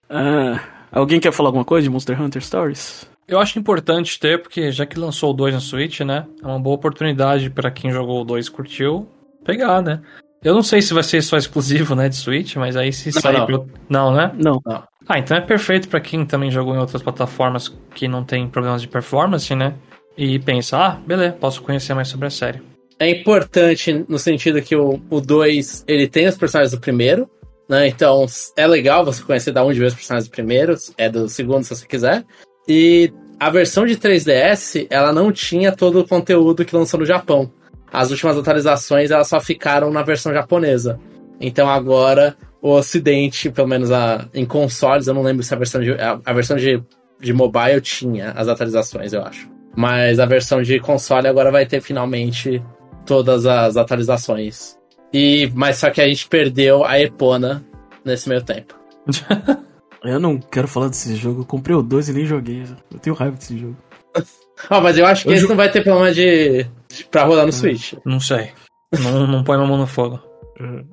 Ah, 0.09 0.61
alguém 0.91 1.21
quer 1.21 1.33
falar 1.33 1.49
alguma 1.49 1.65
coisa 1.65 1.85
de 1.85 1.91
Monster 1.91 2.21
Hunter 2.21 2.43
Stories? 2.43 3.09
Eu 3.29 3.39
acho 3.39 3.59
importante 3.59 4.19
ter, 4.19 4.43
porque 4.43 4.73
já 4.73 4.85
que 4.85 4.99
lançou 4.99 5.31
o 5.31 5.33
2 5.33 5.55
na 5.55 5.61
Switch, 5.61 6.01
né? 6.01 6.27
É 6.43 6.47
uma 6.47 6.59
boa 6.59 6.75
oportunidade 6.75 7.49
para 7.49 7.71
quem 7.71 7.93
jogou 7.93 8.23
o 8.23 8.25
2 8.25 8.47
e 8.47 8.51
curtiu 8.51 9.09
pegar, 9.45 9.81
né? 9.81 10.01
Eu 10.43 10.55
não 10.55 10.63
sei 10.63 10.81
se 10.81 10.95
vai 10.95 11.03
ser 11.03 11.23
só 11.23 11.37
exclusivo, 11.37 11.95
né, 11.95 12.09
de 12.09 12.17
Switch, 12.17 12.57
mas 12.57 12.75
aí 12.75 12.93
se 12.93 13.15
não, 13.15 13.21
sair 13.21 13.39
não. 13.39 13.47
Pro... 13.47 13.67
não, 13.89 14.15
né? 14.15 14.33
Não. 14.35 14.61
não. 14.65 14.83
Ah, 15.07 15.19
então 15.19 15.37
é 15.37 15.41
perfeito 15.41 15.89
para 15.89 16.01
quem 16.01 16.25
também 16.25 16.51
jogou 16.51 16.75
em 16.75 16.79
outras 16.79 17.03
plataformas 17.03 17.75
que 17.95 18.09
não 18.09 18.25
tem 18.25 18.49
problemas 18.49 18.81
de 18.81 18.89
performance, 18.89 19.55
né? 19.55 19.75
E 20.17 20.39
pensa, 20.39 20.79
ah, 20.79 20.91
beleza, 21.07 21.33
posso 21.33 21.63
conhecer 21.63 21.95
mais 21.95 22.09
sobre 22.09 22.27
a 22.27 22.31
série. 22.31 22.63
É 22.99 23.11
importante 23.11 24.05
no 24.09 24.19
sentido 24.19 24.63
que 24.63 24.77
o 24.77 24.99
2, 25.11 25.85
ele 25.87 26.07
tem 26.07 26.27
os 26.27 26.37
personagens 26.37 26.73
do 26.73 26.81
primeiro, 26.81 27.29
né? 27.69 27.89
Então 27.89 28.25
é 28.57 28.67
legal 28.67 29.05
você 29.05 29.23
conhecer 29.23 29.53
da 29.53 29.65
onde 29.65 29.79
veio 29.79 29.89
os 29.89 29.95
personagens 29.95 30.29
do 30.29 30.33
primeiro, 30.33 30.75
é 30.97 31.09
do 31.09 31.29
segundo 31.29 31.65
se 31.65 31.75
você 31.75 31.87
quiser. 31.87 32.25
E 32.69 33.13
a 33.39 33.51
versão 33.51 33.85
de 33.85 33.97
3DS, 33.97 34.87
ela 34.91 35.13
não 35.13 35.33
tinha 35.33 35.73
todo 35.73 36.01
o 36.01 36.09
conteúdo 36.09 36.65
que 36.65 36.77
lançou 36.77 37.01
no 37.01 37.07
Japão 37.07 37.51
as 37.93 38.11
últimas 38.11 38.37
atualizações 38.37 39.11
elas 39.11 39.29
só 39.29 39.41
ficaram 39.41 39.91
na 39.91 40.03
versão 40.03 40.33
japonesa. 40.33 40.99
Então 41.41 41.69
agora 41.69 42.37
o 42.63 42.71
Ocidente, 42.71 43.51
pelo 43.51 43.69
menos 43.69 43.91
a, 43.91 44.29
em 44.35 44.45
consoles, 44.45 45.07
eu 45.07 45.15
não 45.15 45.23
lembro 45.23 45.43
se 45.43 45.55
a 45.55 45.57
versão 45.57 45.81
de, 45.81 45.93
a, 45.93 46.21
a 46.25 46.33
versão 46.33 46.57
de, 46.57 46.83
de 47.19 47.33
mobile 47.33 47.81
tinha 47.81 48.33
as 48.33 48.49
atualizações, 48.49 49.13
eu 49.13 49.23
acho. 49.23 49.49
Mas 49.75 50.19
a 50.19 50.27
versão 50.27 50.63
de 50.63 50.79
console 50.79 51.27
agora 51.27 51.51
vai 51.51 51.65
ter 51.65 51.81
finalmente 51.81 52.63
todas 53.07 53.47
as 53.47 53.77
atualizações. 53.77 54.77
E 55.13 55.51
mas 55.55 55.79
só 55.79 55.91
que 55.91 56.01
a 56.01 56.09
gente 56.09 56.29
perdeu 56.29 56.85
a 56.85 57.01
Epona 57.01 57.65
nesse 58.05 58.29
meio 58.29 58.43
tempo. 58.43 58.75
eu 60.05 60.21
não 60.21 60.39
quero 60.39 60.69
falar 60.69 60.89
desse 60.89 61.17
jogo. 61.17 61.43
Eu 61.43 61.47
comprei 61.47 61.75
o 61.75 61.83
2 61.83 62.11
e 62.11 62.13
nem 62.13 62.27
joguei. 62.27 62.65
Eu 62.93 62.99
tenho 62.99 63.17
raiva 63.17 63.37
desse 63.37 63.57
jogo. 63.59 63.77
oh, 64.69 64.81
mas 64.81 64.99
eu 64.99 65.07
acho 65.07 65.25
que 65.25 65.31
eu 65.31 65.35
esse 65.35 65.49
não 65.49 65.57
vai 65.57 65.71
ter 65.71 65.83
problema 65.83 66.13
de 66.13 66.67
Pra 67.11 67.25
rodar 67.25 67.47
no 67.47 67.53
Switch. 67.53 67.95
Não 68.05 68.21
sei. 68.21 68.51
Não, 68.99 69.27
não 69.27 69.45
põe 69.45 69.57
uma 69.57 69.67
mão 69.67 69.79
no 69.79 69.87
fogo. 69.87 70.21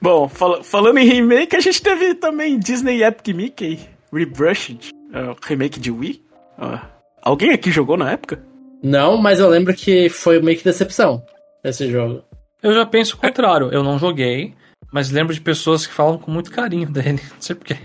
Bom, 0.00 0.28
fal 0.28 0.62
falando 0.62 0.98
em 0.98 1.04
remake, 1.04 1.56
a 1.56 1.60
gente 1.60 1.82
teve 1.82 2.14
também 2.14 2.58
Disney 2.58 3.02
Epic 3.02 3.34
Mickey 3.34 3.80
Rebrushed, 4.12 4.92
uh, 5.10 5.36
remake 5.42 5.78
de 5.78 5.90
Wii. 5.90 6.24
Uh, 6.58 6.80
alguém 7.22 7.50
aqui 7.50 7.70
jogou 7.70 7.98
na 7.98 8.12
época? 8.12 8.42
Não, 8.82 9.18
mas 9.18 9.40
eu 9.40 9.48
lembro 9.48 9.74
que 9.74 10.08
foi 10.08 10.40
meio 10.40 10.56
que 10.56 10.64
decepção 10.64 11.22
esse 11.62 11.90
jogo. 11.90 12.24
Eu 12.62 12.72
já 12.72 12.86
penso 12.86 13.16
o 13.16 13.18
contrário. 13.18 13.70
Eu 13.70 13.82
não 13.82 13.98
joguei, 13.98 14.54
mas 14.90 15.10
lembro 15.10 15.34
de 15.34 15.40
pessoas 15.40 15.86
que 15.86 15.92
falam 15.92 16.18
com 16.18 16.30
muito 16.30 16.50
carinho 16.50 16.88
dele. 16.88 17.20
Não 17.34 17.40
sei 17.40 17.56
porquê. 17.56 17.76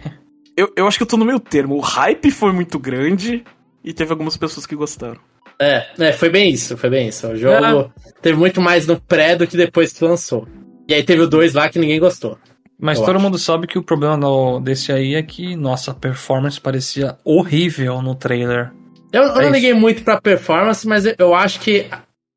Eu, 0.55 0.71
eu 0.75 0.87
acho 0.87 0.97
que 0.97 1.03
eu 1.03 1.07
tô 1.07 1.17
no 1.17 1.25
meio 1.25 1.39
termo. 1.39 1.75
O 1.75 1.81
hype 1.81 2.31
foi 2.31 2.53
muito 2.53 2.79
grande 2.79 3.43
e 3.85 3.93
teve 3.93 4.11
algumas 4.11 4.35
pessoas 4.35 4.65
que 4.65 4.75
gostaram. 4.75 5.19
É, 5.59 5.85
é, 5.99 6.11
foi 6.11 6.29
bem 6.29 6.49
isso, 6.49 6.75
foi 6.75 6.89
bem 6.89 7.07
isso. 7.07 7.27
O 7.27 7.37
jogo 7.37 7.93
é. 7.95 8.11
teve 8.21 8.37
muito 8.37 8.59
mais 8.59 8.87
no 8.87 8.99
pré 8.99 9.35
do 9.35 9.47
que 9.47 9.55
depois 9.55 9.93
que 9.93 10.03
lançou. 10.03 10.47
E 10.87 10.93
aí 10.93 11.03
teve 11.03 11.21
o 11.21 11.27
2 11.27 11.53
lá 11.53 11.69
que 11.69 11.79
ninguém 11.79 11.99
gostou. 11.99 12.37
Mas 12.79 12.99
todo 12.99 13.11
acho. 13.11 13.19
mundo 13.19 13.37
sabe 13.37 13.67
que 13.67 13.79
o 13.79 13.83
problema 13.83 14.17
no, 14.17 14.59
desse 14.59 14.91
aí 14.91 15.15
é 15.15 15.23
que, 15.23 15.55
nossa, 15.55 15.91
a 15.91 15.93
performance 15.93 16.59
parecia 16.59 17.17
horrível 17.23 18.01
no 18.01 18.15
trailer. 18.15 18.71
Eu, 19.13 19.23
eu 19.23 19.39
é 19.39 19.43
não 19.43 19.51
liguei 19.51 19.73
muito 19.73 20.03
pra 20.03 20.19
performance, 20.19 20.85
mas 20.85 21.05
eu 21.17 21.33
acho 21.33 21.61
que 21.61 21.87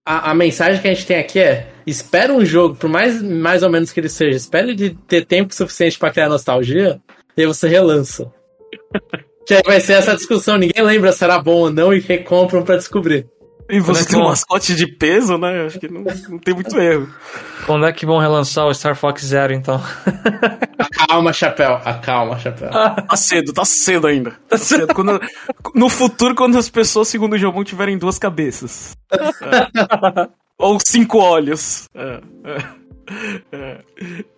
a, 0.07 0.31
a, 0.31 0.35
mensagem 0.35 0.81
que 0.81 0.87
a 0.87 0.95
gente 0.95 1.07
tem 1.07 1.19
aqui 1.19 1.41
é: 1.41 1.67
espera 1.85 2.33
um 2.33 2.45
jogo, 2.45 2.77
por 2.77 2.89
mais, 2.89 3.21
mais 3.21 3.65
ou 3.65 3.71
menos 3.71 3.91
que 3.91 3.99
ele 3.99 4.09
seja, 4.09 4.37
espere 4.37 4.77
de 4.77 4.91
ter 4.91 5.27
tempo 5.27 5.53
suficiente 5.53 5.99
para 5.99 6.13
criar 6.13 6.29
nostalgia, 6.29 7.01
e 7.37 7.41
aí 7.41 7.47
você 7.47 7.69
relança. 7.69 8.33
Que 9.49 9.63
vai 9.65 9.81
ser 9.81 9.95
essa 9.95 10.15
discussão. 10.15 10.59
Ninguém 10.59 10.83
lembra 10.83 11.11
se 11.11 11.25
era 11.25 11.41
bom 11.41 11.57
ou 11.57 11.73
não 11.73 11.93
e 11.95 12.01
recompram 12.01 12.63
para 12.63 12.77
descobrir. 12.77 13.27
E 13.71 13.81
você 13.81 14.03
é 14.03 14.07
tem 14.07 14.19
um 14.19 14.25
mascote 14.25 14.75
de 14.75 14.87
peso, 14.87 15.39
né? 15.39 15.65
Acho 15.65 15.79
que 15.79 15.89
não, 15.89 16.03
não 16.03 16.39
tem 16.39 16.55
muito 16.55 16.79
erro. 16.79 17.09
Quando 17.67 17.87
é 17.87 17.93
que 17.93 18.05
vão 18.05 18.19
relançar 18.19 18.67
o 18.67 18.75
Star 18.75 18.95
Fox 18.95 19.25
Zero, 19.25 19.55
então? 19.55 19.83
Acalma, 20.79 21.33
chapéu. 21.33 21.81
Acalma, 21.85 22.39
chapéu. 22.39 22.71
Tá 22.71 23.17
cedo, 23.17 23.53
tá 23.53 23.65
cedo 23.65 24.07
ainda. 24.07 24.37
Tá 24.49 24.59
cedo. 24.59 24.95
Quando, 24.95 25.21
no 25.75 25.89
futuro, 25.89 26.35
quando 26.35 26.59
as 26.59 26.69
pessoas, 26.69 27.09
segundo 27.09 27.35
o 27.35 27.39
Jomon, 27.39 27.65
tiverem 27.65 27.99
duas 27.99 28.19
cabeças. 28.19 28.97
É. 29.41 30.29
Ou 30.59 30.77
cinco 30.85 31.19
olhos. 31.19 31.89
É, 31.95 32.21
é, 32.45 32.65
é. 33.53 33.79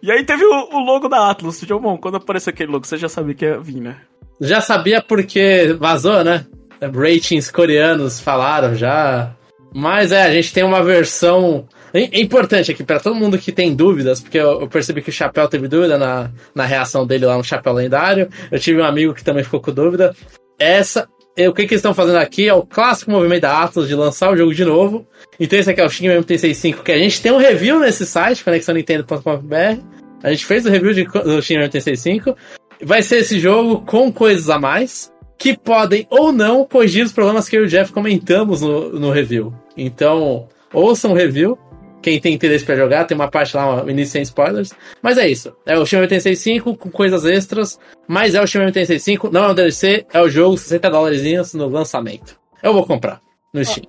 E 0.03 0.11
aí 0.11 0.25
teve 0.25 0.45
o, 0.45 0.77
o 0.77 0.81
logo 0.81 1.09
da 1.09 1.31
Atlas. 1.31 1.61
Jomon, 1.61 1.97
quando 1.97 2.17
apareceu 2.17 2.53
aquele 2.53 2.73
logo, 2.73 2.87
você 2.87 2.97
já 2.97 3.09
sabia 3.09 3.35
que 3.35 3.45
ia 3.45 3.59
vir, 3.59 3.81
né? 3.81 3.97
Já 4.41 4.61
sabia 4.61 5.03
porque 5.03 5.77
vazou, 5.79 6.25
né? 6.25 6.47
Ratings 6.81 7.51
coreanos 7.51 8.21
falaram 8.21 8.75
já. 8.75 9.35
Mas 9.75 10.13
é, 10.13 10.23
a 10.23 10.33
gente 10.33 10.53
tem 10.53 10.65
uma 10.65 10.83
versão. 10.83 11.69
É 11.93 12.21
importante 12.21 12.71
aqui, 12.71 12.85
para 12.85 13.01
todo 13.01 13.17
mundo 13.17 13.39
que 13.39 13.53
tem 13.53 13.75
dúvidas, 13.75 14.21
porque 14.21 14.39
eu, 14.39 14.67
percebi 14.69 15.03
que 15.03 15.11
o 15.11 15.13
Chapéu 15.13 15.49
teve 15.49 15.69
dúvida 15.69 15.99
na, 15.99 16.31
na 16.55 16.65
reação 16.65 17.07
dele 17.07 17.27
lá 17.27 17.37
no 17.37 17.45
Chapéu 17.45 17.73
Lendário. 17.73 18.29
Eu 18.51 18.59
tive 18.59 18.81
um 18.81 18.85
amigo 18.85 19.15
que 19.15 19.25
também 19.25 19.45
ficou 19.45 19.61
com 19.61 19.73
dúvida. 19.73 20.15
Essa. 20.59 21.09
O 21.49 21.55
que, 21.55 21.66
que 21.66 21.74
eles 21.74 21.80
estão 21.80 21.95
fazendo 21.95 22.18
aqui 22.18 22.49
é 22.49 22.55
o 22.55 22.62
clássico 22.62 23.11
movimento 23.11 23.43
da 23.43 23.62
Atlas 23.62 23.88
de 23.88 23.95
lançar 23.95 24.32
o 24.32 24.36
jogo 24.36 24.55
de 24.55 24.64
novo. 24.64 25.07
Então 25.38 25.59
esse 25.59 25.70
aqui 25.70 25.80
é 25.80 25.84
o 25.84 25.91
Shin 25.91 26.09
MT65, 26.09 26.82
que 26.82 26.93
a 26.93 26.99
gente 26.99 27.20
tem 27.20 27.32
um 27.32 27.38
review 27.38 27.78
nesse 27.78 28.07
site, 28.07 28.45
conexãonintendo.com.br. 28.45 29.80
A 30.22 30.30
gente 30.30 30.45
fez 30.45 30.66
o 30.66 30.70
review 30.70 30.93
de, 30.93 31.05
do 31.05 31.41
Shin 31.41 31.57
MT65 31.57 32.36
vai 32.82 33.03
ser 33.03 33.18
esse 33.18 33.38
jogo 33.38 33.82
com 33.82 34.11
coisas 34.12 34.49
a 34.49 34.59
mais 34.59 35.12
que 35.38 35.57
podem 35.57 36.07
ou 36.11 36.32
não 36.32 36.64
corrigir 36.64 37.05
os 37.05 37.12
problemas 37.12 37.49
que 37.49 37.57
eu 37.57 37.62
e 37.62 37.66
o 37.66 37.68
Jeff 37.68 37.93
comentamos 37.93 38.61
no, 38.61 38.91
no 38.91 39.11
review. 39.11 39.55
Então, 39.76 40.49
ouçam 40.72 41.12
o 41.12 41.14
review. 41.14 41.59
Quem 42.03 42.20
tem 42.20 42.34
interesse 42.34 42.64
para 42.64 42.76
jogar, 42.76 43.05
tem 43.05 43.14
uma 43.14 43.30
parte 43.30 43.57
lá, 43.57 43.84
um 43.84 43.90
início 43.90 44.12
sem 44.12 44.22
spoilers. 44.22 44.72
Mas 45.03 45.18
é 45.18 45.28
isso. 45.28 45.55
É 45.66 45.78
o 45.78 45.84
Shin 45.84 45.96
865 45.96 46.76
com 46.76 46.90
coisas 46.90 47.24
extras. 47.24 47.78
Mas 48.09 48.34
é 48.34 48.40
o 48.40 48.46
Shin 48.46 48.59
865, 48.61 49.30
não 49.30 49.44
é 49.44 49.48
um 49.48 49.55
DLC, 49.55 50.07
é 50.12 50.20
o 50.20 50.28
jogo 50.28 50.57
60 50.57 50.90
dólares 50.90 51.53
no 51.55 51.68
lançamento. 51.68 52.38
Eu 52.62 52.72
vou 52.72 52.86
comprar 52.86 53.20
no 53.53 53.64
Steam. 53.64 53.86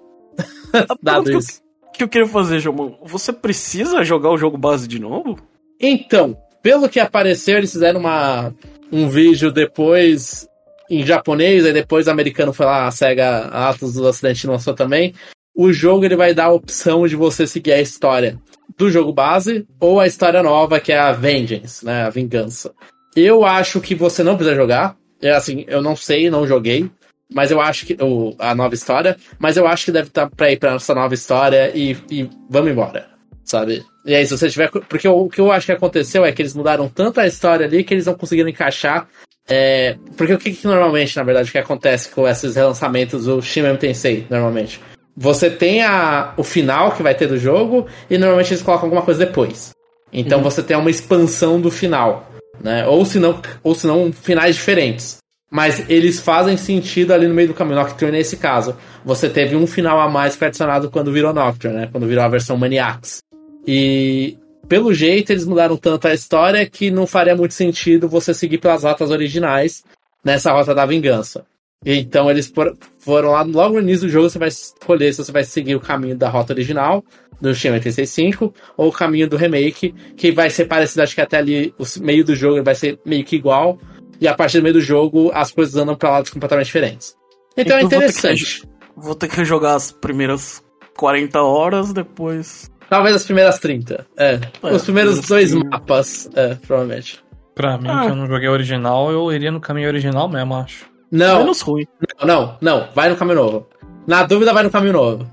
Ah, 0.73 0.85
Dado 1.01 1.37
isso. 1.37 1.61
O 1.87 1.91
que 1.91 2.03
eu 2.03 2.09
queria 2.09 2.27
fazer, 2.27 2.59
João? 2.59 2.97
Você 3.03 3.33
precisa 3.33 4.03
jogar 4.03 4.31
o 4.31 4.37
jogo 4.37 4.57
base 4.57 4.87
de 4.87 4.99
novo? 4.99 5.37
Então, 5.79 6.37
pelo 6.61 6.87
que 6.87 6.99
apareceu, 6.99 7.57
eles 7.57 7.71
fizeram 7.71 7.99
uma 7.99 8.53
um 8.91 9.07
vídeo 9.09 9.51
depois 9.51 10.47
em 10.89 11.05
japonês, 11.05 11.65
aí 11.65 11.71
depois 11.71 12.07
o 12.07 12.11
americano 12.11 12.51
foi 12.51 12.65
lá, 12.65 12.85
a 12.85 12.91
SEGA 12.91 13.47
Atlas 13.47 13.93
do 13.93 14.05
Ocidente 14.05 14.45
lançou 14.45 14.73
também. 14.73 15.13
O 15.55 15.71
jogo 15.71 16.05
ele 16.05 16.15
vai 16.15 16.33
dar 16.33 16.45
a 16.45 16.51
opção 16.51 17.07
de 17.07 17.15
você 17.15 17.45
seguir 17.45 17.73
a 17.73 17.81
história 17.81 18.39
do 18.77 18.89
jogo 18.89 19.11
base 19.11 19.65
ou 19.79 19.99
a 19.99 20.07
história 20.07 20.41
nova, 20.41 20.79
que 20.79 20.91
é 20.91 20.97
a 20.97 21.11
Vengeance, 21.11 21.85
né? 21.85 22.03
A 22.03 22.09
Vingança. 22.09 22.73
Eu 23.15 23.45
acho 23.45 23.81
que 23.81 23.93
você 23.93 24.23
não 24.23 24.35
precisa 24.35 24.55
jogar. 24.55 24.95
É 25.21 25.31
assim, 25.31 25.65
eu 25.67 25.81
não 25.81 25.95
sei, 25.95 26.29
não 26.29 26.47
joguei. 26.47 26.89
Mas 27.33 27.51
eu 27.51 27.61
acho 27.61 27.85
que. 27.85 27.97
O, 28.01 28.35
a 28.39 28.55
nova 28.55 28.73
história. 28.73 29.17
Mas 29.39 29.57
eu 29.57 29.67
acho 29.67 29.85
que 29.85 29.91
deve 29.91 30.07
estar 30.07 30.29
pra 30.29 30.51
ir 30.51 30.57
pra 30.57 30.75
essa 30.75 30.95
nova 30.95 31.13
história 31.13 31.71
e, 31.75 31.97
e 32.09 32.29
vamos 32.49 32.71
embora. 32.71 33.09
Sabe? 33.43 33.83
E 34.05 34.15
aí, 34.15 34.25
se 34.25 34.37
você 34.37 34.49
tiver. 34.49 34.69
Porque 34.69 35.07
o, 35.07 35.25
o 35.25 35.29
que 35.29 35.39
eu 35.39 35.51
acho 35.51 35.65
que 35.65 35.71
aconteceu 35.71 36.25
é 36.25 36.31
que 36.31 36.41
eles 36.41 36.53
mudaram 36.53 36.89
tanto 36.89 37.19
a 37.19 37.27
história 37.27 37.65
ali 37.65 37.83
que 37.83 37.93
eles 37.93 38.05
não 38.05 38.15
conseguiram 38.15 38.49
encaixar. 38.49 39.07
É, 39.47 39.97
porque 40.15 40.33
o 40.33 40.37
que, 40.37 40.53
que 40.53 40.67
normalmente, 40.67 41.15
na 41.17 41.23
verdade, 41.23 41.51
que 41.51 41.57
acontece 41.57 42.09
com 42.09 42.27
esses 42.27 42.55
relançamentos 42.55 43.25
do 43.25 43.41
Shin 43.41 43.75
Tensei, 43.75 44.25
normalmente? 44.29 44.79
Você 45.21 45.51
tem 45.51 45.83
a, 45.83 46.33
o 46.35 46.43
final 46.43 46.93
que 46.93 47.03
vai 47.03 47.13
ter 47.13 47.27
do 47.27 47.37
jogo 47.37 47.85
e 48.09 48.17
normalmente 48.17 48.53
eles 48.53 48.63
colocam 48.63 48.87
alguma 48.87 49.03
coisa 49.03 49.23
depois. 49.23 49.69
Então 50.11 50.39
uhum. 50.39 50.43
você 50.43 50.63
tem 50.63 50.75
uma 50.75 50.89
expansão 50.89 51.61
do 51.61 51.69
final, 51.69 52.27
né? 52.59 52.87
Ou 52.87 53.05
se 53.05 53.19
não, 53.19 53.39
ou 53.61 53.75
se 53.75 53.85
não 53.85 54.11
finais 54.11 54.55
diferentes. 54.55 55.19
Mas 55.51 55.87
eles 55.87 56.19
fazem 56.19 56.57
sentido 56.57 57.13
ali 57.13 57.27
no 57.27 57.35
meio 57.35 57.49
do 57.49 57.53
caminho. 57.53 57.75
Nocturne 57.75 58.17
nesse 58.17 58.35
caso. 58.35 58.75
Você 59.05 59.29
teve 59.29 59.55
um 59.55 59.67
final 59.67 59.99
a 59.99 60.09
mais 60.09 60.35
que 60.35 60.43
adicionado 60.43 60.89
quando 60.89 61.11
virou 61.11 61.31
Nocturne, 61.31 61.77
né? 61.77 61.89
Quando 61.91 62.07
virou 62.07 62.23
a 62.23 62.27
versão 62.27 62.57
Maniacs. 62.57 63.21
E 63.67 64.39
pelo 64.67 64.91
jeito 64.91 65.31
eles 65.31 65.45
mudaram 65.45 65.77
tanto 65.77 66.07
a 66.07 66.15
história 66.15 66.65
que 66.65 66.89
não 66.89 67.05
faria 67.05 67.35
muito 67.35 67.53
sentido 67.53 68.09
você 68.09 68.33
seguir 68.33 68.57
pelas 68.57 68.83
rotas 68.83 69.11
originais 69.11 69.83
nessa 70.25 70.51
rota 70.51 70.73
da 70.73 70.83
vingança. 70.83 71.45
Então 71.85 72.29
eles 72.29 72.51
foram 72.99 73.31
lá 73.31 73.41
logo 73.41 73.75
no 73.75 73.81
início 73.81 74.07
do 74.07 74.11
jogo, 74.11 74.29
você 74.29 74.37
vai 74.37 74.49
escolher 74.49 75.11
se 75.11 75.23
você 75.23 75.31
vai 75.31 75.43
seguir 75.43 75.75
o 75.75 75.79
caminho 75.79 76.15
da 76.15 76.29
rota 76.29 76.53
original, 76.53 77.03
do 77.41 77.55
Shin 77.55 77.71
85, 77.71 78.53
ou 78.77 78.89
o 78.89 78.91
caminho 78.91 79.27
do 79.27 79.35
remake, 79.35 79.93
que 80.15 80.31
vai 80.31 80.49
ser 80.49 80.65
parecido, 80.65 81.01
acho 81.01 81.15
que 81.15 81.21
até 81.21 81.37
ali 81.37 81.73
o 81.79 81.83
meio 82.01 82.23
do 82.23 82.35
jogo 82.35 82.63
vai 82.63 82.75
ser 82.75 82.99
meio 83.03 83.23
que 83.23 83.35
igual, 83.35 83.79
e 84.19 84.27
a 84.27 84.35
partir 84.35 84.59
do 84.59 84.63
meio 84.63 84.75
do 84.75 84.81
jogo 84.81 85.31
as 85.33 85.51
coisas 85.51 85.75
andam 85.75 85.95
para 85.95 86.11
lados 86.11 86.29
completamente 86.29 86.67
diferentes. 86.67 87.15
Então, 87.57 87.77
é 87.77 87.81
então 87.81 87.99
é 87.99 88.05
interessante. 88.05 88.61
Vou 88.61 88.69
ter, 88.69 88.87
que, 88.91 89.05
vou 89.07 89.15
ter 89.15 89.27
que 89.29 89.45
jogar 89.45 89.73
as 89.73 89.91
primeiras 89.91 90.63
40 90.95 91.41
horas, 91.41 91.91
depois. 91.91 92.69
Talvez 92.87 93.15
as 93.15 93.25
primeiras 93.25 93.57
30. 93.57 94.05
É. 94.17 94.39
é 94.61 94.71
Os 94.71 94.83
primeiros 94.83 95.21
dois 95.21 95.53
mapas, 95.53 96.29
é, 96.35 96.55
provavelmente. 96.55 97.23
Pra 97.55 97.77
mim, 97.77 97.87
ah. 97.89 98.05
que 98.05 98.11
eu 98.11 98.15
não 98.15 98.27
joguei 98.27 98.47
original, 98.47 99.11
eu 99.11 99.31
iria 99.31 99.51
no 99.51 99.59
caminho 99.59 99.87
original 99.87 100.29
mesmo, 100.29 100.53
acho. 100.55 100.90
Não. 101.11 101.39
Menos 101.39 101.61
ruim. 101.61 101.85
Não, 102.19 102.27
não, 102.27 102.57
não. 102.61 102.87
Vai 102.95 103.09
no 103.09 103.15
caminho 103.15 103.35
novo. 103.35 103.67
Na 104.07 104.23
dúvida, 104.23 104.53
vai 104.53 104.63
no 104.63 104.71
caminho 104.71 104.93
novo. 104.93 105.29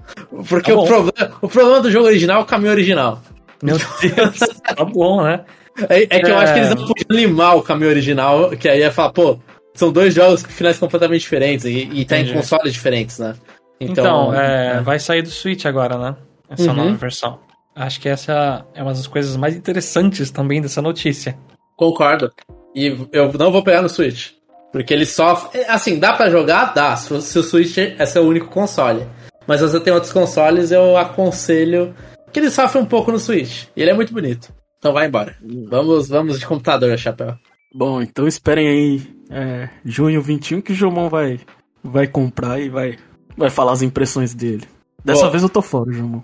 Porque 0.48 0.72
tá 0.72 0.78
o, 0.78 0.86
problema, 0.86 1.32
o 1.40 1.48
problema 1.48 1.80
do 1.80 1.90
jogo 1.90 2.06
original 2.06 2.40
é 2.40 2.42
o 2.42 2.46
caminho 2.46 2.72
original. 2.72 3.22
Meu 3.62 3.76
Deus, 3.76 4.38
tá 4.76 4.84
bom, 4.84 5.22
né? 5.22 5.44
É, 5.88 6.02
é 6.02 6.06
que 6.06 6.26
é... 6.26 6.30
eu 6.30 6.38
acho 6.38 6.52
que 6.52 6.58
eles 6.58 6.74
não 6.74 6.86
podiam 6.86 7.06
limar 7.10 7.56
o 7.56 7.62
caminho 7.62 7.90
original, 7.90 8.50
que 8.50 8.68
aí 8.68 8.80
ia 8.80 8.90
falar, 8.90 9.12
pô, 9.12 9.38
são 9.74 9.92
dois 9.92 10.14
jogos 10.14 10.42
com 10.42 10.50
finais 10.50 10.78
completamente 10.78 11.20
diferentes 11.20 11.64
e, 11.64 11.88
e 11.92 12.04
tá 12.04 12.18
em 12.18 12.32
consoles 12.32 12.72
diferentes, 12.72 13.18
né? 13.18 13.34
Então, 13.80 14.30
então 14.30 14.34
é, 14.34 14.76
é, 14.76 14.80
vai 14.80 14.98
sair 14.98 15.22
do 15.22 15.30
Switch 15.30 15.64
agora, 15.64 15.96
né? 15.96 16.16
Essa 16.50 16.70
uhum. 16.70 16.76
nova 16.76 16.94
versão. 16.94 17.38
Acho 17.74 18.00
que 18.00 18.08
essa 18.08 18.66
é 18.74 18.82
uma 18.82 18.92
das 18.92 19.06
coisas 19.06 19.36
mais 19.36 19.54
interessantes 19.54 20.32
também 20.32 20.60
dessa 20.60 20.82
notícia. 20.82 21.38
Concordo. 21.76 22.32
E 22.74 22.86
eu 23.12 23.32
não 23.34 23.52
vou 23.52 23.62
pegar 23.62 23.82
no 23.82 23.88
Switch. 23.88 24.32
Porque 24.78 24.94
ele 24.94 25.04
sofre. 25.04 25.64
Assim, 25.64 25.98
dá 25.98 26.12
para 26.12 26.30
jogar? 26.30 26.72
Dá. 26.72 26.94
Se 26.94 27.12
o 27.12 27.42
Switch 27.42 27.78
é 27.78 28.06
seu 28.06 28.22
único 28.22 28.46
console. 28.46 29.04
Mas 29.44 29.58
se 29.58 29.66
você 29.66 29.80
tem 29.80 29.92
outros 29.92 30.12
consoles, 30.12 30.70
eu 30.70 30.96
aconselho 30.96 31.92
que 32.32 32.38
ele 32.38 32.48
sofre 32.48 32.80
um 32.80 32.86
pouco 32.86 33.10
no 33.10 33.18
Switch. 33.18 33.64
E 33.74 33.82
ele 33.82 33.90
é 33.90 33.94
muito 33.94 34.14
bonito. 34.14 34.54
Então 34.78 34.92
vai 34.92 35.08
embora. 35.08 35.36
Vamos, 35.68 36.08
vamos 36.08 36.38
de 36.38 36.46
computador, 36.46 36.96
chapéu. 36.96 37.36
Bom, 37.74 38.00
então 38.00 38.28
esperem 38.28 38.68
aí 38.68 39.02
é, 39.28 39.68
junho 39.84 40.22
21 40.22 40.60
que 40.60 40.70
o 40.70 40.76
Jomon 40.76 41.08
vai, 41.08 41.40
vai 41.82 42.06
comprar 42.06 42.60
e 42.60 42.68
vai, 42.68 42.96
vai 43.36 43.50
falar 43.50 43.72
as 43.72 43.82
impressões 43.82 44.32
dele. 44.32 44.62
Dessa 45.04 45.22
Boa. 45.22 45.32
vez 45.32 45.42
eu 45.42 45.48
tô 45.48 45.60
fora, 45.60 45.90
Jomon. 45.90 46.22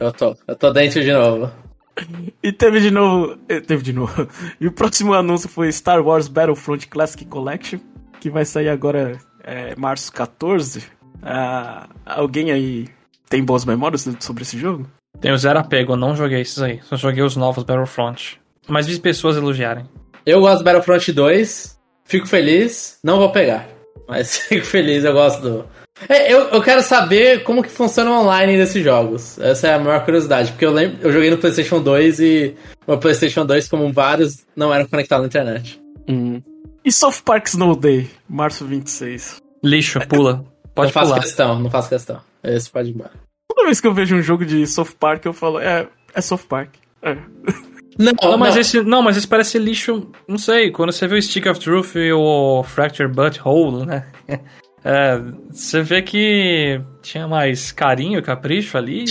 Eu 0.00 0.10
tô, 0.12 0.34
eu 0.48 0.56
tô 0.56 0.72
dentro 0.72 1.02
de 1.02 1.12
novo. 1.12 1.52
E 2.42 2.52
teve 2.52 2.80
de 2.80 2.90
novo. 2.90 3.38
Eh, 3.48 3.60
teve 3.60 3.82
de 3.82 3.92
novo. 3.92 4.28
E 4.60 4.66
o 4.66 4.72
próximo 4.72 5.14
anúncio 5.14 5.48
foi 5.48 5.70
Star 5.70 6.04
Wars 6.04 6.28
Battlefront 6.28 6.86
Classic 6.88 7.24
Collection, 7.24 7.78
que 8.20 8.30
vai 8.30 8.44
sair 8.44 8.68
agora 8.68 9.18
é, 9.42 9.74
março 9.76 10.12
14. 10.12 10.84
Ah, 11.22 11.88
alguém 12.04 12.50
aí 12.50 12.88
tem 13.28 13.44
boas 13.44 13.64
memórias 13.64 14.08
sobre 14.20 14.42
esse 14.42 14.58
jogo? 14.58 14.86
Tenho 15.20 15.36
zero 15.38 15.58
apego, 15.58 15.92
eu 15.92 15.96
não 15.96 16.16
joguei 16.16 16.40
esses 16.40 16.60
aí. 16.60 16.80
Só 16.82 16.96
joguei 16.96 17.22
os 17.22 17.36
novos 17.36 17.64
Battlefront. 17.64 18.40
Mas 18.68 18.86
vi 18.86 18.98
pessoas 18.98 19.36
elogiarem. 19.36 19.88
Eu 20.26 20.40
gosto 20.40 20.58
do 20.58 20.64
Battlefront 20.64 21.12
2, 21.12 21.80
fico 22.04 22.26
feliz, 22.26 22.98
não 23.02 23.18
vou 23.18 23.30
pegar. 23.30 23.68
Mas 24.08 24.38
fico 24.48 24.66
feliz, 24.66 25.04
eu 25.04 25.12
gosto 25.12 25.42
do, 25.42 25.68
é, 26.08 26.32
eu, 26.32 26.48
eu 26.48 26.62
quero 26.62 26.82
saber 26.82 27.44
como 27.44 27.62
que 27.62 27.70
funciona 27.70 28.10
o 28.10 28.20
online 28.20 28.56
desses 28.56 28.82
jogos. 28.82 29.38
Essa 29.38 29.68
é 29.68 29.74
a 29.74 29.78
maior 29.78 30.04
curiosidade, 30.04 30.50
porque 30.52 30.64
eu 30.64 30.72
lembro, 30.72 30.98
eu 31.00 31.12
joguei 31.12 31.30
no 31.30 31.38
PlayStation 31.38 31.80
2 31.80 32.20
e 32.20 32.54
o 32.86 32.96
PlayStation 32.96 33.46
2, 33.46 33.68
como 33.68 33.92
vários, 33.92 34.44
não 34.56 34.74
eram 34.74 34.86
conectados 34.86 35.22
na 35.22 35.28
internet. 35.28 35.80
Uhum. 36.08 36.42
E 36.84 36.92
South 36.92 37.22
Park 37.24 37.46
Snow 37.46 37.76
Day, 37.76 38.10
março 38.28 38.64
26. 38.66 39.40
Lixo, 39.62 40.00
pula. 40.08 40.44
Pode 40.74 40.88
não 40.88 40.92
faço 40.92 41.10
pular. 41.10 41.22
questão, 41.22 41.58
não 41.60 41.70
faço 41.70 41.88
questão. 41.88 42.20
Esse 42.42 42.68
pode 42.68 42.90
ir 42.90 42.94
embora. 42.94 43.12
Toda 43.48 43.64
vez 43.64 43.80
que 43.80 43.86
eu 43.86 43.94
vejo 43.94 44.16
um 44.16 44.22
jogo 44.22 44.44
de 44.44 44.66
South 44.66 44.92
Park, 44.98 45.24
eu 45.24 45.32
falo, 45.32 45.60
é, 45.60 45.86
é 46.12 46.20
South 46.20 46.42
Park. 46.48 46.70
É. 47.02 47.16
Não, 47.96 48.12
não, 48.20 48.36
mas 48.36 48.54
não. 48.54 48.60
esse 48.60 48.82
não, 48.82 49.02
mas 49.02 49.16
esse 49.16 49.28
parece 49.28 49.56
lixo, 49.56 50.10
não 50.26 50.36
sei, 50.36 50.72
quando 50.72 50.90
você 50.90 51.06
vê 51.06 51.16
o 51.16 51.22
Stick 51.22 51.46
of 51.46 51.60
Truth 51.60 51.94
e 51.94 52.12
o 52.12 52.64
Fracture 52.64 53.08
Butthole, 53.08 53.86
né? 53.86 54.06
É, 54.84 55.18
você 55.50 55.80
vê 55.82 56.02
que 56.02 56.78
tinha 57.00 57.26
mais 57.26 57.72
carinho, 57.72 58.22
capricho 58.22 58.76
ali. 58.76 59.06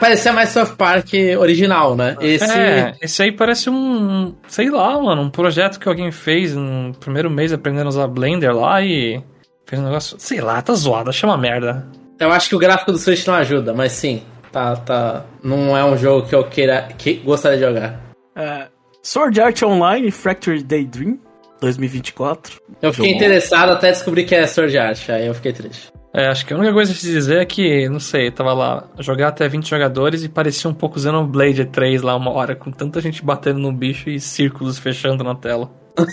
parecia 0.00 0.32
mais 0.32 0.48
South 0.48 0.74
Park 0.76 1.10
original, 1.38 1.94
né? 1.94 2.16
Esse... 2.20 2.52
É, 2.52 2.94
esse 3.00 3.22
aí 3.22 3.30
parece 3.30 3.70
um, 3.70 4.34
sei 4.48 4.68
lá, 4.70 5.00
mano, 5.00 5.22
um 5.22 5.30
projeto 5.30 5.78
que 5.78 5.88
alguém 5.88 6.10
fez 6.10 6.54
no 6.54 6.92
primeiro 6.94 7.30
mês 7.30 7.52
aprendendo 7.52 7.86
a 7.86 7.90
usar 7.90 8.08
Blender 8.08 8.54
lá 8.54 8.82
e 8.82 9.22
fez 9.64 9.80
um 9.80 9.84
negócio, 9.84 10.16
sei 10.18 10.40
lá, 10.40 10.60
tá 10.60 10.74
zoado, 10.74 11.12
chama 11.12 11.38
merda. 11.38 11.86
Eu 12.18 12.32
acho 12.32 12.48
que 12.48 12.56
o 12.56 12.58
gráfico 12.58 12.90
do 12.90 12.98
Switch 12.98 13.24
não 13.26 13.34
ajuda, 13.34 13.72
mas 13.72 13.92
sim, 13.92 14.22
tá, 14.50 14.74
tá, 14.76 15.24
não 15.42 15.76
é 15.76 15.84
um 15.84 15.96
jogo 15.96 16.26
que 16.26 16.34
eu 16.34 16.44
queira, 16.44 16.88
que 16.98 17.14
gostaria 17.14 17.58
de 17.58 17.64
jogar. 17.64 18.00
É, 18.34 18.66
Sword 19.00 19.40
Art 19.40 19.62
Online 19.62 20.10
Fractured 20.10 20.64
Daydream 20.64 21.18
2024. 21.64 22.60
Eu 22.80 22.92
fiquei 22.92 23.10
Jogou. 23.10 23.22
interessado 23.22 23.70
até 23.72 23.90
descobrir 23.90 24.24
que 24.24 24.34
é 24.34 24.46
Sword 24.46 24.76
Art, 24.78 25.08
aí 25.10 25.26
eu 25.26 25.34
fiquei 25.34 25.52
triste. 25.52 25.92
É, 26.16 26.28
acho 26.28 26.46
que 26.46 26.54
a 26.54 26.56
única 26.56 26.72
coisa 26.72 26.92
a 26.92 26.94
se 26.94 27.10
dizer 27.10 27.40
é 27.40 27.44
que, 27.44 27.88
não 27.88 27.98
sei, 27.98 28.30
tava 28.30 28.52
lá, 28.52 28.88
jogar 29.00 29.28
até 29.28 29.48
20 29.48 29.68
jogadores 29.68 30.22
e 30.22 30.28
parecia 30.28 30.70
um 30.70 30.74
pouco 30.74 31.00
Xenoblade 31.00 31.64
3 31.64 32.02
lá 32.02 32.14
uma 32.14 32.30
hora, 32.30 32.54
com 32.54 32.70
tanta 32.70 33.00
gente 33.00 33.24
batendo 33.24 33.58
no 33.58 33.72
bicho 33.72 34.08
e 34.08 34.20
círculos 34.20 34.78
fechando 34.78 35.24
na 35.24 35.34
tela. 35.34 35.68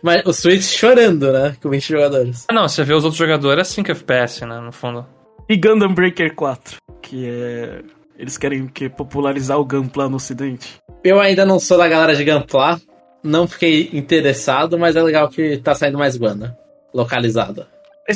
Mas 0.00 0.22
o 0.24 0.32
Switch 0.32 0.62
chorando, 0.62 1.32
né? 1.32 1.56
Com 1.60 1.70
20 1.70 1.88
jogadores. 1.88 2.44
Ah, 2.48 2.54
não, 2.54 2.68
você 2.68 2.84
vê 2.84 2.94
os 2.94 3.02
outros 3.02 3.18
jogadores 3.18 3.68
é 3.68 3.72
5 3.74 3.90
FPS, 3.90 4.46
né? 4.46 4.60
No 4.60 4.70
fundo. 4.70 5.04
E 5.48 5.56
Gundam 5.56 5.92
Breaker 5.92 6.34
4, 6.36 6.76
que 7.02 7.28
é. 7.28 7.82
Eles 8.16 8.36
querem 8.36 8.66
que 8.66 8.88
popularizar 8.88 9.58
o 9.58 9.64
Gunpla 9.64 10.08
no 10.08 10.16
ocidente. 10.16 10.80
Eu 11.04 11.20
ainda 11.20 11.46
não 11.46 11.58
sou 11.60 11.78
da 11.78 11.88
galera 11.88 12.14
de 12.14 12.24
Gunpla, 12.24 12.80
não 13.22 13.46
fiquei 13.46 13.90
interessado, 13.92 14.78
mas 14.78 14.96
é 14.96 15.02
legal 15.02 15.28
que 15.28 15.58
tá 15.58 15.74
saindo 15.74 15.98
mais 15.98 16.16
Guana 16.16 16.56
localizada. 16.92 17.68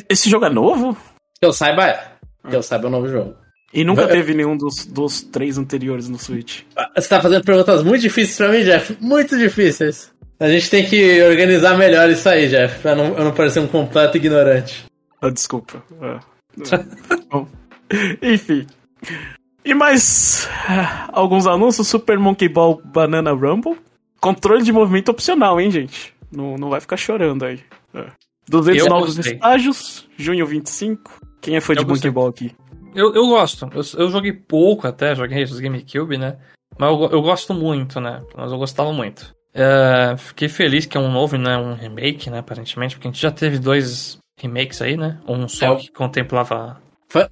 Esse 0.09 0.31
jogo 0.31 0.47
é 0.47 0.51
novo? 0.51 0.97
Que 1.41 1.47
eu 1.47 1.53
saiba 1.53 1.87
é. 1.87 2.05
Que 2.49 2.57
eu 2.57 2.63
saiba 2.63 2.87
é 2.87 2.89
um 2.89 2.93
novo 2.93 3.09
jogo. 3.09 3.35
E 3.73 3.85
nunca 3.85 4.07
teve 4.07 4.35
nenhum 4.35 4.57
dos, 4.57 4.85
dos 4.85 5.23
três 5.23 5.57
anteriores 5.57 6.09
no 6.09 6.19
Switch. 6.19 6.63
Você 6.95 7.09
tá 7.09 7.23
fazendo 7.23 7.43
perguntas 7.43 7.83
muito 7.83 8.03
difíceis 8.03 8.37
pra 8.37 8.49
mim, 8.49 8.63
Jeff. 8.63 8.97
Muito 9.01 9.39
difíceis. 9.39 10.13
A 10.39 10.49
gente 10.49 10.69
tem 10.69 10.85
que 10.85 11.23
organizar 11.23 11.79
melhor 11.79 12.11
isso 12.11 12.29
aí, 12.29 12.49
Jeff, 12.49 12.81
pra 12.81 12.95
não, 12.95 13.17
eu 13.17 13.25
não 13.25 13.33
parecer 13.33 13.61
um 13.61 13.67
completo 13.67 14.17
ignorante. 14.17 14.85
Ah, 15.21 15.31
desculpa. 15.31 15.83
Bom, 17.31 17.47
enfim. 18.21 18.67
E 19.65 19.73
mais 19.73 20.49
ah, 20.69 21.09
alguns 21.13 21.47
anúncios: 21.47 21.89
Super 21.89 22.19
Monkey 22.19 22.49
Ball 22.49 22.81
Banana 22.85 23.33
Rumble. 23.33 23.79
Controle 24.23 24.63
de 24.63 24.73
movimento 24.73 25.11
opcional, 25.11 25.61
hein, 25.61 25.71
gente? 25.71 26.15
Não, 26.31 26.57
não 26.57 26.71
vai 26.71 26.81
ficar 26.81 26.97
chorando 26.97 27.45
aí. 27.45 27.61
É. 27.93 28.07
200 28.49 28.81
eu 28.81 28.89
novos 28.89 29.17
gostei. 29.17 29.35
estágios, 29.35 30.09
junho 30.17 30.47
25. 30.47 31.21
Quem 31.41 31.57
é 31.57 31.61
fã 31.61 31.73
eu 31.73 31.79
de 31.79 31.87
Monkey 31.87 32.11
Ball 32.11 32.29
aqui? 32.29 32.55
Eu, 32.95 33.13
eu 33.15 33.27
gosto. 33.27 33.69
Eu, 33.75 33.83
eu 34.01 34.11
joguei 34.11 34.33
pouco 34.33 34.87
até, 34.87 35.15
joguei 35.15 35.43
os 35.43 35.59
GameCube, 35.59 36.17
né? 36.17 36.37
Mas 36.79 36.91
eu, 36.91 37.11
eu 37.11 37.21
gosto 37.21 37.53
muito, 37.53 38.01
né? 38.01 38.23
Mas 38.37 38.53
eu 38.53 38.59
gostava 38.59 38.93
muito. 38.93 39.35
É, 39.53 40.17
fiquei 40.17 40.49
feliz 40.49 40.87
que 40.87 40.97
é 40.97 41.01
um 41.01 41.11
novo, 41.11 41.37
não 41.37 41.51
é 41.51 41.59
um 41.59 41.75
remake, 41.75 42.31
né, 42.31 42.39
aparentemente, 42.39 42.95
porque 42.95 43.09
a 43.09 43.11
gente 43.11 43.21
já 43.21 43.31
teve 43.31 43.59
dois 43.59 44.19
remakes 44.39 44.81
aí, 44.81 44.97
né? 44.97 45.21
Um 45.29 45.47
só 45.49 45.75
É 45.75 45.77
que 45.77 45.93
contemplava. 45.93 46.81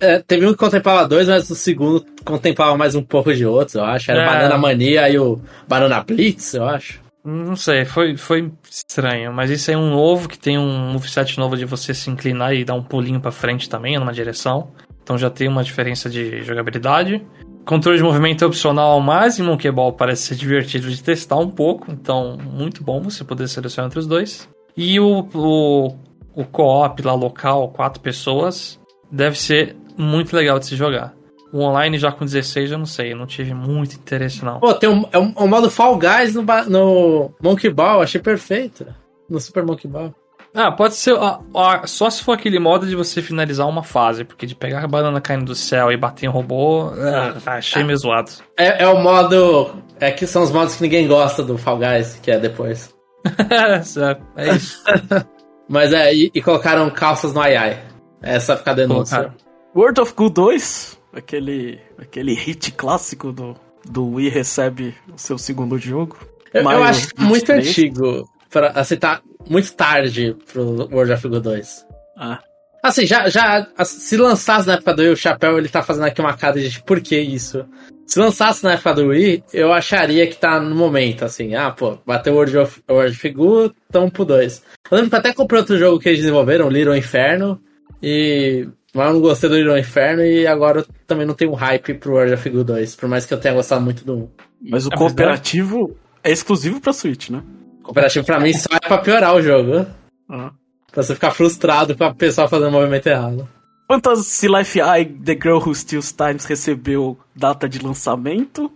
É, 0.00 0.18
teve 0.18 0.46
um 0.46 0.52
que 0.52 0.58
contemplava 0.58 1.08
dois, 1.08 1.28
mas 1.28 1.48
o 1.50 1.54
segundo 1.54 2.04
contemplava 2.24 2.76
mais 2.76 2.94
um 2.94 3.02
pouco 3.02 3.32
de 3.34 3.46
outros, 3.46 3.74
eu 3.74 3.84
acho. 3.84 4.10
Era 4.10 4.22
É. 4.22 4.26
Banana 4.26 4.58
Mania 4.58 5.08
e 5.08 5.18
o 5.18 5.40
Banana 5.66 6.02
Blitz, 6.02 6.54
eu 6.54 6.64
acho. 6.64 7.00
Não 7.22 7.54
sei, 7.54 7.84
foi, 7.84 8.16
foi 8.16 8.50
estranho, 8.70 9.32
mas 9.32 9.50
isso 9.50 9.70
aí 9.70 9.74
é 9.74 9.78
um 9.78 9.90
novo 9.90 10.26
que 10.26 10.38
tem 10.38 10.58
um 10.58 10.92
moveset 10.92 11.38
novo 11.38 11.54
de 11.56 11.66
você 11.66 11.92
se 11.92 12.10
inclinar 12.10 12.54
e 12.54 12.64
dar 12.64 12.74
um 12.74 12.82
pulinho 12.82 13.20
pra 13.20 13.30
frente 13.30 13.68
também, 13.68 13.98
numa 13.98 14.12
direção. 14.12 14.70
Então 15.02 15.18
já 15.18 15.28
tem 15.28 15.46
uma 15.46 15.62
diferença 15.62 16.08
de 16.08 16.42
jogabilidade. 16.42 17.22
Controle 17.66 17.98
de 17.98 18.02
movimento 18.02 18.42
é 18.42 18.46
opcional, 18.46 18.98
mas 19.00 19.38
em 19.38 19.42
Monkey 19.42 19.70
Ball 19.70 19.92
parece 19.92 20.28
ser 20.28 20.34
divertido 20.34 20.90
de 20.90 21.02
testar 21.02 21.36
um 21.36 21.50
pouco, 21.50 21.92
então 21.92 22.38
muito 22.38 22.82
bom 22.82 23.02
você 23.02 23.22
poder 23.22 23.48
selecionar 23.48 23.88
entre 23.88 23.98
os 23.98 24.06
dois. 24.06 24.48
E 24.74 24.98
o, 24.98 25.28
o, 25.34 25.88
o 26.34 26.44
co-op 26.46 27.02
lá 27.02 27.12
local, 27.14 27.68
quatro 27.68 28.00
pessoas, 28.00 28.79
deve 29.10 29.38
ser 29.38 29.76
muito 29.96 30.34
legal 30.34 30.58
de 30.58 30.66
se 30.66 30.76
jogar. 30.76 31.14
O 31.52 31.62
online 31.62 31.98
já 31.98 32.12
com 32.12 32.24
16 32.24 32.70
eu 32.70 32.78
não 32.78 32.86
sei, 32.86 33.12
eu 33.12 33.16
não 33.16 33.26
tive 33.26 33.52
muito 33.52 33.96
interesse 33.96 34.44
não. 34.44 34.60
Pô, 34.60 34.72
tem 34.74 34.88
um, 34.88 35.04
é 35.10 35.18
um, 35.18 35.34
um 35.36 35.48
modo 35.48 35.70
Fall 35.70 35.98
Guys 35.98 36.34
no, 36.34 36.44
no 36.68 37.34
Monkey 37.42 37.70
Ball, 37.70 38.02
achei 38.02 38.20
perfeito. 38.20 38.86
No 39.28 39.40
Super 39.40 39.64
Monkey 39.64 39.88
Ball. 39.88 40.14
Ah, 40.54 40.72
pode 40.72 40.94
ser 40.96 41.16
ah, 41.16 41.38
ah, 41.54 41.86
só 41.86 42.10
se 42.10 42.22
for 42.22 42.32
aquele 42.32 42.58
modo 42.58 42.84
de 42.86 42.96
você 42.96 43.22
finalizar 43.22 43.68
uma 43.68 43.84
fase, 43.84 44.24
porque 44.24 44.46
de 44.46 44.54
pegar 44.54 44.82
a 44.82 44.88
banana 44.88 45.20
caindo 45.20 45.44
do 45.44 45.54
céu 45.54 45.92
e 45.92 45.96
bater 45.96 46.26
em 46.26 46.28
robô, 46.28 46.90
ah, 46.90 47.34
achei 47.46 47.84
meio 47.84 47.98
zoado. 47.98 48.30
É, 48.56 48.82
é 48.82 48.88
o 48.88 49.00
modo. 49.00 49.70
É 50.00 50.10
que 50.10 50.26
são 50.26 50.42
os 50.42 50.50
modos 50.50 50.74
que 50.74 50.82
ninguém 50.82 51.06
gosta 51.06 51.42
do 51.42 51.56
Fall 51.56 51.78
Guys, 51.78 52.18
que 52.20 52.30
é 52.30 52.38
depois. 52.38 52.92
é, 53.26 54.42
é 54.42 54.54
isso. 54.54 54.82
Mas 55.68 55.92
é, 55.92 56.12
e, 56.12 56.32
e 56.34 56.42
colocaram 56.42 56.90
calças 56.90 57.32
no 57.32 57.40
ai 57.40 57.56
ai. 57.56 57.89
Essa 58.22 58.56
fica 58.56 58.70
a 58.70 58.74
denúncia. 58.74 59.34
World 59.74 60.00
of 60.00 60.14
Goo 60.14 60.30
2, 60.30 60.98
aquele, 61.12 61.80
aquele 61.98 62.34
hit 62.34 62.72
clássico 62.72 63.32
do, 63.32 63.56
do 63.88 64.14
Wii 64.14 64.28
recebe 64.28 64.94
o 65.12 65.18
seu 65.18 65.38
segundo 65.38 65.78
jogo. 65.78 66.16
Eu, 66.52 66.62
eu 66.62 66.82
acho 66.82 67.08
muito 67.18 67.52
23. 67.52 67.68
antigo. 67.68 68.28
Pra, 68.50 68.70
assim, 68.70 68.96
tá 68.96 69.20
muito 69.48 69.72
tarde 69.74 70.36
pro 70.52 70.88
World 70.92 71.12
of 71.12 71.28
Goo 71.28 71.40
2. 71.40 71.86
Ah, 72.16 72.40
Assim, 72.82 73.06
já, 73.06 73.28
já. 73.28 73.66
Se 73.84 74.16
lançasse 74.16 74.66
na 74.66 74.74
época 74.74 74.94
do 74.94 75.02
Wii, 75.02 75.10
o 75.12 75.16
Chapéu 75.16 75.58
ele 75.58 75.68
tá 75.68 75.82
fazendo 75.82 76.04
aqui 76.04 76.20
uma 76.20 76.36
cara 76.36 76.58
de 76.58 76.82
por 76.82 77.00
que 77.00 77.18
isso? 77.18 77.66
Se 78.06 78.18
lançasse 78.18 78.64
na 78.64 78.72
época 78.72 78.94
do 78.94 79.08
Wii, 79.08 79.44
eu 79.52 79.72
acharia 79.72 80.26
que 80.26 80.36
tá 80.36 80.58
no 80.58 80.74
momento, 80.74 81.24
assim. 81.24 81.54
Ah, 81.54 81.70
pô, 81.70 81.98
bateu 82.06 82.34
World 82.34 82.56
of, 82.58 82.82
World 82.90 83.14
of 83.14 83.30
Goo, 83.30 83.72
tamo 83.92 84.10
pro 84.10 84.24
2. 84.24 84.62
Eu 84.90 84.96
lembro 84.96 85.10
que 85.10 85.16
até 85.16 85.32
comprei 85.32 85.60
outro 85.60 85.76
jogo 85.76 86.00
que 86.00 86.08
eles 86.08 86.20
desenvolveram, 86.20 86.70
Little 86.70 86.96
Inferno, 86.96 87.60
e. 88.02 88.68
Mas 88.92 89.06
eu 89.06 89.12
não 89.14 89.20
gostei 89.20 89.48
do 89.48 89.56
Little 89.56 89.78
Inferno 89.78 90.22
e 90.22 90.46
agora 90.46 90.80
eu 90.80 90.86
também 91.06 91.24
não 91.24 91.34
tenho 91.34 91.52
hype 91.52 91.94
pro 91.94 92.12
World 92.14 92.34
of 92.34 92.50
Goo 92.50 92.64
2, 92.64 92.96
por 92.96 93.08
mais 93.08 93.24
que 93.24 93.32
eu 93.32 93.38
tenha 93.38 93.54
gostado 93.54 93.80
muito 93.80 94.04
do 94.04 94.14
1. 94.14 94.28
mas 94.68 94.84
o 94.84 94.88
É, 94.88 94.90
mas 94.90 94.98
cooperativo 94.98 95.96
é 96.24 96.32
exclusivo 96.32 96.80
pra 96.80 96.92
Switch, 96.92 97.30
né? 97.30 97.40
Cooperativo 97.84 98.26
pra 98.26 98.40
mim 98.40 98.52
só 98.52 98.68
é 98.74 98.80
pra 98.80 98.98
piorar 98.98 99.36
o 99.36 99.42
jogo. 99.42 99.86
Ah. 100.28 100.50
Pra 100.90 101.04
você 101.04 101.14
ficar 101.14 101.30
frustrado 101.30 101.96
com 101.96 102.02
a 102.02 102.12
pessoa 102.12 102.48
fazendo 102.48 102.68
o 102.68 102.72
movimento 102.72 103.06
errado. 103.06 103.48
Fantasy 103.86 104.48
Life 104.48 104.80
I, 104.80 105.04
The 105.04 105.34
Girl 105.34 105.58
Who 105.58 105.72
Steals 105.72 106.12
Times, 106.12 106.44
recebeu 106.44 107.16
data 107.34 107.68
de 107.68 107.78
lançamento. 107.78 108.72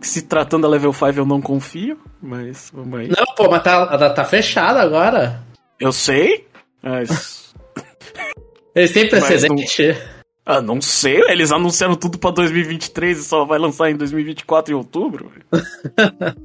Que 0.00 0.06
se 0.06 0.22
tratando 0.22 0.62
da 0.62 0.68
Level 0.68 0.92
5 0.92 1.06
eu 1.16 1.26
não 1.26 1.40
confio, 1.40 1.98
mas 2.22 2.70
vamos 2.72 2.98
aí. 3.00 3.08
Não, 3.08 3.24
pô, 3.36 3.48
mas 3.48 3.62
tá, 3.62 4.10
tá 4.10 4.24
fechado 4.24 4.78
agora. 4.78 5.42
Eu 5.78 5.92
sei, 5.92 6.46
mas. 6.82 7.45
Eles 8.74 8.92
têm 8.92 9.08
Mas 9.10 9.24
precedente. 9.26 9.96
ah, 10.44 10.60
não 10.60 10.80
sei, 10.82 11.20
eles 11.30 11.50
anunciaram 11.50 11.94
tudo 11.94 12.18
pra 12.18 12.30
2023 12.30 13.18
e 13.18 13.24
só 13.24 13.44
vai 13.44 13.58
lançar 13.58 13.90
em 13.90 13.96
2024 13.96 14.72
em 14.72 14.76
outubro. 14.76 15.30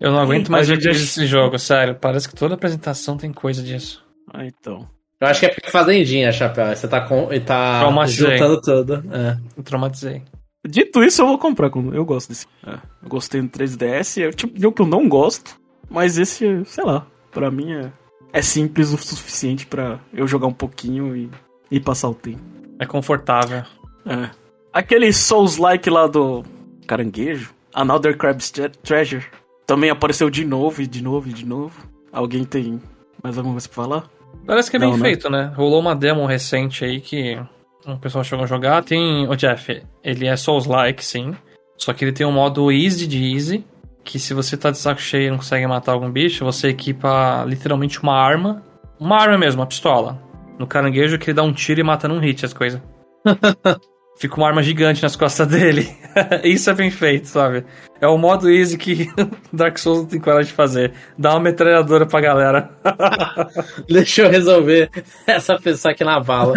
Eu 0.00 0.10
não 0.12 0.18
aguento 0.18 0.50
mais 0.50 0.68
ver 0.68 0.80
gente- 0.80 0.96
esse 1.02 1.26
jogo, 1.26 1.58
sério. 1.58 1.94
Parece 1.94 2.28
que 2.28 2.34
toda 2.34 2.54
apresentação 2.54 3.16
tem 3.16 3.32
coisa 3.32 3.62
disso. 3.62 4.04
Ah, 4.32 4.44
então. 4.44 4.86
Eu 5.20 5.28
acho 5.28 5.40
que 5.40 5.46
é 5.46 5.48
porque 5.48 5.70
fazendinha, 5.70 6.30
Chapéu. 6.32 6.74
Você 6.74 6.86
tá, 6.88 7.00
com, 7.02 7.32
e 7.32 7.40
tá 7.40 7.80
juntando 8.06 8.60
tudo. 8.60 8.94
É. 9.12 9.38
Eu 9.56 9.62
traumatizei. 9.62 10.22
Dito 10.66 11.02
isso, 11.02 11.22
eu 11.22 11.26
vou 11.28 11.38
comprar. 11.38 11.70
quando- 11.70 11.94
Eu 11.94 12.04
gosto 12.04 12.28
desse. 12.28 12.46
É, 12.66 12.74
eu 13.02 13.08
gostei 13.08 13.40
do 13.40 13.48
3DS. 13.48 14.22
É 14.22 14.26
o 14.26 14.32
tipo 14.32 14.54
de 14.54 14.60
jogo 14.62 14.74
que 14.76 14.82
eu 14.82 14.86
não 14.86 15.08
gosto. 15.08 15.58
Mas 15.88 16.18
esse, 16.18 16.64
sei 16.66 16.84
lá, 16.84 17.06
pra 17.30 17.50
mim 17.50 17.72
é, 17.72 17.90
é 18.34 18.42
simples 18.42 18.92
o 18.92 18.98
suficiente 18.98 19.64
pra 19.64 19.98
eu 20.12 20.26
jogar 20.26 20.46
um 20.48 20.52
pouquinho 20.52 21.16
e, 21.16 21.30
e 21.70 21.78
passar 21.80 22.08
o 22.10 22.14
tempo. 22.14 22.42
É 22.78 22.84
confortável. 22.84 23.62
É. 24.04 24.28
Aquele 24.72 25.12
Souls-like 25.12 25.88
lá 25.88 26.06
do 26.08 26.44
caranguejo, 26.86 27.54
Another 27.72 28.16
Crab's 28.18 28.50
Tre- 28.50 28.68
Treasure, 28.82 29.24
também 29.66 29.88
apareceu 29.88 30.28
de 30.28 30.44
novo 30.44 30.82
e 30.82 30.86
de 30.86 31.02
novo 31.02 31.28
e 31.28 31.32
de 31.32 31.46
novo. 31.46 31.72
Alguém 32.12 32.44
tem 32.44 32.82
mais 33.22 33.38
alguma 33.38 33.54
coisa 33.54 33.68
pra 33.68 33.74
falar? 33.84 34.10
Parece 34.46 34.70
que 34.70 34.76
é 34.76 34.80
Não, 34.80 34.90
bem 34.90 34.98
né? 34.98 35.04
feito, 35.06 35.30
né? 35.30 35.52
Rolou 35.56 35.80
uma 35.80 35.94
demo 35.94 36.26
recente 36.26 36.84
aí 36.84 37.00
que 37.00 37.40
o 37.86 37.96
pessoal 37.98 38.24
chegou 38.24 38.44
a 38.44 38.48
jogar. 38.48 38.82
Tem. 38.82 39.26
O 39.28 39.36
Jeff, 39.36 39.80
ele 40.02 40.26
é 40.26 40.36
Souls-like, 40.36 41.04
sim. 41.04 41.34
Só 41.78 41.92
que 41.92 42.04
ele 42.04 42.12
tem 42.12 42.26
um 42.26 42.32
modo 42.32 42.70
easy 42.70 43.06
de 43.06 43.32
easy. 43.32 43.64
Que 44.04 44.18
se 44.18 44.34
você 44.34 44.56
tá 44.56 44.70
de 44.70 44.78
saco 44.78 45.00
cheio 45.00 45.28
e 45.28 45.30
não 45.30 45.38
consegue 45.38 45.66
matar 45.66 45.92
algum 45.92 46.10
bicho, 46.10 46.44
você 46.44 46.68
equipa 46.68 47.42
literalmente 47.46 48.00
uma 48.02 48.14
arma. 48.14 48.62
Uma 49.00 49.16
arma 49.20 49.38
mesmo, 49.38 49.60
uma 49.60 49.66
pistola. 49.66 50.20
No 50.58 50.66
caranguejo 50.66 51.18
que 51.18 51.30
ele 51.30 51.34
dá 51.36 51.42
um 51.42 51.52
tiro 51.52 51.80
e 51.80 51.82
mata 51.82 52.06
num 52.06 52.18
hit 52.20 52.44
as 52.44 52.52
coisas. 52.52 52.80
Fica 54.16 54.36
uma 54.36 54.46
arma 54.46 54.62
gigante 54.62 55.02
nas 55.02 55.16
costas 55.16 55.48
dele. 55.48 55.88
Isso 56.44 56.70
é 56.70 56.74
bem 56.74 56.88
feito, 56.90 57.26
sabe? 57.26 57.64
É 58.00 58.06
o 58.06 58.16
modo 58.16 58.48
easy 58.48 58.78
que 58.78 59.10
Dark 59.52 59.76
Souls 59.78 60.00
não 60.02 60.06
tem 60.06 60.20
coragem 60.20 60.46
de 60.50 60.52
fazer. 60.52 60.92
Dá 61.18 61.30
uma 61.30 61.40
metralhadora 61.40 62.06
pra 62.06 62.20
galera. 62.20 62.70
Deixa 63.88 64.22
eu 64.22 64.30
resolver 64.30 64.88
essa 65.26 65.58
pessoa 65.58 65.90
aqui 65.92 66.04
na 66.04 66.20
bala. 66.20 66.54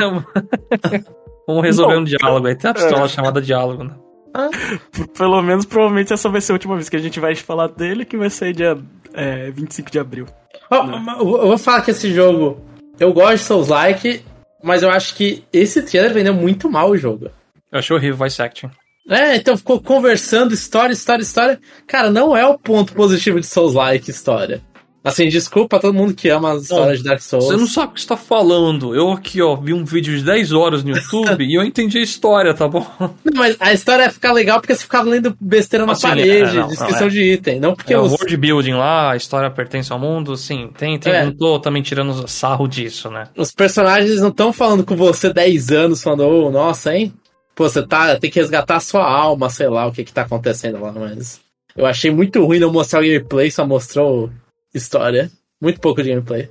Vamos 1.47 1.63
resolver 1.63 1.95
Não. 1.95 2.01
um 2.01 2.05
diálogo 2.05 2.45
aí. 2.47 2.55
Tem 2.55 2.69
uma 2.69 2.75
pistola 2.75 3.05
É. 3.05 3.07
chamada 3.07 3.41
diálogo, 3.41 3.83
né? 3.85 3.95
Pelo 5.17 5.41
menos, 5.41 5.65
provavelmente, 5.65 6.13
essa 6.13 6.29
vai 6.29 6.41
ser 6.41 6.51
a 6.51 6.55
última 6.55 6.75
vez 6.75 6.89
que 6.89 6.95
a 6.95 6.99
gente 6.99 7.19
vai 7.19 7.35
falar 7.35 7.67
dele, 7.67 8.05
que 8.05 8.17
vai 8.17 8.29
sair 8.29 8.53
dia 8.53 8.77
é, 9.13 9.49
25 9.51 9.91
de 9.91 9.99
abril. 9.99 10.27
Ó, 10.69 10.83
mas 10.83 11.19
eu 11.19 11.25
vou 11.25 11.57
falar 11.57 11.81
que 11.81 11.91
esse 11.91 12.13
jogo. 12.13 12.61
Eu 12.99 13.13
gosto 13.13 13.37
de 13.37 13.43
Souls-like, 13.43 14.23
mas 14.63 14.81
eu 14.81 14.89
acho 14.89 15.15
que 15.15 15.43
esse 15.53 15.81
trailer 15.83 16.13
vendeu 16.13 16.33
muito 16.33 16.69
mal 16.69 16.89
o 16.89 16.97
jogo. 16.97 17.29
Eu 17.71 17.79
achei 17.79 17.95
horrível 17.95 18.17
voice 18.17 18.41
acting. 18.41 18.69
É, 19.09 19.35
então 19.35 19.55
ficou 19.55 19.81
conversando 19.81 20.53
história, 20.53 20.91
história, 20.93 21.21
história. 21.21 21.59
Cara, 21.87 22.11
não 22.11 22.35
é 22.35 22.45
o 22.45 22.57
ponto 22.57 22.93
positivo 22.93 23.39
de 23.39 23.45
Souls-like 23.45 24.09
história. 24.09 24.61
Assim, 25.07 25.29
desculpa 25.29 25.79
todo 25.79 25.93
mundo 25.93 26.13
que 26.13 26.29
ama 26.29 26.53
as 26.53 26.63
histórias 26.63 26.99
de 26.99 27.03
Dark 27.03 27.21
Souls. 27.21 27.45
Você 27.45 27.57
não 27.57 27.67
sabe 27.67 27.91
o 27.91 27.93
que 27.95 28.01
você 28.01 28.07
tá 28.07 28.17
falando. 28.17 28.95
Eu 28.95 29.11
aqui, 29.11 29.41
ó, 29.41 29.55
vi 29.55 29.73
um 29.73 29.85
vídeo 29.85 30.17
de 30.17 30.23
10 30.23 30.51
horas 30.51 30.83
no 30.83 30.91
YouTube 30.91 31.43
e 31.45 31.55
eu 31.55 31.63
entendi 31.63 31.97
a 31.97 32.01
história, 32.01 32.53
tá 32.53 32.67
bom? 32.67 32.85
Não, 32.99 33.13
mas 33.35 33.55
a 33.59 33.73
história 33.73 34.03
ia 34.03 34.11
ficar 34.11 34.31
legal 34.33 34.59
porque 34.59 34.75
você 34.75 34.83
ficava 34.83 35.09
lendo 35.09 35.35
besteira 35.39 35.85
na 35.85 35.93
Assim, 35.93 36.07
parede, 36.07 36.57
é, 36.57 36.59
não, 36.59 36.67
descrição 36.67 37.01
não, 37.01 37.07
é. 37.07 37.09
de 37.09 37.33
item. 37.33 37.59
Não 37.59 37.75
porque 37.75 37.93
É 37.93 37.97
o 37.97 38.03
os... 38.03 38.11
world 38.11 38.37
building 38.37 38.73
lá, 38.73 39.11
a 39.11 39.15
história 39.15 39.49
pertence 39.49 39.91
ao 39.91 39.99
mundo, 39.99 40.35
sim. 40.35 40.69
Tem, 40.77 40.99
tem. 40.99 41.13
É. 41.13 41.25
Não 41.25 41.31
tô 41.31 41.59
também 41.59 41.81
tirando 41.81 42.27
sarro 42.27 42.67
disso, 42.67 43.09
né? 43.09 43.27
os 43.37 43.51
personagens 43.51 44.19
não 44.19 44.29
estão 44.29 44.51
falando 44.51 44.83
com 44.83 44.95
você 44.95 45.31
10 45.31 45.71
anos, 45.71 46.03
falando, 46.03 46.27
ô, 46.27 46.51
nossa, 46.51 46.95
hein? 46.95 47.13
Pô, 47.55 47.67
você 47.67 47.85
tá, 47.85 48.19
tem 48.19 48.29
que 48.29 48.39
resgatar 48.39 48.75
a 48.75 48.79
sua 48.79 49.09
alma, 49.09 49.49
sei 49.49 49.67
lá 49.67 49.87
o 49.87 49.91
que 49.91 50.03
que 50.03 50.13
tá 50.13 50.21
acontecendo 50.21 50.79
lá, 50.79 50.91
mas... 50.91 51.39
Eu 51.75 51.85
achei 51.85 52.09
muito 52.09 52.43
ruim 52.43 52.59
não 52.59 52.71
mostrar 52.71 52.99
o 52.99 53.03
gameplay, 53.03 53.51
só 53.51 53.65
mostrou 53.65 54.31
história. 54.77 55.29
Muito 55.61 55.79
pouco 55.79 56.01
de 56.03 56.09
gameplay. 56.09 56.49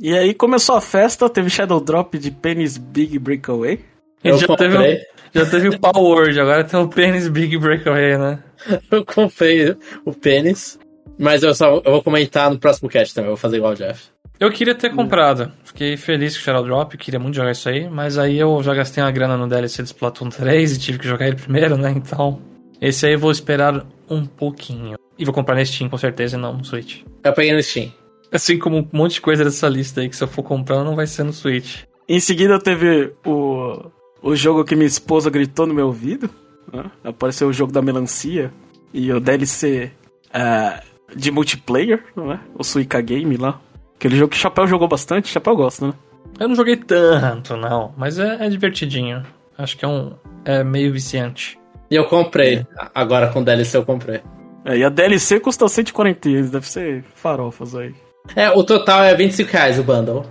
E 0.00 0.14
aí 0.16 0.34
começou 0.34 0.76
a 0.76 0.80
festa, 0.80 1.28
teve 1.28 1.48
Shadow 1.50 1.80
Drop 1.80 2.18
de 2.18 2.30
Penny's 2.30 2.76
Big 2.76 3.18
Breakaway. 3.18 3.80
Eu 4.22 4.38
já, 4.38 4.46
teve, 4.56 4.74
comprei, 4.76 4.94
o- 4.96 5.00
já 5.34 5.46
teve 5.46 5.68
o 5.68 5.78
Power 5.78 6.02
Word, 6.02 6.40
agora 6.40 6.64
tem 6.64 6.80
o 6.80 6.88
Penis 6.88 7.28
Big 7.28 7.56
Breakaway, 7.58 8.18
né? 8.18 8.42
eu 8.90 9.04
comprei 9.04 9.76
o 10.04 10.12
pênis, 10.12 10.78
mas 11.18 11.42
eu 11.42 11.54
só 11.54 11.76
eu 11.84 11.92
vou 11.92 12.02
comentar 12.02 12.50
no 12.50 12.58
próximo 12.58 12.88
cast 12.88 13.14
também, 13.14 13.28
eu 13.28 13.36
vou 13.36 13.40
fazer 13.40 13.56
igual 13.58 13.72
o 13.72 13.76
Jeff. 13.76 14.08
Eu 14.38 14.50
queria 14.50 14.74
ter 14.74 14.90
comprado. 14.94 15.50
Fiquei 15.64 15.96
feliz 15.96 16.34
com 16.36 16.40
o 16.40 16.44
Shadow 16.44 16.62
Drop, 16.64 16.96
queria 16.98 17.18
muito 17.20 17.34
jogar 17.36 17.52
isso 17.52 17.68
aí, 17.68 17.88
mas 17.88 18.18
aí 18.18 18.38
eu 18.38 18.62
já 18.62 18.74
gastei 18.74 19.02
uma 19.02 19.10
grana 19.10 19.34
no 19.36 19.48
DLC 19.48 19.82
de 19.82 19.88
Splatoon 19.88 20.28
3 20.28 20.72
e 20.72 20.78
tive 20.78 20.98
que 20.98 21.06
jogar 21.08 21.26
ele 21.26 21.36
primeiro, 21.36 21.76
né? 21.78 21.90
Então, 21.96 22.42
esse 22.80 23.06
aí 23.06 23.14
eu 23.14 23.18
vou 23.18 23.30
esperar 23.30 23.86
um 24.10 24.26
pouquinho. 24.26 24.96
E 25.18 25.24
vou 25.24 25.32
comprar 25.34 25.54
na 25.54 25.64
Steam, 25.64 25.88
com 25.88 25.96
certeza, 25.96 26.36
e 26.36 26.40
não 26.40 26.52
no 26.54 26.64
Switch. 26.64 27.02
Eu 27.24 27.32
peguei 27.32 27.52
no 27.54 27.62
Steam. 27.62 27.92
Assim 28.32 28.58
como 28.58 28.78
um 28.78 28.88
monte 28.92 29.14
de 29.14 29.20
coisa 29.20 29.44
dessa 29.44 29.68
lista 29.68 30.00
aí, 30.00 30.08
que 30.08 30.16
se 30.16 30.22
eu 30.22 30.28
for 30.28 30.42
comprar 30.42 30.82
não 30.84 30.96
vai 30.96 31.06
ser 31.06 31.22
no 31.22 31.32
Switch. 31.32 31.84
Em 32.08 32.20
seguida 32.20 32.58
teve 32.58 33.12
o, 33.24 33.90
o 34.22 34.36
jogo 34.36 34.64
que 34.64 34.74
minha 34.76 34.86
esposa 34.86 35.30
gritou 35.30 35.66
no 35.66 35.74
meu 35.74 35.86
ouvido. 35.86 36.28
né? 36.72 36.84
Apareceu 37.04 37.48
o 37.48 37.52
jogo 37.52 37.72
da 37.72 37.80
melancia. 37.82 38.52
E 38.92 39.12
o 39.12 39.20
DLC. 39.20 39.90
ah, 40.32 40.82
de 41.14 41.30
multiplayer, 41.30 42.02
não 42.14 42.32
é? 42.32 42.40
O 42.54 42.64
Suica 42.64 43.00
Game 43.00 43.36
lá. 43.36 43.60
Aquele 43.96 44.16
jogo 44.16 44.30
que 44.30 44.36
o 44.36 44.40
Chapéu 44.40 44.66
jogou 44.66 44.88
bastante, 44.88 45.28
Chapéu 45.28 45.56
gosta, 45.56 45.88
né? 45.88 45.94
Eu 46.38 46.48
não 46.48 46.54
joguei 46.54 46.76
tanto, 46.76 47.56
não, 47.56 47.94
mas 47.96 48.18
é, 48.18 48.44
é 48.44 48.48
divertidinho. 48.48 49.22
Acho 49.56 49.76
que 49.76 49.84
é 49.84 49.88
um. 49.88 50.12
É 50.44 50.62
meio 50.62 50.92
viciante. 50.92 51.58
E 51.90 51.94
eu 51.94 52.04
comprei. 52.04 52.66
Agora 52.94 53.28
com 53.28 53.42
DLC 53.42 53.76
eu 53.76 53.84
comprei. 53.84 54.20
É, 54.66 54.76
e 54.78 54.84
a 54.84 54.88
DLC 54.88 55.38
custa 55.40 55.66
140 55.68 56.28
ienes, 56.28 56.50
deve 56.50 56.68
ser 56.68 57.04
farofas 57.14 57.74
aí. 57.74 57.94
É, 58.34 58.50
o 58.50 58.64
total 58.64 59.04
é 59.04 59.14
25 59.14 59.50
reais 59.52 59.78
o 59.78 59.84
bundle. 59.84 60.24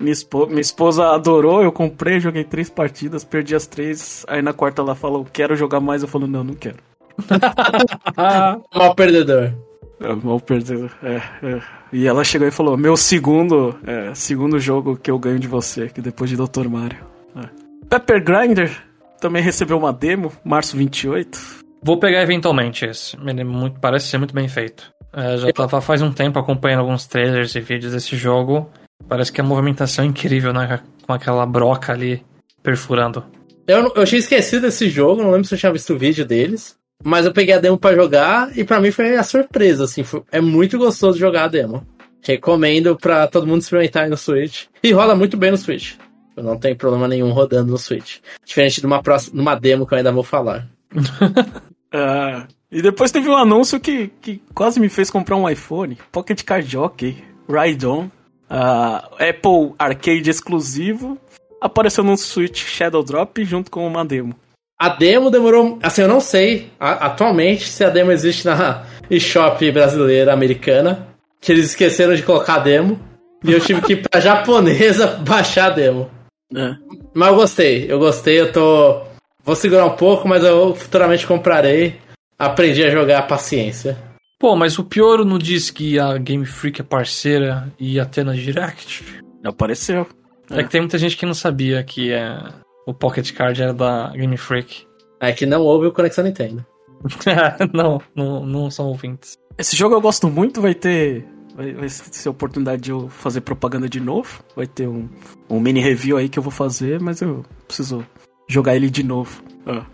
Minha, 0.00 0.12
espo- 0.12 0.46
minha 0.46 0.60
esposa 0.60 1.08
adorou, 1.10 1.62
eu 1.62 1.70
comprei, 1.72 2.18
joguei 2.20 2.44
três 2.44 2.70
partidas, 2.70 3.24
perdi 3.24 3.54
as 3.54 3.66
três. 3.66 4.24
Aí 4.28 4.40
na 4.42 4.52
quarta 4.52 4.80
ela 4.82 4.94
falou, 4.94 5.24
quero 5.32 5.54
jogar 5.56 5.80
mais. 5.80 6.02
Eu 6.02 6.08
falo, 6.08 6.26
não, 6.26 6.42
não 6.44 6.54
quero. 6.54 6.76
Mal 8.74 8.94
perdedor. 8.94 9.52
É, 10.00 10.12
mal 10.14 10.40
perdido. 10.40 10.90
É, 11.02 11.16
é. 11.46 11.60
E 11.92 12.06
ela 12.06 12.24
chegou 12.24 12.48
e 12.48 12.50
falou, 12.50 12.76
meu 12.76 12.96
segundo, 12.96 13.78
é, 13.86 14.12
segundo 14.14 14.58
jogo 14.58 14.96
que 14.96 15.10
eu 15.10 15.18
ganho 15.18 15.38
de 15.38 15.46
você, 15.46 15.88
que 15.88 16.00
depois 16.00 16.28
de 16.30 16.36
Dr. 16.36 16.68
Mario. 16.68 16.98
É. 17.36 17.48
Pepper 17.88 18.22
Grinder 18.24 18.82
também 19.20 19.42
recebeu 19.42 19.78
uma 19.78 19.92
demo, 19.92 20.32
março 20.44 20.76
28. 20.76 21.61
Vou 21.82 21.98
pegar 21.98 22.22
eventualmente 22.22 22.84
esse. 22.86 23.16
Ele 23.26 23.40
é 23.40 23.44
muito, 23.44 23.80
parece 23.80 24.06
ser 24.06 24.18
muito 24.18 24.34
bem 24.34 24.48
feito. 24.48 24.92
É, 25.12 25.36
já 25.36 25.52
tava 25.52 25.80
faz 25.80 26.00
um 26.00 26.12
tempo 26.12 26.38
acompanhando 26.38 26.80
alguns 26.80 27.06
trailers 27.06 27.54
e 27.54 27.60
vídeos 27.60 27.92
desse 27.92 28.16
jogo. 28.16 28.70
Parece 29.08 29.32
que 29.32 29.40
a 29.40 29.44
movimentação 29.44 30.04
é 30.04 30.08
incrível, 30.08 30.52
né? 30.52 30.80
Com 31.06 31.12
aquela 31.12 31.44
broca 31.44 31.92
ali 31.92 32.24
perfurando. 32.62 33.24
Eu, 33.66 33.92
eu 33.94 34.04
tinha 34.06 34.18
esquecido 34.18 34.62
desse 34.62 34.88
jogo, 34.88 35.22
não 35.22 35.30
lembro 35.30 35.46
se 35.46 35.54
eu 35.54 35.58
tinha 35.58 35.72
visto 35.72 35.92
o 35.92 35.98
vídeo 35.98 36.24
deles. 36.24 36.76
Mas 37.04 37.26
eu 37.26 37.32
peguei 37.32 37.54
a 37.54 37.58
demo 37.58 37.76
pra 37.76 37.94
jogar 37.94 38.56
e 38.56 38.62
pra 38.64 38.80
mim 38.80 38.92
foi 38.92 39.16
a 39.16 39.24
surpresa, 39.24 39.84
assim. 39.84 40.04
foi- 40.04 40.22
é 40.30 40.40
muito 40.40 40.78
gostoso 40.78 41.18
jogar 41.18 41.44
a 41.44 41.48
demo. 41.48 41.84
Recomendo 42.22 42.96
pra 42.96 43.26
todo 43.26 43.46
mundo 43.46 43.60
experimentar 43.60 44.04
aí 44.04 44.08
no 44.10 44.16
Switch. 44.16 44.66
E 44.82 44.92
roda 44.92 45.14
muito 45.16 45.36
bem 45.36 45.50
no 45.50 45.56
Switch. 45.58 45.94
Eu 46.36 46.44
não 46.44 46.56
tenho 46.56 46.76
problema 46.76 47.08
nenhum 47.08 47.32
rodando 47.32 47.72
no 47.72 47.78
Switch. 47.78 48.18
Diferente 48.46 48.80
de 48.80 48.86
uma, 48.86 49.02
próxima, 49.02 49.34
de 49.34 49.40
uma 49.40 49.54
demo 49.56 49.84
que 49.86 49.92
eu 49.94 49.98
ainda 49.98 50.12
vou 50.12 50.22
falar. 50.22 50.68
Ah, 51.92 52.46
e 52.70 52.80
depois 52.80 53.10
teve 53.10 53.28
um 53.28 53.36
anúncio 53.36 53.78
que, 53.78 54.10
que 54.20 54.42
quase 54.54 54.80
me 54.80 54.88
fez 54.88 55.10
comprar 55.10 55.36
um 55.36 55.48
iPhone. 55.48 55.98
Pocket 56.10 56.42
Card 56.42 56.66
Jockey, 56.70 57.22
Ride 57.48 57.86
On, 57.86 58.08
ah, 58.48 59.08
Apple 59.18 59.74
Arcade 59.78 60.30
exclusivo. 60.30 61.18
Apareceu 61.60 62.02
no 62.02 62.16
Switch 62.16 62.64
Shadow 62.64 63.02
Drop 63.04 63.44
junto 63.44 63.70
com 63.70 63.86
uma 63.86 64.04
demo. 64.04 64.34
A 64.80 64.88
demo 64.88 65.30
demorou. 65.30 65.78
Assim, 65.82 66.02
eu 66.02 66.08
não 66.08 66.20
sei 66.20 66.70
a- 66.80 67.06
atualmente 67.06 67.68
se 67.68 67.84
a 67.84 67.88
demo 67.90 68.10
existe 68.10 68.44
na 68.46 68.84
eShop 69.08 69.70
brasileira, 69.70 70.32
americana. 70.32 71.06
Que 71.40 71.52
eles 71.52 71.66
esqueceram 71.66 72.14
de 72.14 72.22
colocar 72.22 72.54
a 72.56 72.58
demo. 72.60 72.98
E 73.44 73.52
eu 73.52 73.60
tive 73.60 73.80
que 73.82 73.92
ir 73.92 74.08
pra 74.08 74.18
japonesa 74.20 75.06
baixar 75.26 75.66
a 75.66 75.70
demo. 75.70 76.10
Mas 77.14 77.28
eu 77.28 77.34
gostei, 77.36 77.92
eu 77.92 77.98
gostei, 77.98 78.40
eu 78.40 78.52
tô. 78.52 79.02
Vou 79.44 79.56
segurar 79.56 79.86
um 79.86 79.96
pouco, 79.96 80.28
mas 80.28 80.44
eu 80.44 80.74
futuramente 80.74 81.26
comprarei. 81.26 82.00
Aprendi 82.38 82.82
a 82.84 82.90
jogar 82.90 83.18
a 83.18 83.22
paciência. 83.22 83.98
Pô, 84.38 84.56
mas 84.56 84.78
o 84.78 84.84
Pioro 84.84 85.24
não 85.24 85.38
disse 85.38 85.72
que 85.72 85.98
a 85.98 86.18
Game 86.18 86.44
Freak 86.44 86.80
é 86.80 86.84
parceira 86.84 87.72
e 87.78 88.04
ter 88.06 88.24
na 88.24 88.34
Direct? 88.34 89.22
Apareceu. 89.44 90.06
É. 90.50 90.62
que 90.62 90.70
tem 90.70 90.80
muita 90.80 90.98
gente 90.98 91.16
que 91.16 91.24
não 91.24 91.34
sabia 91.34 91.82
que 91.82 92.12
é, 92.12 92.36
o 92.86 92.92
Pocket 92.92 93.32
Card 93.32 93.62
era 93.62 93.72
da 93.72 94.10
Game 94.10 94.36
Freak. 94.36 94.86
É 95.20 95.32
que 95.32 95.46
não 95.46 95.62
houve 95.62 95.86
o 95.86 95.92
Conexão 95.92 96.24
Nintendo. 96.24 96.64
não, 97.72 98.00
não, 98.14 98.44
não 98.44 98.70
são 98.70 98.86
ouvintes. 98.86 99.38
Esse 99.56 99.76
jogo 99.76 99.94
eu 99.94 100.00
gosto 100.00 100.28
muito, 100.28 100.60
vai 100.60 100.74
ter. 100.74 101.24
Vai, 101.54 101.72
vai 101.74 101.88
ser 101.88 102.28
oportunidade 102.28 102.82
de 102.82 102.90
eu 102.90 103.08
fazer 103.08 103.42
propaganda 103.42 103.88
de 103.88 104.00
novo. 104.00 104.42
Vai 104.56 104.66
ter 104.66 104.88
um, 104.88 105.08
um 105.48 105.60
mini 105.60 105.80
review 105.80 106.16
aí 106.16 106.28
que 106.28 106.38
eu 106.38 106.42
vou 106.42 106.52
fazer, 106.52 107.00
mas 107.00 107.20
eu 107.20 107.44
preciso 107.66 108.04
jogar 108.52 108.76
ele 108.76 108.90
de 108.90 109.02
novo. 109.02 109.42
Ah. 109.66 109.84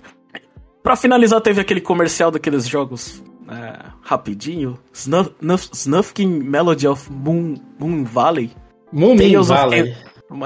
Pra 0.83 0.97
finalizar, 0.97 1.41
teve 1.41 1.61
aquele 1.61 1.81
comercial 1.81 2.31
daqueles 2.31 2.67
jogos 2.67 3.23
é, 3.51 3.79
rapidinho: 4.03 4.79
Snuff, 4.93 5.31
Snuff, 5.41 5.69
Snufkin 5.73 6.27
Melody 6.29 6.87
of 6.89 7.11
Moon, 7.13 7.55
Moon 7.79 8.05
Valley. 8.05 8.51
Tales 8.93 9.51
of 9.51 9.61
Valley. 9.61 9.97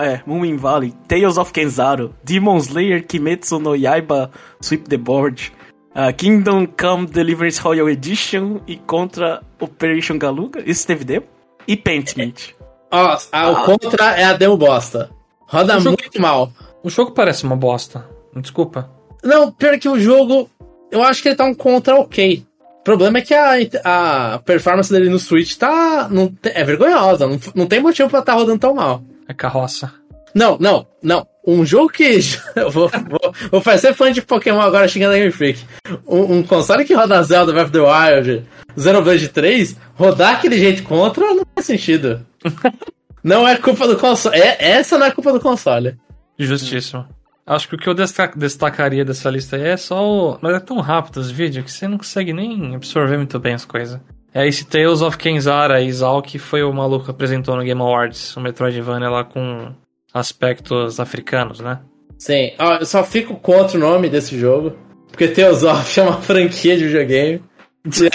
É, 0.00 0.20
Moomin 0.24 0.56
Valley, 0.56 0.94
Tales 1.08 1.36
of 1.36 1.52
Kenzaro, 1.52 2.14
Demon 2.22 2.56
Slayer, 2.58 3.04
Kimetsu 3.04 3.58
no 3.58 3.74
Yaiba, 3.74 4.30
Sweep 4.60 4.88
the 4.88 4.96
Board, 4.96 5.52
uh, 5.90 6.12
Kingdom 6.16 6.66
Come 6.68 7.06
Deliverance 7.06 7.60
Royal 7.60 7.88
Edition 7.90 8.60
e 8.64 8.76
contra 8.76 9.42
Operation 9.60 10.18
Galuga, 10.18 10.62
isso 10.64 10.86
teve 10.86 11.04
demo, 11.04 11.26
e 11.66 11.76
Pentiment. 11.76 12.52
Ó, 12.92 13.18
a- 13.32 13.50
o 13.50 13.64
contra 13.64 14.12
é 14.16 14.22
a 14.22 14.34
demo 14.34 14.56
bosta. 14.56 15.10
Roda 15.48 15.80
muito 15.80 16.20
mal. 16.20 16.52
O 16.82 16.90
jogo 16.90 17.12
parece 17.12 17.44
uma 17.44 17.56
bosta. 17.56 18.04
Desculpa. 18.36 18.90
Não, 19.22 19.52
pior 19.52 19.78
que 19.78 19.88
o 19.88 20.00
jogo. 20.00 20.50
Eu 20.90 21.02
acho 21.02 21.22
que 21.22 21.28
ele 21.28 21.36
tá 21.36 21.44
um 21.44 21.54
contra 21.54 21.96
ok. 21.96 22.44
O 22.80 22.84
problema 22.84 23.18
é 23.18 23.22
que 23.22 23.32
a, 23.32 24.34
a 24.34 24.38
performance 24.40 24.92
dele 24.92 25.08
no 25.08 25.18
Switch 25.18 25.56
tá. 25.56 26.08
Não, 26.10 26.32
é 26.42 26.64
vergonhosa. 26.64 27.26
Não, 27.26 27.38
não 27.54 27.66
tem 27.66 27.80
motivo 27.80 28.10
pra 28.10 28.22
tá 28.22 28.32
rodando 28.32 28.58
tão 28.58 28.74
mal. 28.74 29.02
É 29.28 29.32
carroça. 29.32 29.92
Não, 30.34 30.56
não, 30.58 30.86
não. 31.02 31.26
Um 31.46 31.64
jogo 31.64 31.90
que. 31.90 32.18
Eu 32.56 32.70
vou, 32.70 32.88
vou, 32.88 33.34
vou 33.50 33.60
fazer 33.60 33.94
fã 33.94 34.10
de 34.10 34.22
Pokémon 34.22 34.60
agora 34.60 34.88
xingando 34.88 35.14
a 35.14 35.18
Game 35.18 35.30
Freak. 35.30 35.64
Um, 36.06 36.38
um 36.38 36.42
console 36.42 36.84
que 36.84 36.94
roda 36.94 37.22
Zelda 37.22 37.52
Breath 37.52 37.66
of 37.66 37.72
the 37.72 37.80
Wild, 37.80 38.46
Xenoblade 38.76 39.28
3, 39.28 39.76
rodar 39.94 40.34
aquele 40.34 40.58
jeito 40.58 40.82
contra 40.82 41.34
não 41.34 41.44
faz 41.54 41.66
sentido. 41.66 42.26
não 43.22 43.46
é 43.46 43.56
culpa 43.56 43.86
do 43.86 43.96
console. 43.96 44.36
É, 44.36 44.56
essa 44.70 44.98
não 44.98 45.06
é 45.06 45.10
culpa 45.10 45.32
do 45.32 45.40
console. 45.40 45.96
Justíssimo. 46.38 47.06
Acho 47.46 47.68
que 47.68 47.74
o 47.74 47.78
que 47.78 47.88
eu 47.88 47.94
destaca- 47.94 48.38
destacaria 48.38 49.04
dessa 49.04 49.28
lista 49.28 49.56
aí 49.56 49.66
é 49.66 49.76
só 49.76 50.04
o... 50.06 50.38
Mas 50.40 50.54
é 50.54 50.60
tão 50.60 50.78
rápido 50.78 51.16
os 51.16 51.30
vídeos 51.30 51.64
que 51.64 51.72
você 51.72 51.88
não 51.88 51.98
consegue 51.98 52.32
nem 52.32 52.74
absorver 52.74 53.16
muito 53.16 53.38
bem 53.38 53.54
as 53.54 53.64
coisas. 53.64 54.00
É 54.32 54.46
esse 54.46 54.64
Tales 54.64 55.02
of 55.02 55.18
Kenzara 55.18 55.80
e 55.82 55.92
Zal 55.92 56.22
que 56.22 56.38
foi 56.38 56.62
o 56.62 56.72
maluco 56.72 57.06
que 57.06 57.10
apresentou 57.10 57.56
no 57.56 57.64
Game 57.64 57.80
Awards, 57.80 58.34
o 58.36 58.40
Metroidvania 58.40 59.10
lá 59.10 59.24
com 59.24 59.72
aspectos 60.14 61.00
africanos, 61.00 61.60
né? 61.60 61.80
Sim, 62.16 62.52
ó, 62.58 62.76
eu 62.76 62.86
só 62.86 63.02
fico 63.02 63.34
contra 63.36 63.76
o 63.76 63.80
nome 63.80 64.08
desse 64.08 64.38
jogo, 64.38 64.76
porque 65.08 65.28
Tales 65.28 65.64
of 65.64 65.84
é 66.00 66.02
uma 66.02 66.20
franquia 66.22 66.76
de 66.78 66.86
videogame. 66.86 67.42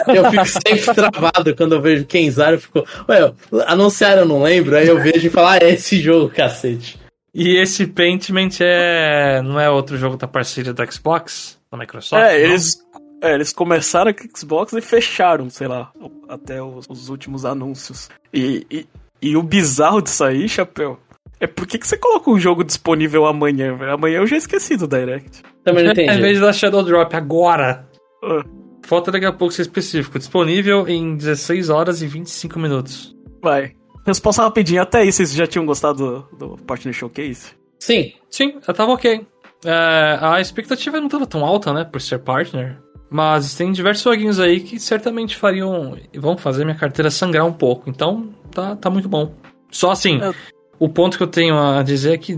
Eu 0.07 0.31
fico 0.31 0.45
sempre 0.45 0.95
travado 0.95 1.53
quando 1.53 1.75
eu 1.75 1.81
vejo 1.81 2.05
Kenzara, 2.05 2.55
eu 2.55 2.61
fico, 2.61 2.85
ué, 3.09 3.33
anunciaram, 3.67 4.21
eu 4.21 4.27
não 4.27 4.41
lembro, 4.41 4.75
aí 4.75 4.87
eu 4.87 4.97
vejo 4.97 5.27
e 5.27 5.29
falo, 5.29 5.47
ah, 5.47 5.57
é 5.57 5.71
esse 5.71 5.99
jogo, 5.99 6.29
cacete. 6.33 6.97
E 7.37 7.55
esse 7.57 7.85
Paintment 7.85 8.49
é... 8.61 9.43
não 9.43 9.59
é 9.59 9.69
outro 9.69 9.95
jogo 9.95 10.17
da 10.17 10.27
parceria 10.27 10.73
da 10.73 10.89
Xbox? 10.89 11.59
Da 11.71 11.77
Microsoft? 11.77 12.23
é, 12.23 12.33
não? 12.33 12.45
eles, 12.45 12.83
é, 13.21 13.35
eles 13.35 13.53
começaram 13.53 14.11
com 14.11 14.23
o 14.23 14.29
Xbox 14.35 14.73
e 14.73 14.81
fecharam, 14.81 15.47
sei 15.47 15.67
lá, 15.67 15.91
até 16.27 16.59
os, 16.63 16.87
os 16.89 17.09
últimos 17.09 17.45
anúncios. 17.45 18.09
E, 18.33 18.65
e, 18.71 18.87
e 19.21 19.37
o 19.37 19.43
bizarro 19.43 20.01
disso 20.01 20.23
aí, 20.23 20.49
Chapéu, 20.49 20.99
é 21.39 21.45
por 21.45 21.67
que, 21.67 21.77
que 21.77 21.87
você 21.87 21.95
coloca 21.95 22.31
um 22.31 22.39
jogo 22.39 22.63
disponível 22.63 23.27
amanhã, 23.27 23.75
velho? 23.75 23.93
Amanhã 23.93 24.17
eu 24.17 24.25
já 24.25 24.37
esqueci 24.37 24.75
do 24.75 24.87
Direct. 24.87 25.43
Também 25.63 25.83
não 25.83 25.91
Em 25.93 26.05
entendi. 26.05 26.19
vez 26.19 26.39
da 26.39 26.51
Shadow 26.51 26.83
Drop 26.83 27.15
agora. 27.15 27.87
Ah. 28.23 28.43
Falta 28.81 29.11
daqui 29.11 29.27
a 29.27 29.33
pouco 29.33 29.53
ser 29.53 29.61
específico. 29.61 30.17
Disponível 30.17 30.87
em 30.87 31.15
16 31.15 31.69
horas 31.69 32.01
e 32.01 32.07
25 32.07 32.57
minutos. 32.57 33.15
Vai. 33.43 33.73
Resposta 34.07 34.41
rapidinho, 34.41 34.81
até 34.81 34.99
aí 34.99 35.11
vocês 35.11 35.33
já 35.33 35.45
tinham 35.45 35.65
gostado 35.65 36.25
do, 36.31 36.37
do 36.55 36.63
Partner 36.63 36.93
Showcase? 36.93 37.47
Sim, 37.79 38.13
Sim, 38.29 38.53
eu 38.65 38.73
tava 38.73 38.93
ok. 38.93 39.27
É, 39.65 40.17
a 40.21 40.39
expectativa 40.39 40.99
não 41.01 41.09
tava 41.09 41.27
tão 41.27 41.43
alta, 41.45 41.73
né, 41.73 41.83
por 41.83 41.99
ser 42.01 42.19
partner. 42.19 42.77
Mas 43.09 43.53
tem 43.55 43.71
diversos 43.71 44.03
joguinhos 44.03 44.39
aí 44.39 44.59
que 44.61 44.79
certamente 44.79 45.35
fariam. 45.35 45.97
vão 46.15 46.37
fazer 46.37 46.63
minha 46.65 46.77
carteira 46.77 47.09
sangrar 47.11 47.45
um 47.45 47.53
pouco. 47.53 47.89
Então, 47.89 48.29
tá, 48.51 48.75
tá 48.75 48.89
muito 48.89 49.07
bom. 49.09 49.33
Só 49.71 49.91
assim, 49.91 50.19
Eu- 50.21 50.35
o 50.79 50.89
ponto 50.89 51.17
que 51.17 51.23
eu 51.23 51.27
tenho 51.27 51.57
a 51.57 51.83
dizer 51.83 52.13
é 52.13 52.17
que 52.17 52.35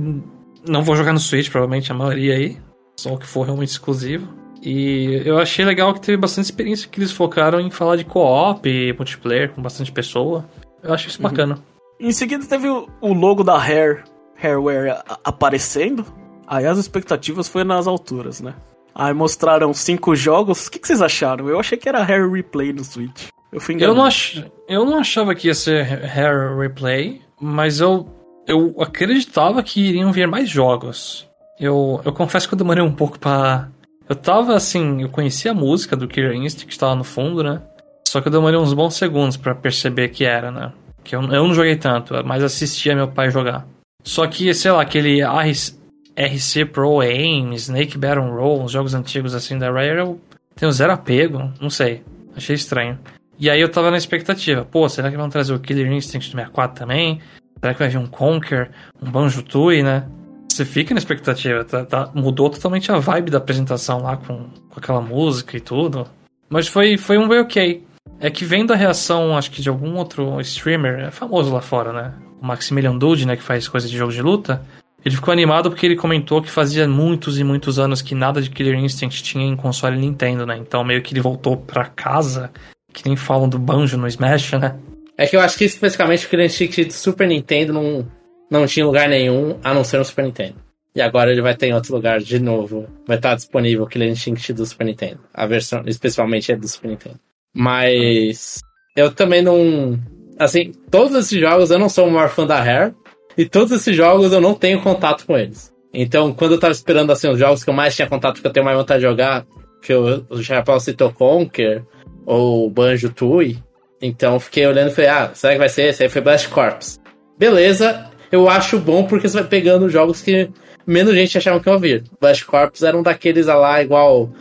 não 0.68 0.82
vou 0.84 0.96
jogar 0.96 1.14
no 1.14 1.20
Switch, 1.20 1.50
provavelmente 1.50 1.92
a 1.92 1.96
maioria 1.96 2.36
aí. 2.36 2.58
Só 3.00 3.14
o 3.14 3.18
que 3.18 3.26
for 3.28 3.44
realmente 3.46 3.70
exclusivo. 3.70 4.28
E 4.62 5.22
eu 5.26 5.38
achei 5.40 5.64
legal 5.66 5.94
que 5.94 6.02
teve 6.02 6.18
bastante 6.18 6.46
experiência 6.46 6.88
que 6.90 7.00
eles 7.00 7.12
focaram 7.12 7.60
em 7.60 7.72
falar 7.72 7.96
de 7.96 8.04
co-op 8.04 8.68
e 8.70 8.92
multiplayer 8.94 9.52
com 9.52 9.62
bastante 9.62 9.92
pessoa. 9.92 10.46
Eu 10.84 10.94
acho 10.94 11.08
isso 11.08 11.22
bacana. 11.22 11.60
Em 12.00 12.12
seguida 12.12 12.46
teve 12.46 12.70
o, 12.70 12.88
o 13.02 13.14
logo 13.14 13.44
da 13.44 13.58
Hair, 13.62 14.04
Hairware 14.42 14.92
a- 15.08 15.20
aparecendo. 15.26 16.06
Aí 16.48 16.66
as 16.66 16.78
expectativas 16.78 17.48
foi 17.48 17.64
nas 17.64 17.88
alturas, 17.88 18.42
né? 18.42 18.54
Aí 18.96 19.14
mostraram 19.14 19.74
cinco 19.74 20.16
jogos. 20.16 20.68
O 20.68 20.72
que, 20.72 20.80
que 20.80 20.88
vocês 20.88 21.02
acharam? 21.02 21.48
Eu 21.48 21.60
achei 21.60 21.78
que 21.78 21.88
era 21.88 22.04
Hair 22.04 22.30
Replay 22.32 22.74
no 22.74 22.84
Switch. 22.84 23.28
Eu 23.52 23.60
fui 23.60 23.76
Eu 23.76 23.78
enganado. 23.78 23.98
não, 23.98 24.06
ach... 24.06 24.44
eu 24.68 24.86
não 24.86 24.98
achava 25.00 25.34
que 25.36 25.48
ia 25.48 25.54
ser 25.54 25.86
Hair 26.06 26.58
Replay, 26.58 27.22
mas 27.40 27.80
eu, 27.80 28.08
eu 28.48 28.76
acreditava 28.82 29.62
que 29.64 29.80
iriam 29.90 30.12
vir 30.12 30.28
mais 30.28 30.50
jogos. 30.50 31.28
Eu, 31.60 32.00
eu 32.06 32.14
confesso 32.14 32.48
que 32.48 32.54
eu 32.54 32.58
demorei 32.58 32.84
um 32.84 32.92
pouco 32.94 33.20
pra. 33.20 33.70
Eu 34.08 34.16
tava 34.16 34.56
assim, 34.56 35.02
eu 35.04 35.10
conhecia 35.10 35.52
a 35.52 35.54
música 35.54 35.96
do 35.96 36.08
Killer 36.08 36.34
Instinct 36.34 36.66
que 36.66 36.72
estava 36.74 36.96
no 36.96 37.04
fundo, 37.04 37.44
né? 37.44 37.62
Só 38.10 38.20
que 38.22 38.28
eu 38.28 38.32
demorei 38.32 38.60
uns 38.60 38.74
bons 38.74 38.96
segundos 38.96 39.38
para 39.38 39.54
perceber 39.54 40.10
que 40.10 40.26
era, 40.26 40.50
né? 40.50 40.74
Que 41.04 41.16
eu, 41.16 41.22
eu 41.22 41.48
não 41.48 41.54
joguei 41.54 41.76
tanto, 41.76 42.16
mas 42.26 42.44
assistia 42.44 42.96
meu 42.96 43.08
pai 43.08 43.30
jogar. 43.30 43.68
Só 44.04 44.26
que, 44.26 44.52
sei 44.52 44.72
lá, 44.72 44.82
aquele 44.82 45.20
RC 45.22 46.66
Pro 46.66 47.02
Aim, 47.02 47.54
Snake 47.54 48.00
Baron 48.00 48.36
Roll, 48.36 48.64
uns 48.64 48.72
jogos 48.72 48.96
antigos 48.96 49.36
assim 49.36 49.60
da 49.60 49.72
Rare, 49.72 50.00
eu 50.00 50.20
tenho 50.56 50.72
zero 50.72 50.92
apego, 50.92 51.54
não 51.62 51.70
sei. 51.70 52.02
Achei 52.36 52.56
estranho. 52.56 52.98
E 53.38 53.48
aí 53.48 53.62
eu 53.62 53.70
tava 53.70 53.92
na 53.92 53.98
expectativa, 53.98 54.66
pô, 54.66 54.90
será 54.90 55.12
que 55.12 55.18
vão 55.18 55.30
trazer 55.30 55.54
o 55.54 55.60
Killer 55.60 55.92
Instinct 55.92 56.30
do 56.30 56.36
64 56.36 56.80
também? 56.80 57.22
Será 57.60 57.74
que 57.74 57.80
vai 57.80 57.90
vir 57.90 58.00
um 58.00 58.08
Conker, 58.08 58.72
um 59.00 59.12
Banjo-Tooie, 59.12 59.84
né? 59.84 60.08
Você 60.52 60.66
fica 60.66 60.96
na 60.96 60.98
expectativa, 60.98 61.64
tá, 61.64 61.86
tá, 61.86 62.10
mudou 62.16 62.50
totalmente 62.50 62.92
a 62.92 62.98
vibe 62.98 63.30
da 63.30 63.38
apresentação 63.38 64.02
lá 64.02 64.18
com, 64.18 64.50
com 64.68 64.80
aquela 64.80 65.00
música 65.00 65.56
e 65.56 65.60
tudo. 65.60 66.08
Mas 66.50 66.68
foi, 66.68 66.98
foi 66.98 67.20
um 67.20 67.28
way 67.28 67.42
ok. 67.42 67.88
É 68.20 68.30
que 68.30 68.44
vendo 68.44 68.74
a 68.74 68.76
reação, 68.76 69.38
acho 69.38 69.50
que 69.50 69.62
de 69.62 69.70
algum 69.70 69.96
outro 69.96 70.40
streamer, 70.42 71.00
é 71.00 71.12
famoso 71.12 71.54
lá 71.54 71.62
fora, 71.62 71.94
né? 71.94 72.14
O 72.42 72.46
Maximilian 72.46 72.98
Dude, 72.98 73.26
né, 73.26 73.36
que 73.36 73.44
faz 73.44 73.68
coisa 73.68 73.88
de 73.88 73.98
jogo 73.98 74.12
de 74.12 74.22
luta. 74.22 74.62
Ele 75.04 75.16
ficou 75.16 75.32
animado 75.32 75.70
porque 75.70 75.86
ele 75.86 75.96
comentou 75.96 76.42
que 76.42 76.50
fazia 76.50 76.88
muitos 76.88 77.40
e 77.40 77.44
muitos 77.44 77.80
anos 77.80 78.02
que 78.02 78.14
nada 78.14 78.42
de 78.42 78.50
Killer 78.50 78.76
Instinct 78.76 79.24
tinha 79.24 79.46
em 79.46 79.56
console 79.56 79.98
Nintendo, 79.98 80.46
né? 80.46 80.58
Então 80.58 80.84
meio 80.84 81.02
que 81.02 81.14
ele 81.14 81.22
voltou 81.22 81.56
pra 81.56 81.86
casa, 81.86 82.52
que 82.92 83.08
nem 83.08 83.16
falam 83.16 83.48
do 83.48 83.58
Banjo 83.58 83.98
no 83.98 84.08
Smash, 84.08 84.52
né? 84.54 84.76
É 85.18 85.26
que 85.26 85.38
eu 85.38 85.42
acho 85.42 85.58
que 85.58 85.64
especificamente 85.64 86.26
o 86.26 86.30
Killer 86.30 86.46
Instinct 86.46 86.86
do 86.86 86.94
Super 86.94 87.28
Nintendo 87.28 87.72
não, 87.72 88.06
não 88.52 88.68
tinha 88.68 88.86
lugar 88.86 89.08
nenhum 89.08 89.58
a 89.64 89.74
não 89.74 89.86
ser 89.86 89.98
no 89.98 90.06
Super 90.06 90.26
Nintendo. 90.26 90.56
E 90.94 91.02
agora 91.02 91.32
ele 91.32 91.42
vai 91.42 91.56
ter 91.56 91.68
em 91.68 91.74
outro 91.74 91.96
lugar 91.96 92.20
de 92.20 92.40
novo. 92.40 92.88
Vai 93.08 93.16
estar 93.16 93.36
disponível 93.36 93.86
o 93.86 93.88
Killer 93.88 94.10
Instinct 94.10 94.52
do 94.52 94.66
Super 94.66 94.86
Nintendo. 94.86 95.20
A 95.34 95.46
versão, 95.46 95.84
especialmente, 95.86 96.52
é 96.52 96.58
do 96.58 96.68
Super 96.68 96.90
Nintendo. 96.90 97.20
Mas 97.54 98.60
eu 98.96 99.12
também 99.12 99.42
não. 99.42 100.00
Assim, 100.38 100.72
todos 100.90 101.16
esses 101.16 101.40
jogos 101.40 101.72
eu 101.72 101.80
não 101.80 101.90
sou 101.90 102.08
o 102.08 102.12
maior 102.12 102.30
fã 102.30 102.46
da 102.46 102.62
Rare. 102.62 102.94
E 103.38 103.46
todos 103.46 103.72
esses 103.72 103.96
jogos 103.96 104.34
eu 104.34 104.42
não 104.42 104.54
tenho 104.54 104.82
contato 104.82 105.26
com 105.26 105.38
eles. 105.38 105.74
Então, 105.94 106.34
quando 106.34 106.54
eu 106.54 106.60
tava 106.60 106.74
esperando 106.74 107.12
assim, 107.12 107.30
os 107.30 107.40
jogos 107.40 107.64
que 107.64 107.70
eu 107.70 107.74
mais 107.74 107.96
tinha 107.96 108.08
contato, 108.08 108.42
que 108.42 108.48
eu 108.48 108.52
tenho 108.52 108.66
mais 108.66 108.78
vontade 108.78 109.02
de 109.02 109.08
jogar, 109.08 109.46
que 109.82 109.94
eu, 109.94 110.26
o 110.30 110.44
Chapéu 110.44 110.80
citou 110.80 111.12
Conker, 111.12 111.84
ou 112.26 112.70
Banjo 112.70 113.10
Tui. 113.10 113.58
Então 114.02 114.40
fiquei 114.40 114.66
olhando 114.68 114.92
e 114.92 114.94
falei, 114.94 115.10
ah, 115.10 115.32
será 115.34 115.54
que 115.54 115.60
vai 115.60 115.70
ser 115.70 115.90
esse? 115.90 116.04
Aí 116.04 116.10
foi 116.10 116.22
Blast 116.22 116.48
Corps. 116.50 117.00
Beleza, 117.38 118.10
eu 118.32 118.48
acho 118.48 118.78
bom 118.78 119.04
porque 119.04 119.28
você 119.28 119.40
vai 119.40 119.50
pegando 119.50 119.90
jogos 119.90 120.22
que 120.22 120.50
menos 120.90 121.14
gente 121.14 121.38
achava 121.38 121.60
que 121.60 121.70
ia 121.70 121.78
vir. 121.78 122.04
Blast 122.20 122.44
Corps 122.46 122.82
era 122.82 122.98
um 122.98 123.04
daqueles 123.04 123.46
lá, 123.46 123.82
igual 123.82 124.32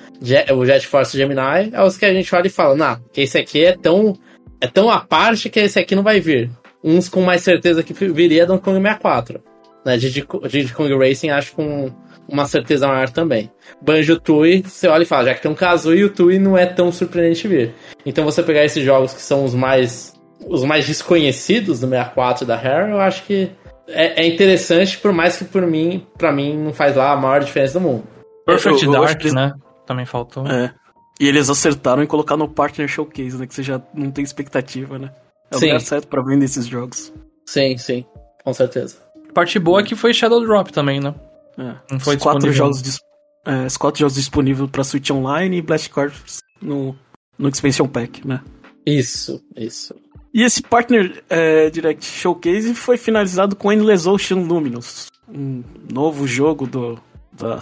o 0.53 0.66
Jet 0.66 0.86
Force 0.86 1.16
Gemini, 1.16 1.70
é 1.72 1.82
os 1.82 1.99
que 1.99 2.07
a 2.07 2.12
gente 2.12 2.34
olha 2.34 2.46
e 2.46 2.51
fala, 2.51 2.74
nah, 2.74 2.99
esse 3.14 3.36
aqui 3.36 3.64
é 3.64 3.76
tão, 3.76 4.18
é 4.61 4.66
tão 4.66 4.90
à 4.90 4.99
parte 4.99 5.51
que 5.51 5.61
esse 5.61 5.78
aqui 5.78 5.94
não 5.94 6.03
vai 6.03 6.20
vir. 6.20 6.51
Uns 6.82 7.09
com 7.09 7.20
mais 7.20 7.42
certeza 7.42 7.82
que 7.82 7.92
viria 7.92 8.46
do 8.46 8.59
Kong 8.59 8.80
64. 8.80 9.42
Né? 9.84 9.96
Diddy 9.99 10.72
Kong 10.72 10.94
Racing 10.96 11.28
acho 11.28 11.53
com 11.53 11.90
uma 12.26 12.46
certeza 12.46 12.88
maior 12.88 13.11
também. 13.11 13.51
Banjo 13.82 14.18
Tui, 14.18 14.62
você 14.62 14.88
olha 14.88 15.03
e 15.03 15.07
fala, 15.07 15.26
já 15.26 15.34
que 15.34 15.42
tem 15.42 15.51
um 15.51 15.55
Kazooie, 15.55 16.05
o 16.05 16.11
Tui 16.11 16.38
não 16.38 16.57
é 16.57 16.64
tão 16.64 16.90
surpreendente 16.90 17.46
vir. 17.46 17.74
Então 18.07 18.24
você 18.24 18.42
pegar 18.42 18.64
esses 18.64 18.82
jogos 18.82 19.12
que 19.12 19.20
são 19.20 19.44
os 19.44 19.55
mais 19.55 20.16
os 20.46 20.64
mais 20.64 20.86
desconhecidos 20.86 21.80
do 21.80 21.88
64 21.88 22.46
da 22.46 22.57
Rare, 22.57 22.92
eu 22.92 23.01
acho 23.01 23.24
que 23.24 23.51
é, 23.89 24.22
é 24.22 24.26
interessante, 24.26 24.99
por 24.99 25.12
mais 25.12 25.36
que 25.36 25.45
por 25.45 25.66
mim, 25.66 26.07
para 26.16 26.32
mim 26.32 26.57
não 26.57 26.72
faz 26.72 26.95
lá 26.95 27.12
a 27.12 27.16
maior 27.16 27.43
diferença 27.43 27.78
do 27.78 27.80
mundo. 27.80 28.05
Perfect 28.45 28.84
eu, 28.84 28.93
eu 28.93 29.01
Dark, 29.01 29.18
que... 29.18 29.32
né? 29.32 29.55
Também 29.86 30.07
faltou. 30.07 30.47
É. 30.47 30.74
E 31.20 31.26
eles 31.26 31.51
acertaram 31.51 32.03
em 32.03 32.07
colocar 32.07 32.36
no 32.36 32.49
Partner 32.49 32.86
Showcase, 32.86 33.36
né? 33.36 33.47
Que 33.47 33.55
você 33.55 33.62
já 33.62 33.82
não 33.93 34.11
tem 34.11 34.22
expectativa, 34.22 34.99
né? 34.99 35.11
É 35.51 35.57
o 35.57 35.61
lugar 35.61 35.80
certo 35.80 36.07
pra 36.07 36.22
vender 36.22 36.45
esses 36.45 36.66
jogos. 36.66 37.12
Sim, 37.47 37.76
sim. 37.78 38.05
Com 38.45 38.53
certeza. 38.53 38.99
Parte 39.34 39.59
boa 39.59 39.80
é 39.80 39.82
que 39.82 39.97
foi 39.97 40.12
Shadow 40.12 40.41
Drop 40.41 40.72
também, 40.72 41.01
né? 41.01 41.14
É. 41.59 41.74
Não 41.91 41.99
foi 41.99 42.16
os 42.16 42.22
quatro 42.22 42.53
jogos 42.53 42.82
dis... 42.82 43.01
é, 43.47 43.66
os 43.66 43.76
quatro 43.76 44.01
jogos 44.01 44.14
disponíveis 44.14 44.70
pra 44.70 44.84
Switch 44.84 45.11
Online 45.11 45.57
e 45.57 45.62
Blast 45.62 45.89
Corps 45.91 46.39
no, 46.62 46.95
no 47.39 47.49
Expansion 47.49 47.89
Pack, 47.89 48.26
né? 48.26 48.41
Isso, 48.86 49.43
isso. 49.57 49.95
E 50.33 50.43
esse 50.43 50.62
Partner 50.62 51.22
é, 51.29 51.70
Direct 51.70 52.05
Showcase 52.05 52.74
foi 52.74 52.97
finalizado 52.97 53.57
com 53.57 53.72
Endless 53.72 54.09
Ocean 54.09 54.39
Luminous, 54.39 55.09
um 55.29 55.62
novo 55.91 56.26
jogo 56.26 56.66
do, 56.66 56.99
da, 57.33 57.59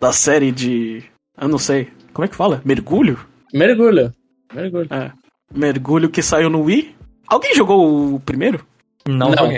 da 0.00 0.12
série 0.12 0.52
de. 0.52 1.02
Eu 1.40 1.48
não 1.48 1.58
sei. 1.58 1.88
Como 2.12 2.24
é 2.24 2.28
que 2.28 2.36
fala? 2.36 2.62
Mergulho? 2.64 3.18
Mergulho. 3.52 4.12
Mergulho. 4.54 4.88
É. 4.90 5.10
Mergulho 5.52 6.08
que 6.08 6.22
saiu 6.22 6.48
no 6.48 6.62
Wii. 6.62 6.94
Alguém 7.26 7.54
jogou 7.54 8.14
o 8.14 8.20
primeiro? 8.20 8.64
Não, 9.06 9.30
não. 9.30 9.50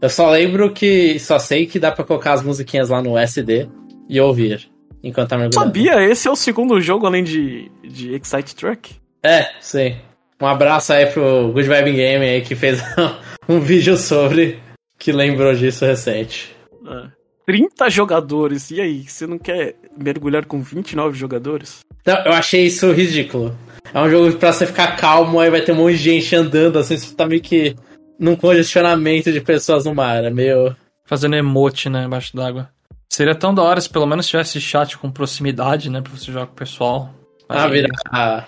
Eu 0.00 0.10
só 0.10 0.30
lembro 0.30 0.72
que. 0.72 1.18
Só 1.18 1.38
sei 1.38 1.66
que 1.66 1.78
dá 1.78 1.90
pra 1.90 2.04
colocar 2.04 2.34
as 2.34 2.42
musiquinhas 2.42 2.90
lá 2.90 3.02
no 3.02 3.16
SD 3.16 3.68
e 4.08 4.20
ouvir 4.20 4.70
enquanto 5.02 5.28
tá 5.30 5.38
mergulhando. 5.38 5.66
Sabia? 5.66 6.02
Esse 6.02 6.28
é 6.28 6.30
o 6.30 6.36
segundo 6.36 6.80
jogo 6.80 7.06
além 7.06 7.22
de, 7.22 7.70
de 7.82 8.14
Excite 8.14 8.54
Truck? 8.56 8.96
É, 9.22 9.50
sim. 9.60 9.96
Um 10.44 10.46
abraço 10.46 10.92
aí 10.92 11.06
pro 11.06 11.50
Good 11.52 11.66
Vibe 11.66 11.92
Game 11.92 12.22
aí 12.22 12.42
que 12.42 12.54
fez 12.54 12.82
um 13.48 13.60
vídeo 13.60 13.96
sobre 13.96 14.58
que 14.98 15.10
lembrou 15.10 15.54
disso 15.54 15.86
recente. 15.86 16.54
É. 16.86 17.08
30 17.46 17.88
jogadores, 17.88 18.70
e 18.70 18.78
aí? 18.78 19.04
Você 19.08 19.26
não 19.26 19.38
quer 19.38 19.74
mergulhar 19.96 20.44
com 20.44 20.60
29 20.60 21.16
jogadores? 21.16 21.80
Não, 22.04 22.16
eu 22.26 22.32
achei 22.32 22.66
isso 22.66 22.92
ridículo. 22.92 23.56
É 23.94 23.98
um 23.98 24.10
jogo 24.10 24.36
pra 24.36 24.52
você 24.52 24.66
ficar 24.66 24.96
calmo, 24.98 25.40
aí 25.40 25.48
vai 25.48 25.62
ter 25.62 25.72
um 25.72 25.76
monte 25.76 25.96
de 25.96 26.02
gente 26.02 26.36
andando, 26.36 26.78
assim, 26.78 26.98
você 26.98 27.14
tá 27.14 27.26
meio 27.26 27.40
que 27.40 27.74
num 28.18 28.36
congestionamento 28.36 29.32
de 29.32 29.40
pessoas 29.40 29.86
no 29.86 29.94
mar, 29.94 30.24
é 30.24 30.30
meio... 30.30 30.76
Fazendo 31.06 31.36
emote, 31.36 31.88
né, 31.88 32.04
embaixo 32.04 32.36
d'água. 32.36 32.68
Seria 33.10 33.34
tão 33.34 33.54
da 33.54 33.62
hora 33.62 33.80
se 33.80 33.88
pelo 33.88 34.06
menos 34.06 34.26
tivesse 34.26 34.60
chat 34.60 34.98
com 34.98 35.10
proximidade, 35.10 35.88
né, 35.88 36.02
pra 36.02 36.12
você 36.12 36.30
jogar 36.30 36.46
com 36.46 36.52
o 36.52 36.56
pessoal. 36.56 37.14
Mas 37.48 37.58
ah, 37.62 37.68
virar... 37.68 37.88
Ah, 38.10 38.44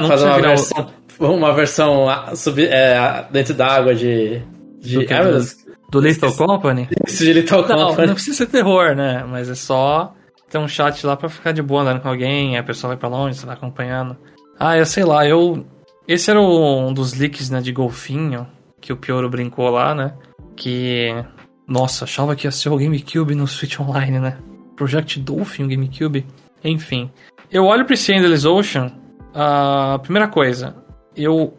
não 0.00 0.08
fazer 0.08 0.26
uma 0.26 0.36
virar 0.36 0.48
versão, 0.48 0.92
uma 1.18 1.52
versão 1.52 2.06
sub, 2.34 2.62
é, 2.64 3.26
dentro 3.30 3.54
d'água 3.54 3.94
de. 3.94 4.42
de 4.80 4.98
do, 4.98 5.06
que, 5.06 5.14
ah, 5.14 5.22
do, 5.22 5.44
do 5.90 6.00
Little 6.00 6.32
Company? 6.32 6.88
Isso, 7.06 7.24
de 7.24 7.32
Little 7.32 7.66
não, 7.68 7.88
Company. 7.88 8.06
Não 8.08 8.14
precisa 8.14 8.36
ser 8.38 8.46
terror, 8.46 8.94
né? 8.94 9.24
Mas 9.28 9.48
é 9.48 9.54
só 9.54 10.14
ter 10.52 10.58
um 10.58 10.68
chat 10.68 11.06
lá 11.06 11.16
pra 11.16 11.30
ficar 11.30 11.52
de 11.52 11.62
boa 11.62 11.80
andando 11.80 12.00
com 12.00 12.08
alguém, 12.08 12.58
a 12.58 12.62
pessoa 12.62 12.90
vai 12.90 12.98
pra 12.98 13.08
longe, 13.08 13.38
você 13.38 13.46
vai 13.46 13.54
acompanhando. 13.54 14.16
Ah, 14.58 14.76
eu 14.76 14.84
sei 14.84 15.04
lá, 15.04 15.26
eu. 15.26 15.64
Esse 16.06 16.30
era 16.30 16.40
um 16.40 16.92
dos 16.92 17.14
leaks, 17.14 17.48
né, 17.48 17.60
de 17.60 17.72
golfinho, 17.72 18.46
que 18.80 18.92
o 18.92 18.96
Pioro 18.96 19.30
brincou 19.30 19.70
lá, 19.70 19.94
né? 19.94 20.14
Que. 20.54 21.24
Nossa, 21.66 22.04
achava 22.04 22.36
que 22.36 22.46
ia 22.46 22.50
ser 22.50 22.68
o 22.68 22.76
GameCube 22.76 23.34
no 23.34 23.46
Switch 23.46 23.80
Online, 23.80 24.18
né? 24.18 24.38
Project 24.76 25.18
Dolphin, 25.20 25.64
o 25.64 25.68
GameCube. 25.68 26.26
Enfim. 26.62 27.10
Eu 27.50 27.64
olho 27.64 27.84
pra 27.84 27.94
esse 27.94 28.12
Endless 28.12 28.46
Ocean. 28.46 28.92
A 29.34 29.98
primeira 30.02 30.28
coisa, 30.28 30.76
eu, 31.16 31.54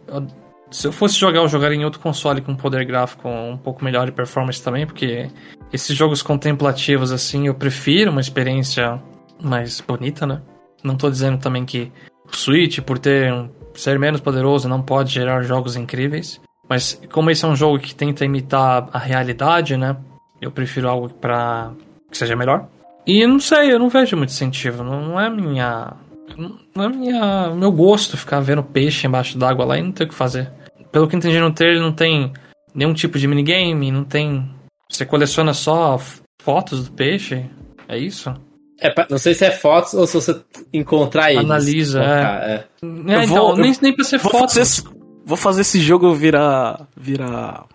se 0.72 0.88
eu 0.88 0.92
fosse 0.92 1.18
jogar, 1.18 1.40
eu 1.40 1.48
jogaria 1.48 1.78
em 1.78 1.86
outro 1.86 2.00
console 2.00 2.42
com 2.42 2.56
poder 2.56 2.86
gráfico 2.86 3.28
um 3.30 3.58
pouco 3.58 3.84
melhor 3.84 4.08
e 4.08 4.12
performance 4.12 4.62
também, 4.62 4.86
porque 4.86 5.30
esses 5.72 5.96
jogos 5.96 6.22
contemplativos 6.22 7.12
assim, 7.12 7.48
eu 7.48 7.56
prefiro 7.56 8.12
uma 8.12 8.22
experiência 8.22 9.02
mais 9.42 9.82
bonita, 9.82 10.26
né? 10.26 10.42
Não 10.84 10.96
tô 10.96 11.10
dizendo 11.10 11.38
também 11.38 11.66
que 11.66 11.92
o 12.28 12.36
Switch, 12.36 12.80
por 12.80 13.00
ter 13.00 13.32
ser 13.74 13.98
menos 13.98 14.22
poderoso, 14.22 14.70
não 14.70 14.82
pode 14.82 15.12
gerar 15.12 15.42
jogos 15.44 15.76
incríveis, 15.76 16.40
mas 16.70 17.00
como 17.12 17.30
esse 17.30 17.44
é 17.44 17.48
um 17.48 17.56
jogo 17.56 17.80
que 17.80 17.96
tenta 17.96 18.26
imitar 18.26 18.88
a 18.92 19.00
realidade, 19.00 19.76
né? 19.78 19.96
Eu 20.42 20.52
prefiro 20.52 20.90
algo 20.90 21.10
para 21.10 21.72
que 22.12 22.18
seja 22.18 22.36
melhor. 22.36 22.68
E 23.06 23.26
não 23.28 23.40
sei, 23.40 23.72
eu 23.72 23.80
não 23.80 23.90
vejo 23.90 24.16
muito 24.16 24.30
incentivo, 24.30 24.84
não, 24.84 25.02
não 25.02 25.20
é 25.20 25.30
minha 25.30 25.94
não 26.38 26.84
é 26.84 26.90
minha, 26.90 27.50
meu 27.56 27.72
gosto 27.72 28.18
ficar 28.18 28.40
vendo 28.40 28.64
peixe 28.64 29.08
embaixo 29.08 29.38
d'água 29.38 29.66
lá 29.66 29.78
e 29.78 29.84
não 29.84 29.92
ter 29.92 30.06
o 30.06 30.08
que 30.08 30.14
fazer. 30.14 30.52
Pelo 30.92 31.08
que 31.08 31.16
entendi 31.16 31.40
no 31.40 31.54
trailer, 31.54 31.82
não 31.82 31.94
tem 31.94 32.32
nenhum 32.74 32.94
tipo 32.94 33.18
de 33.18 33.28
minigame, 33.28 33.92
não 33.92 34.04
tem. 34.04 34.50
Você 34.90 35.06
coleciona 35.06 35.54
só 35.54 36.00
fotos 36.42 36.86
do 36.86 36.92
peixe? 36.92 37.46
É 37.88 37.98
isso? 37.98 38.34
É, 38.80 38.94
não 39.10 39.18
sei 39.18 39.34
se 39.34 39.46
é 39.46 39.52
fotos 39.52 39.94
ou 39.94 40.06
se 40.06 40.16
você 40.16 40.42
encontrar 40.74 41.32
eles. 41.32 41.46
Analisa, 41.46 42.04
é. 42.04 42.56
é. 42.56 42.66
é 42.86 43.26
vou, 43.26 43.54
então, 43.54 43.56
nem, 43.56 43.74
nem 43.82 43.96
pra 43.96 44.04
ser 44.04 44.20
fotos. 44.20 44.56
Fazer, 44.56 44.90
vou 45.26 45.38
fazer 45.38 45.62
esse 45.62 45.80
jogo 45.80 46.14
virar. 46.14 46.88
virar. 46.96 47.66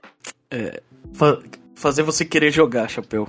É, 0.51 0.83
fa 1.15 1.39
fazer 1.75 2.03
você 2.03 2.25
querer 2.25 2.51
jogar, 2.51 2.89
chapéu. 2.89 3.29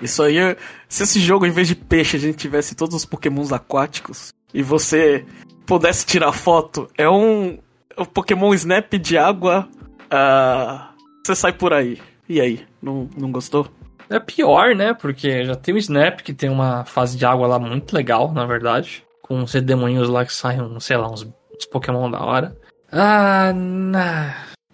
Isso 0.00 0.22
aí, 0.22 0.38
é, 0.38 0.56
se 0.88 1.02
esse 1.02 1.18
jogo, 1.18 1.44
em 1.44 1.50
vez 1.50 1.66
de 1.66 1.74
peixe, 1.74 2.16
a 2.16 2.20
gente 2.20 2.36
tivesse 2.36 2.74
todos 2.74 2.94
os 2.94 3.04
pokémons 3.04 3.52
aquáticos 3.52 4.32
e 4.54 4.62
você 4.62 5.26
pudesse 5.66 6.06
tirar 6.06 6.32
foto, 6.32 6.88
é 6.96 7.10
um, 7.10 7.58
é 7.96 8.00
um 8.00 8.04
Pokémon 8.04 8.54
Snap 8.54 8.94
de 8.94 9.18
água. 9.18 9.68
Uh, 10.04 10.94
você 11.24 11.34
sai 11.34 11.52
por 11.52 11.72
aí. 11.72 12.00
E 12.28 12.40
aí, 12.40 12.64
não, 12.80 13.08
não 13.16 13.32
gostou? 13.32 13.66
É 14.08 14.20
pior, 14.20 14.74
né? 14.74 14.94
Porque 14.94 15.44
já 15.44 15.56
tem 15.56 15.74
o 15.74 15.78
Snap, 15.78 16.20
que 16.20 16.32
tem 16.32 16.48
uma 16.48 16.84
fase 16.84 17.16
de 17.16 17.26
água 17.26 17.48
lá 17.48 17.58
muito 17.58 17.94
legal, 17.94 18.32
na 18.32 18.46
verdade. 18.46 19.04
Com 19.20 19.38
uns 19.38 19.52
redemoinhos 19.52 20.08
lá 20.08 20.24
que 20.24 20.32
saem, 20.32 20.60
sei 20.80 20.96
lá, 20.96 21.10
uns, 21.10 21.24
uns 21.24 21.66
Pokémon 21.70 22.10
da 22.10 22.20
hora. 22.20 22.56
Ah, 22.92 23.52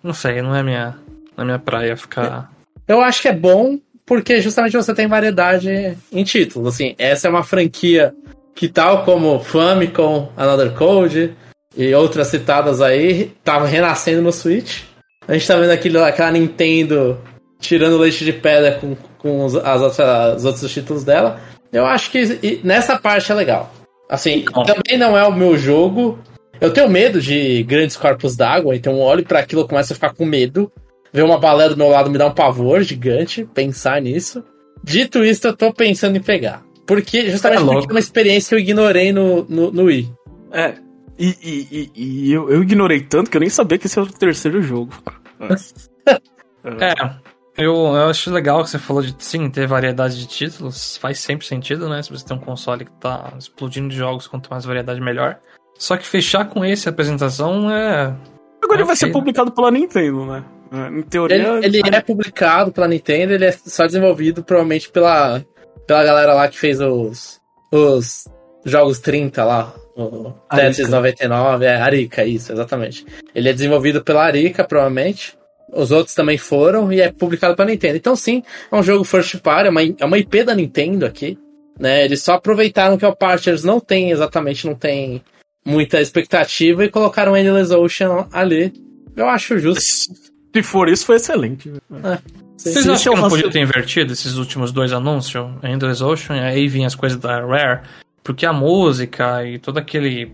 não 0.02 0.12
sei, 0.12 0.42
não 0.42 0.54
é 0.54 0.62
minha, 0.62 0.98
não 1.36 1.42
é 1.42 1.44
minha 1.44 1.58
praia 1.58 1.96
ficar. 1.96 2.52
Eu 2.86 3.00
acho 3.00 3.22
que 3.22 3.28
é 3.28 3.32
bom 3.32 3.78
porque 4.04 4.40
justamente 4.40 4.76
você 4.76 4.92
tem 4.92 5.06
variedade 5.06 5.96
em 6.10 6.24
títulos. 6.24 6.74
Assim, 6.74 6.94
essa 6.98 7.28
é 7.28 7.30
uma 7.30 7.44
franquia 7.44 8.12
que, 8.54 8.68
tal 8.68 9.04
como 9.04 9.40
Famicom, 9.40 10.30
Another 10.36 10.72
Code 10.72 11.34
e 11.76 11.94
outras 11.94 12.28
citadas 12.28 12.80
aí, 12.80 13.32
tava 13.44 13.66
renascendo 13.66 14.22
no 14.22 14.32
Switch. 14.32 14.82
A 15.26 15.32
gente 15.34 15.46
tá 15.46 15.56
vendo 15.56 15.70
aquele, 15.70 15.98
aquela 15.98 16.32
Nintendo 16.32 17.18
tirando 17.60 17.98
leite 17.98 18.24
de 18.24 18.32
pedra 18.32 18.78
com, 18.80 18.96
com 19.18 19.44
os, 19.44 19.54
as 19.54 19.80
outras, 19.80 20.36
os 20.38 20.44
outros 20.44 20.72
títulos 20.72 21.04
dela. 21.04 21.40
Eu 21.72 21.86
acho 21.86 22.10
que 22.10 22.60
nessa 22.64 22.98
parte 22.98 23.30
é 23.30 23.34
legal. 23.34 23.72
Assim, 24.08 24.44
também 24.66 24.98
não 24.98 25.16
é 25.16 25.24
o 25.24 25.32
meu 25.32 25.56
jogo. 25.56 26.18
Eu 26.60 26.72
tenho 26.72 26.88
medo 26.88 27.20
de 27.20 27.62
grandes 27.62 27.96
corpos 27.96 28.36
d'água, 28.36 28.74
então 28.74 28.94
eu 28.94 29.00
olho 29.00 29.24
para 29.24 29.38
aquilo 29.38 29.62
e 29.62 29.68
começo 29.68 29.92
a 29.92 29.94
ficar 29.94 30.12
com 30.12 30.26
medo. 30.26 30.70
Ver 31.12 31.22
uma 31.22 31.38
baleia 31.38 31.70
do 31.70 31.76
meu 31.76 31.88
lado 31.88 32.10
me 32.10 32.18
dá 32.18 32.26
um 32.26 32.34
pavor 32.34 32.82
gigante, 32.82 33.44
pensar 33.54 34.00
nisso. 34.00 34.42
Dito 34.82 35.24
isso, 35.24 35.46
eu 35.46 35.56
tô 35.56 35.72
pensando 35.72 36.16
em 36.16 36.22
pegar. 36.22 36.62
Porque 36.90 37.30
justamente 37.30 37.62
é 37.62 37.64
porque 37.64 37.86
é 37.86 37.94
uma 37.94 38.00
experiência 38.00 38.48
que 38.48 38.54
eu 38.56 38.58
ignorei 38.58 39.12
no, 39.12 39.44
no, 39.44 39.70
no 39.70 39.84
Wii. 39.84 40.12
É. 40.50 40.74
E, 41.16 41.36
e, 41.40 41.68
e, 41.70 41.90
e 41.94 42.32
eu, 42.32 42.50
eu, 42.50 42.64
ignorei 42.64 43.00
tanto 43.00 43.30
que 43.30 43.36
eu 43.36 43.40
nem 43.40 43.48
sabia 43.48 43.78
que 43.78 43.86
esse 43.86 43.96
era 43.96 44.08
o 44.08 44.12
terceiro 44.12 44.60
jogo. 44.60 44.92
é. 46.64 46.94
Eu, 47.56 47.74
eu 47.74 48.08
acho 48.08 48.32
legal 48.32 48.64
que 48.64 48.70
você 48.70 48.78
falou 48.80 49.02
de 49.02 49.14
sim, 49.20 49.48
ter 49.50 49.68
variedade 49.68 50.18
de 50.18 50.26
títulos. 50.26 50.96
Faz 50.96 51.20
sempre 51.20 51.46
sentido, 51.46 51.88
né? 51.88 52.02
Se 52.02 52.10
você 52.10 52.26
tem 52.26 52.36
um 52.36 52.40
console 52.40 52.84
que 52.84 52.92
tá 52.98 53.34
explodindo 53.38 53.88
de 53.88 53.96
jogos, 53.96 54.26
quanto 54.26 54.50
mais 54.50 54.64
variedade, 54.64 55.00
melhor. 55.00 55.38
Só 55.78 55.96
que 55.96 56.04
fechar 56.04 56.46
com 56.46 56.64
esse 56.64 56.88
a 56.88 56.90
apresentação 56.90 57.70
é. 57.70 58.16
Agora 58.60 58.80
ele 58.80 58.84
vai 58.84 58.96
ser 58.96 59.06
né? 59.06 59.12
publicado 59.12 59.52
pela 59.52 59.70
Nintendo, 59.70 60.26
né? 60.26 60.44
É, 60.72 60.88
em 60.88 61.02
teoria. 61.02 61.60
Ele, 61.62 61.78
ele 61.86 61.94
é 61.94 62.00
publicado 62.00 62.72
pela 62.72 62.88
Nintendo, 62.88 63.32
ele 63.32 63.44
é 63.44 63.52
só 63.52 63.86
desenvolvido 63.86 64.42
provavelmente 64.42 64.90
pela, 64.90 65.40
pela 65.86 66.04
galera 66.04 66.34
lá 66.34 66.48
que 66.48 66.58
fez 66.58 66.80
os, 66.80 67.40
os 67.72 68.28
jogos 68.64 68.98
30 69.00 69.44
lá. 69.44 69.74
O 69.96 70.32
Tetris 70.54 70.88
99, 70.88 71.64
é 71.64 71.76
Arica, 71.76 72.24
isso, 72.24 72.52
exatamente. 72.52 73.04
Ele 73.34 73.48
é 73.48 73.52
desenvolvido 73.52 74.02
pela 74.02 74.24
Arica, 74.24 74.64
provavelmente. 74.64 75.36
Os 75.72 75.90
outros 75.90 76.14
também 76.14 76.38
foram 76.38 76.92
e 76.92 77.00
é 77.00 77.12
publicado 77.12 77.54
pela 77.54 77.68
Nintendo. 77.68 77.96
Então, 77.96 78.16
sim, 78.16 78.42
é 78.70 78.76
um 78.76 78.82
jogo 78.82 79.04
first 79.04 79.38
party, 79.40 79.66
é 79.66 79.70
uma, 79.70 79.82
é 79.82 80.04
uma 80.04 80.18
IP 80.18 80.42
da 80.42 80.54
Nintendo 80.54 81.06
aqui. 81.06 81.38
Né? 81.78 82.04
Eles 82.04 82.22
só 82.22 82.34
aproveitaram 82.34 82.98
que 82.98 83.06
o 83.06 83.14
Partners 83.14 83.64
não 83.64 83.78
tem 83.80 84.10
exatamente, 84.10 84.66
não 84.66 84.74
tem 84.74 85.22
muita 85.64 86.00
expectativa 86.00 86.84
e 86.84 86.90
colocaram 86.90 87.36
Endless 87.36 87.72
Ocean 87.74 88.26
ali. 88.32 88.72
Eu 89.16 89.28
acho 89.28 89.58
justo. 89.58 90.14
Se 90.54 90.62
for 90.62 90.88
isso, 90.88 91.06
foi 91.06 91.16
excelente. 91.16 91.72
É. 92.04 92.18
Vocês 92.56 92.88
acham 92.88 93.14
que 93.14 93.20
não 93.20 93.28
podia 93.28 93.50
ter 93.50 93.60
invertido 93.60 94.12
esses 94.12 94.36
últimos 94.36 94.70
dois 94.70 94.92
anúncios? 94.92 95.46
Endless 95.62 96.02
Ocean 96.02 96.36
e 96.36 96.40
aí 96.40 96.68
vinha 96.68 96.86
as 96.86 96.94
coisas 96.94 97.18
da 97.18 97.40
Rare? 97.40 97.82
Porque 98.22 98.44
a 98.44 98.52
música 98.52 99.44
e 99.46 99.58
todo 99.58 99.78
aquele. 99.78 100.32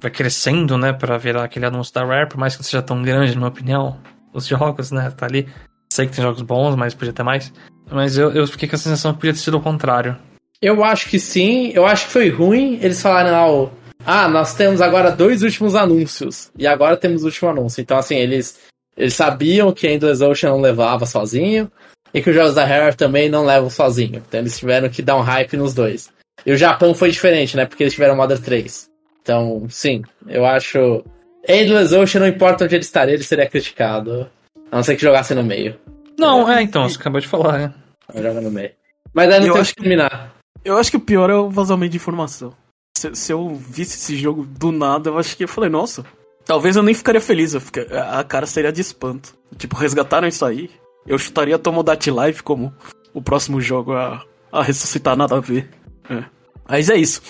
vai 0.00 0.10
crescendo, 0.10 0.76
né, 0.76 0.92
pra 0.92 1.16
virar 1.16 1.44
aquele 1.44 1.66
anúncio 1.66 1.94
da 1.94 2.04
Rare, 2.04 2.28
por 2.28 2.38
mais 2.38 2.54
que 2.54 2.60
não 2.60 2.64
seja 2.64 2.82
tão 2.82 3.02
grande, 3.02 3.32
na 3.32 3.38
minha 3.38 3.48
opinião, 3.48 3.98
os 4.34 4.46
jogos, 4.46 4.90
né, 4.90 5.10
tá 5.16 5.26
ali. 5.26 5.48
Sei 5.92 6.06
que 6.06 6.14
tem 6.14 6.22
jogos 6.22 6.42
bons, 6.42 6.76
mas 6.76 6.94
podia 6.94 7.12
ter 7.12 7.22
mais. 7.22 7.52
Mas 7.90 8.18
eu, 8.18 8.30
eu 8.32 8.46
fiquei 8.46 8.68
com 8.68 8.76
a 8.76 8.78
sensação 8.78 9.12
que 9.12 9.20
podia 9.20 9.32
ter 9.32 9.40
sido 9.40 9.56
o 9.56 9.62
contrário. 9.62 10.16
Eu 10.62 10.84
acho 10.84 11.08
que 11.08 11.18
sim, 11.18 11.72
eu 11.74 11.86
acho 11.86 12.06
que 12.06 12.12
foi 12.12 12.28
ruim. 12.28 12.78
Eles 12.82 13.00
falaram, 13.00 13.72
ah, 14.04 14.28
nós 14.28 14.54
temos 14.54 14.80
agora 14.80 15.10
dois 15.10 15.42
últimos 15.42 15.74
anúncios. 15.74 16.50
E 16.56 16.66
agora 16.66 16.96
temos 16.96 17.22
o 17.22 17.26
último 17.26 17.50
anúncio. 17.50 17.80
Então, 17.80 17.98
assim, 17.98 18.16
eles, 18.16 18.58
eles 18.96 19.14
sabiam 19.14 19.72
que 19.72 19.88
Endless 19.88 20.22
Ocean 20.22 20.50
não 20.50 20.60
levava 20.60 21.06
sozinho. 21.06 21.70
E 22.12 22.20
que 22.20 22.30
os 22.30 22.34
jogos 22.34 22.54
da 22.54 22.64
Rare 22.64 22.96
também 22.96 23.28
não 23.28 23.44
levam 23.44 23.70
sozinho. 23.70 24.22
Então 24.26 24.40
eles 24.40 24.58
tiveram 24.58 24.88
que 24.88 25.00
dar 25.00 25.16
um 25.16 25.20
hype 25.20 25.56
nos 25.56 25.72
dois. 25.72 26.10
E 26.44 26.52
o 26.52 26.56
Japão 26.56 26.92
foi 26.92 27.10
diferente, 27.10 27.56
né? 27.56 27.66
Porque 27.66 27.84
eles 27.84 27.92
tiveram 27.92 28.16
Mother 28.16 28.40
3. 28.40 28.88
Então, 29.22 29.66
sim, 29.68 30.02
eu 30.26 30.44
acho. 30.44 31.04
Endless 31.48 31.94
Ocean, 31.94 32.20
não 32.20 32.26
importa 32.26 32.64
onde 32.64 32.74
ele 32.74 32.82
estaria, 32.82 33.14
ele 33.14 33.22
seria 33.22 33.48
criticado. 33.48 34.28
A 34.72 34.76
não 34.76 34.82
ser 34.82 34.96
que 34.96 35.02
jogasse 35.02 35.34
no 35.34 35.44
meio. 35.44 35.78
Não, 36.18 36.50
é, 36.50 36.62
então, 36.62 36.88
você 36.88 36.96
acabou 36.96 37.20
de 37.20 37.28
falar, 37.28 37.58
né? 37.58 37.74
Joga 38.14 38.40
no 38.40 38.50
meio. 38.50 38.72
Mas 39.12 39.32
aí 39.32 39.46
não 39.46 39.54
tem 39.54 39.62
que 39.62 39.74
terminar. 39.74 40.34
Eu 40.64 40.76
acho 40.78 40.90
que 40.90 40.96
o 40.96 41.00
pior 41.00 41.30
é 41.30 41.34
o 41.34 41.48
vazamento 41.48 41.92
de 41.92 41.96
informação 41.96 42.52
se, 43.00 43.14
se, 43.14 43.32
eu 43.32 43.54
visse 43.54 43.96
esse 43.96 44.16
jogo 44.16 44.44
do 44.44 44.70
nada, 44.70 45.08
eu 45.08 45.18
acho 45.18 45.36
que 45.36 45.44
eu 45.44 45.48
falei, 45.48 45.70
nossa, 45.70 46.04
talvez 46.50 46.74
eu 46.74 46.82
nem 46.82 46.92
ficaria 46.92 47.20
feliz, 47.20 47.54
a 47.54 48.24
cara 48.24 48.44
seria 48.44 48.72
de 48.72 48.80
espanto. 48.80 49.36
Tipo, 49.56 49.76
resgataram 49.76 50.26
isso 50.26 50.44
aí. 50.44 50.68
Eu 51.06 51.16
chutaria 51.16 51.56
Tomodachi 51.56 52.10
Life 52.10 52.42
como 52.42 52.74
o 53.14 53.22
próximo 53.22 53.60
jogo 53.60 53.92
a, 53.92 54.24
a 54.50 54.60
ressuscitar, 54.60 55.16
nada 55.16 55.36
a 55.36 55.40
ver. 55.40 55.70
É. 56.10 56.24
Mas 56.68 56.90
é 56.90 56.96
isso. 56.96 57.22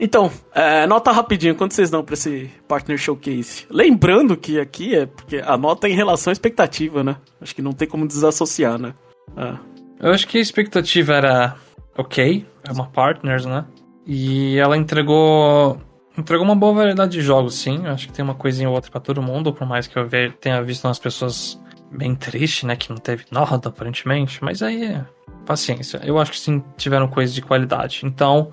Então, 0.00 0.32
é, 0.54 0.86
nota 0.86 1.12
rapidinho, 1.12 1.54
quanto 1.54 1.74
vocês 1.74 1.90
dão 1.90 2.02
pra 2.02 2.14
esse 2.14 2.50
Partner 2.66 2.96
Showcase? 2.96 3.66
Lembrando 3.68 4.38
que 4.38 4.58
aqui 4.58 4.96
é 4.96 5.04
porque 5.04 5.42
a 5.44 5.58
nota 5.58 5.86
é 5.86 5.90
em 5.90 5.94
relação 5.94 6.30
à 6.30 6.32
expectativa, 6.32 7.04
né? 7.04 7.16
Acho 7.42 7.54
que 7.54 7.60
não 7.60 7.72
tem 7.72 7.86
como 7.86 8.08
desassociar, 8.08 8.78
né? 8.78 8.94
É. 9.36 9.54
Eu 10.00 10.12
acho 10.12 10.26
que 10.26 10.38
a 10.38 10.40
expectativa 10.40 11.12
era 11.12 11.56
ok, 11.94 12.46
é 12.66 12.72
uma 12.72 12.86
Partners, 12.88 13.44
né? 13.44 13.66
E 14.06 14.56
ela 14.56 14.78
entregou 14.78 15.78
entregou 16.16 16.44
uma 16.44 16.54
boa 16.54 16.72
variedade 16.72 17.12
de 17.12 17.22
jogos, 17.22 17.54
sim. 17.54 17.86
Acho 17.86 18.06
que 18.06 18.12
tem 18.12 18.24
uma 18.24 18.34
coisinha 18.34 18.68
ou 18.68 18.74
outra 18.74 18.90
para 18.90 19.00
todo 19.00 19.22
mundo, 19.22 19.52
por 19.52 19.66
mais 19.66 19.86
que 19.86 19.98
eu 19.98 20.08
tenha 20.40 20.62
visto 20.62 20.84
umas 20.84 20.98
pessoas 20.98 21.60
bem 21.90 22.14
tristes, 22.14 22.64
né, 22.64 22.74
que 22.76 22.90
não 22.90 22.96
teve 22.96 23.24
nada 23.30 23.68
aparentemente, 23.68 24.42
mas 24.42 24.62
aí 24.62 25.00
paciência. 25.44 26.00
Eu 26.04 26.18
acho 26.18 26.32
que 26.32 26.40
sim 26.40 26.62
tiveram 26.76 27.08
coisas 27.08 27.34
de 27.34 27.42
qualidade. 27.42 28.02
Então, 28.04 28.50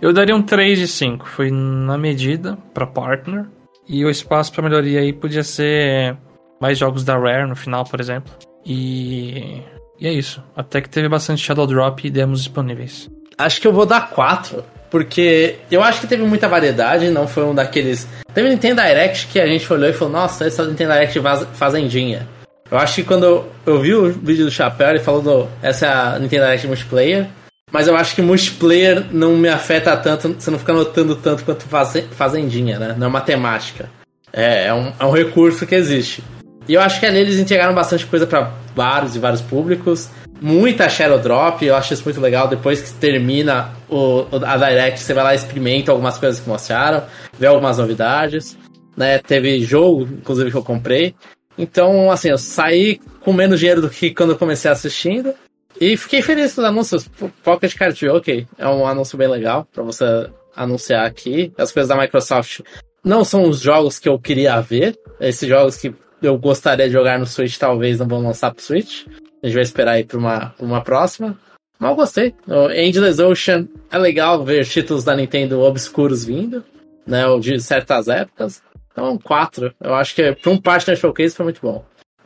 eu 0.00 0.12
daria 0.12 0.34
um 0.34 0.42
3 0.42 0.78
de 0.78 0.88
5, 0.88 1.28
foi 1.28 1.50
na 1.50 1.96
medida 1.98 2.56
para 2.74 2.86
partner. 2.86 3.46
E 3.86 4.04
o 4.04 4.10
espaço 4.10 4.52
para 4.52 4.62
melhoria 4.62 5.00
aí 5.00 5.12
podia 5.12 5.42
ser 5.42 6.16
mais 6.60 6.78
jogos 6.78 7.04
da 7.04 7.18
Rare 7.18 7.48
no 7.48 7.56
final, 7.56 7.84
por 7.84 8.00
exemplo. 8.00 8.32
E 8.64 9.62
e 10.00 10.06
é 10.06 10.12
isso. 10.12 10.42
Até 10.56 10.80
que 10.80 10.88
teve 10.88 11.08
bastante 11.08 11.42
Shadow 11.42 11.66
Drop 11.66 12.06
e 12.06 12.10
demos 12.10 12.42
disponíveis. 12.42 13.10
Acho 13.40 13.60
que 13.60 13.66
eu 13.66 13.72
vou 13.72 13.86
dar 13.86 14.10
4. 14.10 14.64
Porque 14.90 15.56
eu 15.70 15.82
acho 15.82 16.00
que 16.00 16.06
teve 16.06 16.24
muita 16.24 16.48
variedade, 16.48 17.10
não 17.10 17.28
foi 17.28 17.44
um 17.44 17.54
daqueles. 17.54 18.08
Teve 18.34 18.48
Nintendo 18.48 18.82
Direct 18.82 19.28
que 19.28 19.40
a 19.40 19.46
gente 19.46 19.72
olhou 19.72 19.88
e 19.88 19.92
falou: 19.92 20.12
Nossa, 20.12 20.46
esse 20.46 20.60
o 20.60 20.66
Nintendo 20.66 20.92
Direct 20.92 21.20
fazendinha. 21.54 22.26
Eu 22.68 22.76
acho 22.76 22.96
que 22.96 23.04
quando 23.04 23.44
eu 23.64 23.80
vi 23.80 23.94
o 23.94 24.12
vídeo 24.12 24.44
do 24.44 24.50
Chapéu, 24.50 24.90
ele 24.90 24.98
falou: 24.98 25.22
do, 25.22 25.48
Essa 25.62 25.86
é 25.86 25.88
a 25.88 26.18
Nintendo 26.18 26.44
Direct 26.44 26.66
multiplayer. 26.66 27.26
Mas 27.70 27.86
eu 27.86 27.96
acho 27.96 28.16
que 28.16 28.22
multiplayer 28.22 29.06
não 29.12 29.36
me 29.36 29.48
afeta 29.48 29.96
tanto, 29.96 30.34
você 30.36 30.50
não 30.50 30.58
fica 30.58 30.72
notando 30.72 31.14
tanto 31.14 31.44
quanto 31.44 31.66
fazendinha, 32.10 32.80
né? 32.80 32.96
Não 32.98 33.06
é 33.06 33.10
matemática. 33.10 33.88
É, 34.32 34.66
é 34.66 34.74
um, 34.74 34.92
é 34.98 35.04
um 35.04 35.12
recurso 35.12 35.64
que 35.64 35.76
existe. 35.76 36.20
E 36.68 36.74
eu 36.74 36.80
acho 36.80 36.98
que 36.98 37.06
ali 37.06 37.18
eles 37.18 37.38
entregaram 37.38 37.72
bastante 37.72 38.06
coisa 38.06 38.26
para 38.26 38.50
vários 38.74 39.14
e 39.14 39.20
vários 39.20 39.40
públicos 39.40 40.08
muita 40.40 40.88
Shadow 40.88 41.18
Drop, 41.18 41.64
eu 41.64 41.76
acho 41.76 41.94
isso 41.94 42.04
muito 42.04 42.20
legal. 42.20 42.48
Depois 42.48 42.80
que 42.80 42.92
termina 42.94 43.72
o, 43.88 44.26
a 44.44 44.56
Direct, 44.56 45.00
você 45.00 45.14
vai 45.14 45.24
lá 45.24 45.32
e 45.32 45.36
experimenta 45.36 45.92
algumas 45.92 46.18
coisas 46.18 46.40
que 46.40 46.48
mostraram, 46.48 47.04
vê 47.38 47.46
algumas 47.46 47.78
novidades. 47.78 48.56
Né? 48.96 49.18
Teve 49.18 49.60
jogo, 49.60 50.02
inclusive, 50.02 50.50
que 50.50 50.56
eu 50.56 50.64
comprei. 50.64 51.14
Então, 51.56 52.10
assim, 52.10 52.30
eu 52.30 52.38
saí 52.38 53.00
com 53.20 53.32
menos 53.32 53.60
dinheiro 53.60 53.82
do 53.82 53.90
que 53.90 54.14
quando 54.14 54.30
eu 54.30 54.38
comecei 54.38 54.70
assistindo. 54.70 55.34
E 55.80 55.96
fiquei 55.96 56.22
feliz 56.22 56.54
com 56.54 56.60
os 56.60 56.66
anúncios. 56.66 57.08
Pocket 57.42 57.74
Card 57.74 58.08
ok, 58.08 58.46
é 58.58 58.68
um 58.68 58.86
anúncio 58.86 59.16
bem 59.16 59.28
legal 59.28 59.66
para 59.72 59.82
você 59.82 60.28
anunciar 60.54 61.06
aqui. 61.06 61.52
As 61.56 61.72
coisas 61.72 61.88
da 61.88 61.96
Microsoft 61.96 62.60
não 63.04 63.24
são 63.24 63.48
os 63.48 63.60
jogos 63.60 63.98
que 63.98 64.08
eu 64.08 64.18
queria 64.18 64.60
ver. 64.60 64.98
Esses 65.20 65.48
jogos 65.48 65.76
que 65.76 65.94
eu 66.22 66.36
gostaria 66.38 66.86
de 66.86 66.92
jogar 66.92 67.18
no 67.18 67.26
Switch 67.26 67.56
talvez 67.56 67.98
não 67.98 68.06
vão 68.06 68.22
lançar 68.22 68.52
pro 68.52 68.62
Switch. 68.62 69.06
A 69.42 69.46
gente 69.46 69.54
vai 69.54 69.62
esperar 69.62 69.92
aí 69.92 70.04
pra 70.04 70.18
uma, 70.18 70.54
uma 70.58 70.80
próxima. 70.82 71.38
Mas 71.78 71.90
eu 71.90 71.96
gostei. 71.96 72.34
O 72.46 72.70
Endless 72.70 73.22
Ocean 73.22 73.66
é 73.90 73.98
legal 73.98 74.44
ver 74.44 74.66
títulos 74.66 75.02
da 75.02 75.16
Nintendo 75.16 75.60
obscuros 75.60 76.24
vindo, 76.24 76.62
né? 77.06 77.26
Ou 77.26 77.40
de 77.40 77.58
certas 77.60 78.08
épocas. 78.08 78.62
Então, 78.92 79.16
quatro. 79.18 79.74
Eu 79.80 79.94
acho 79.94 80.14
que 80.14 80.32
pra 80.32 80.50
um 80.50 80.60
Partner 80.60 80.96
Showcase 80.96 81.34
foi 81.34 81.44
muito 81.44 81.60
bom. 81.62 81.84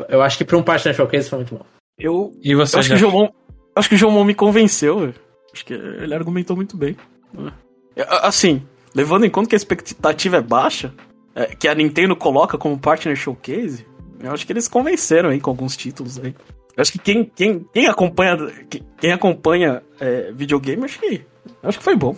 Eu 0.09 0.23
acho 0.23 0.37
que 0.37 0.45
pra 0.45 0.57
um 0.57 0.63
Partner 0.63 0.95
Showcase 0.95 1.31
foi 1.31 1.39
muito 1.39 1.55
bom. 1.55 1.65
Eu, 1.97 2.33
e 2.43 2.55
você 2.55 2.75
eu 2.75 2.81
acho, 2.81 2.89
que 2.89 2.95
o 2.97 2.99
João, 2.99 3.33
acho 3.77 3.89
que 3.89 3.95
o 3.95 3.99
João 3.99 4.25
me 4.25 4.35
convenceu. 4.35 5.15
Acho 5.53 5.65
que 5.65 5.73
ele 5.73 6.15
argumentou 6.15 6.57
muito 6.57 6.77
bem. 6.77 6.97
É, 7.95 8.05
assim, 8.27 8.67
levando 8.93 9.25
em 9.25 9.31
conta 9.31 9.49
que 9.49 9.55
a 9.55 9.57
expectativa 9.57 10.39
é 10.39 10.43
baixa, 10.43 10.93
é, 11.35 11.47
que 11.47 11.69
a 11.69 11.75
Nintendo 11.75 12.17
coloca 12.17 12.59
como 12.59 12.79
Partner 12.79 13.15
Showcase, 13.15 13.87
eu 14.21 14.33
acho 14.33 14.45
que 14.45 14.53
eles 14.53 14.67
convenceram 14.67 15.31
aí 15.31 15.41
com 15.41 15.51
alguns 15.51 15.77
títulos 15.77 16.19
aí. 16.19 16.35
Eu 16.77 16.83
acho 16.83 16.93
que 16.93 16.99
quem, 16.99 17.25
quem, 17.25 17.67
quem 17.73 17.87
acompanha, 17.87 18.37
quem 18.99 19.13
acompanha 19.13 19.83
é, 20.01 20.33
videogame, 20.33 20.85
acho 20.85 20.99
que, 20.99 21.23
acho 21.63 21.79
que 21.79 21.85
foi 21.85 21.97
bom. 21.97 22.17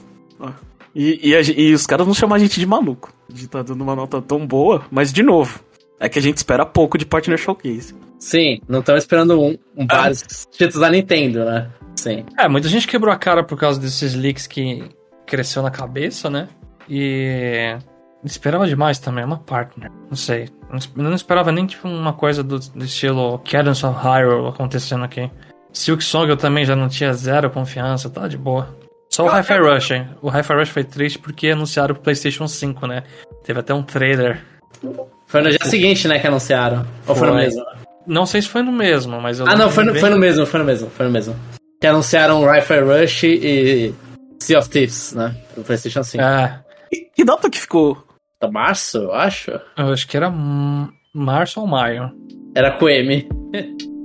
E, 0.94 1.30
e, 1.30 1.36
a, 1.36 1.40
e, 1.42 1.74
os 1.74 1.86
caras 1.86 2.06
não 2.06 2.14
chamam 2.14 2.36
a 2.36 2.38
gente 2.38 2.58
de 2.58 2.66
maluco. 2.66 3.12
De 3.28 3.44
estar 3.44 3.62
tá 3.62 3.72
dando 3.72 3.82
uma 3.82 3.94
nota 3.94 4.22
tão 4.22 4.46
boa, 4.46 4.86
mas 4.90 5.12
de 5.12 5.22
novo, 5.22 5.60
É 6.00 6.08
que 6.08 6.18
a 6.18 6.22
gente 6.22 6.38
espera 6.38 6.64
pouco 6.64 6.96
de 6.96 7.04
Partner 7.04 7.38
Showcase. 7.38 7.94
Sim, 8.18 8.60
não 8.66 8.80
estamos 8.80 9.02
esperando 9.02 9.40
um, 9.40 9.58
um 9.76 9.86
vários 9.86 10.46
títulos 10.50 10.80
da 10.80 10.90
Nintendo, 10.90 11.44
né? 11.44 11.70
Sim. 11.94 12.24
É, 12.38 12.48
muita 12.48 12.68
gente 12.68 12.86
quebrou 12.86 13.12
a 13.12 13.16
cara 13.16 13.42
por 13.44 13.58
causa 13.58 13.80
desses 13.80 14.14
leaks 14.14 14.46
que 14.46 14.84
cresceu 15.26 15.62
na 15.62 15.70
cabeça, 15.70 16.30
né? 16.30 16.48
E 16.88 17.76
esperava 18.24 18.66
demais 18.66 18.98
também, 18.98 19.24
uma 19.24 19.38
partner. 19.38 19.90
Não 20.10 20.16
sei. 20.16 20.48
Eu 20.96 21.02
não 21.02 21.14
esperava 21.14 21.52
nem 21.52 21.66
tipo 21.66 21.86
uma 21.88 22.12
coisa 22.12 22.42
do, 22.42 22.58
do 22.58 22.84
estilo 22.84 23.38
Cadence 23.40 23.84
of 23.86 23.96
Hyrule 23.98 24.48
acontecendo 24.48 25.04
aqui. 25.04 25.30
Silk 25.72 26.02
Song 26.02 26.28
eu 26.30 26.36
também 26.36 26.64
já 26.64 26.74
não 26.74 26.88
tinha 26.88 27.12
zero 27.12 27.50
confiança, 27.50 28.08
tá 28.10 28.26
de 28.26 28.36
boa. 28.38 28.74
Só 29.10 29.24
o 29.24 29.28
Hi-Fi 29.28 29.58
Rush, 29.58 29.90
hein? 29.92 30.08
O 30.20 30.28
Hi-Fi 30.28 30.54
Rush 30.54 30.68
foi 30.70 30.84
triste 30.84 31.18
porque 31.18 31.48
anunciaram 31.48 31.94
o 31.94 31.98
PlayStation 31.98 32.48
5, 32.48 32.86
né? 32.86 33.04
Teve 33.44 33.60
até 33.60 33.72
um 33.72 33.82
trailer. 33.82 34.42
Foi 35.26 35.42
no 35.42 35.50
dia 35.50 35.58
seguinte, 35.64 36.08
né, 36.08 36.18
que 36.18 36.26
anunciaram. 36.26 36.84
Ou 37.06 37.14
foi, 37.14 37.26
no 37.28 37.34
Foi. 37.34 37.42
mesmo? 37.42 37.64
Não 38.06 38.26
sei 38.26 38.42
se 38.42 38.48
foi 38.48 38.62
no 38.62 38.72
mesmo, 38.72 39.20
mas 39.20 39.38
eu 39.38 39.46
Ah, 39.48 39.54
não, 39.56 39.70
foi 39.70 39.84
no, 39.84 39.92
bem- 39.92 40.00
foi 40.00 40.10
no 40.10 40.18
mesmo, 40.18 40.44
foi 40.46 40.60
no 40.60 40.66
mesmo, 40.66 40.90
foi 40.90 41.06
no 41.06 41.12
mesmo. 41.12 41.36
Que 41.80 41.86
anunciaram 41.86 42.44
Rifle 42.50 42.80
Rush 42.80 43.24
e 43.24 43.94
Sea 44.40 44.58
of 44.58 44.68
Thieves, 44.68 45.12
né? 45.14 45.34
Do 45.56 45.62
PlayStation 45.62 46.02
5. 46.02 46.22
É, 46.22 46.60
E, 46.92 47.08
que 47.14 47.24
data 47.24 47.48
que 47.50 47.58
ficou? 47.60 48.05
Março, 48.50 48.98
eu 48.98 49.12
acho. 49.12 49.50
eu 49.50 49.92
acho 49.92 50.06
que 50.06 50.16
era 50.16 50.30
março 51.12 51.60
ou 51.60 51.66
maio. 51.66 52.10
Era 52.54 52.72
com 52.72 52.88
M. 52.88 53.28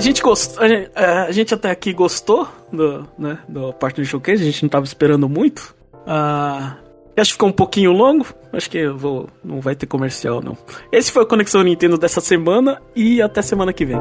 A 0.00 0.02
gente 0.02 0.22
gostou. 0.22 0.64
A 0.64 0.66
gente, 0.66 0.90
é, 0.94 1.04
a 1.04 1.30
gente 1.30 1.52
até 1.52 1.70
aqui 1.70 1.92
gostou 1.92 2.48
do, 2.72 3.06
né, 3.18 3.38
do 3.46 3.70
Partner 3.74 4.06
Showcase, 4.06 4.42
a 4.42 4.46
gente 4.46 4.62
não 4.62 4.70
tava 4.70 4.86
esperando 4.86 5.28
muito. 5.28 5.76
Ah, 6.06 6.78
acho 7.14 7.32
que 7.32 7.34
ficou 7.34 7.50
um 7.50 7.52
pouquinho 7.52 7.92
longo. 7.92 8.24
Acho 8.50 8.70
que 8.70 8.88
vou, 8.88 9.28
não 9.44 9.60
vai 9.60 9.76
ter 9.76 9.84
comercial, 9.84 10.40
não. 10.40 10.56
Esse 10.90 11.12
foi 11.12 11.24
o 11.24 11.26
Conexão 11.26 11.62
Nintendo 11.62 11.98
dessa 11.98 12.22
semana 12.22 12.80
e 12.96 13.20
até 13.20 13.42
semana 13.42 13.74
que 13.74 13.84
vem. 13.84 13.98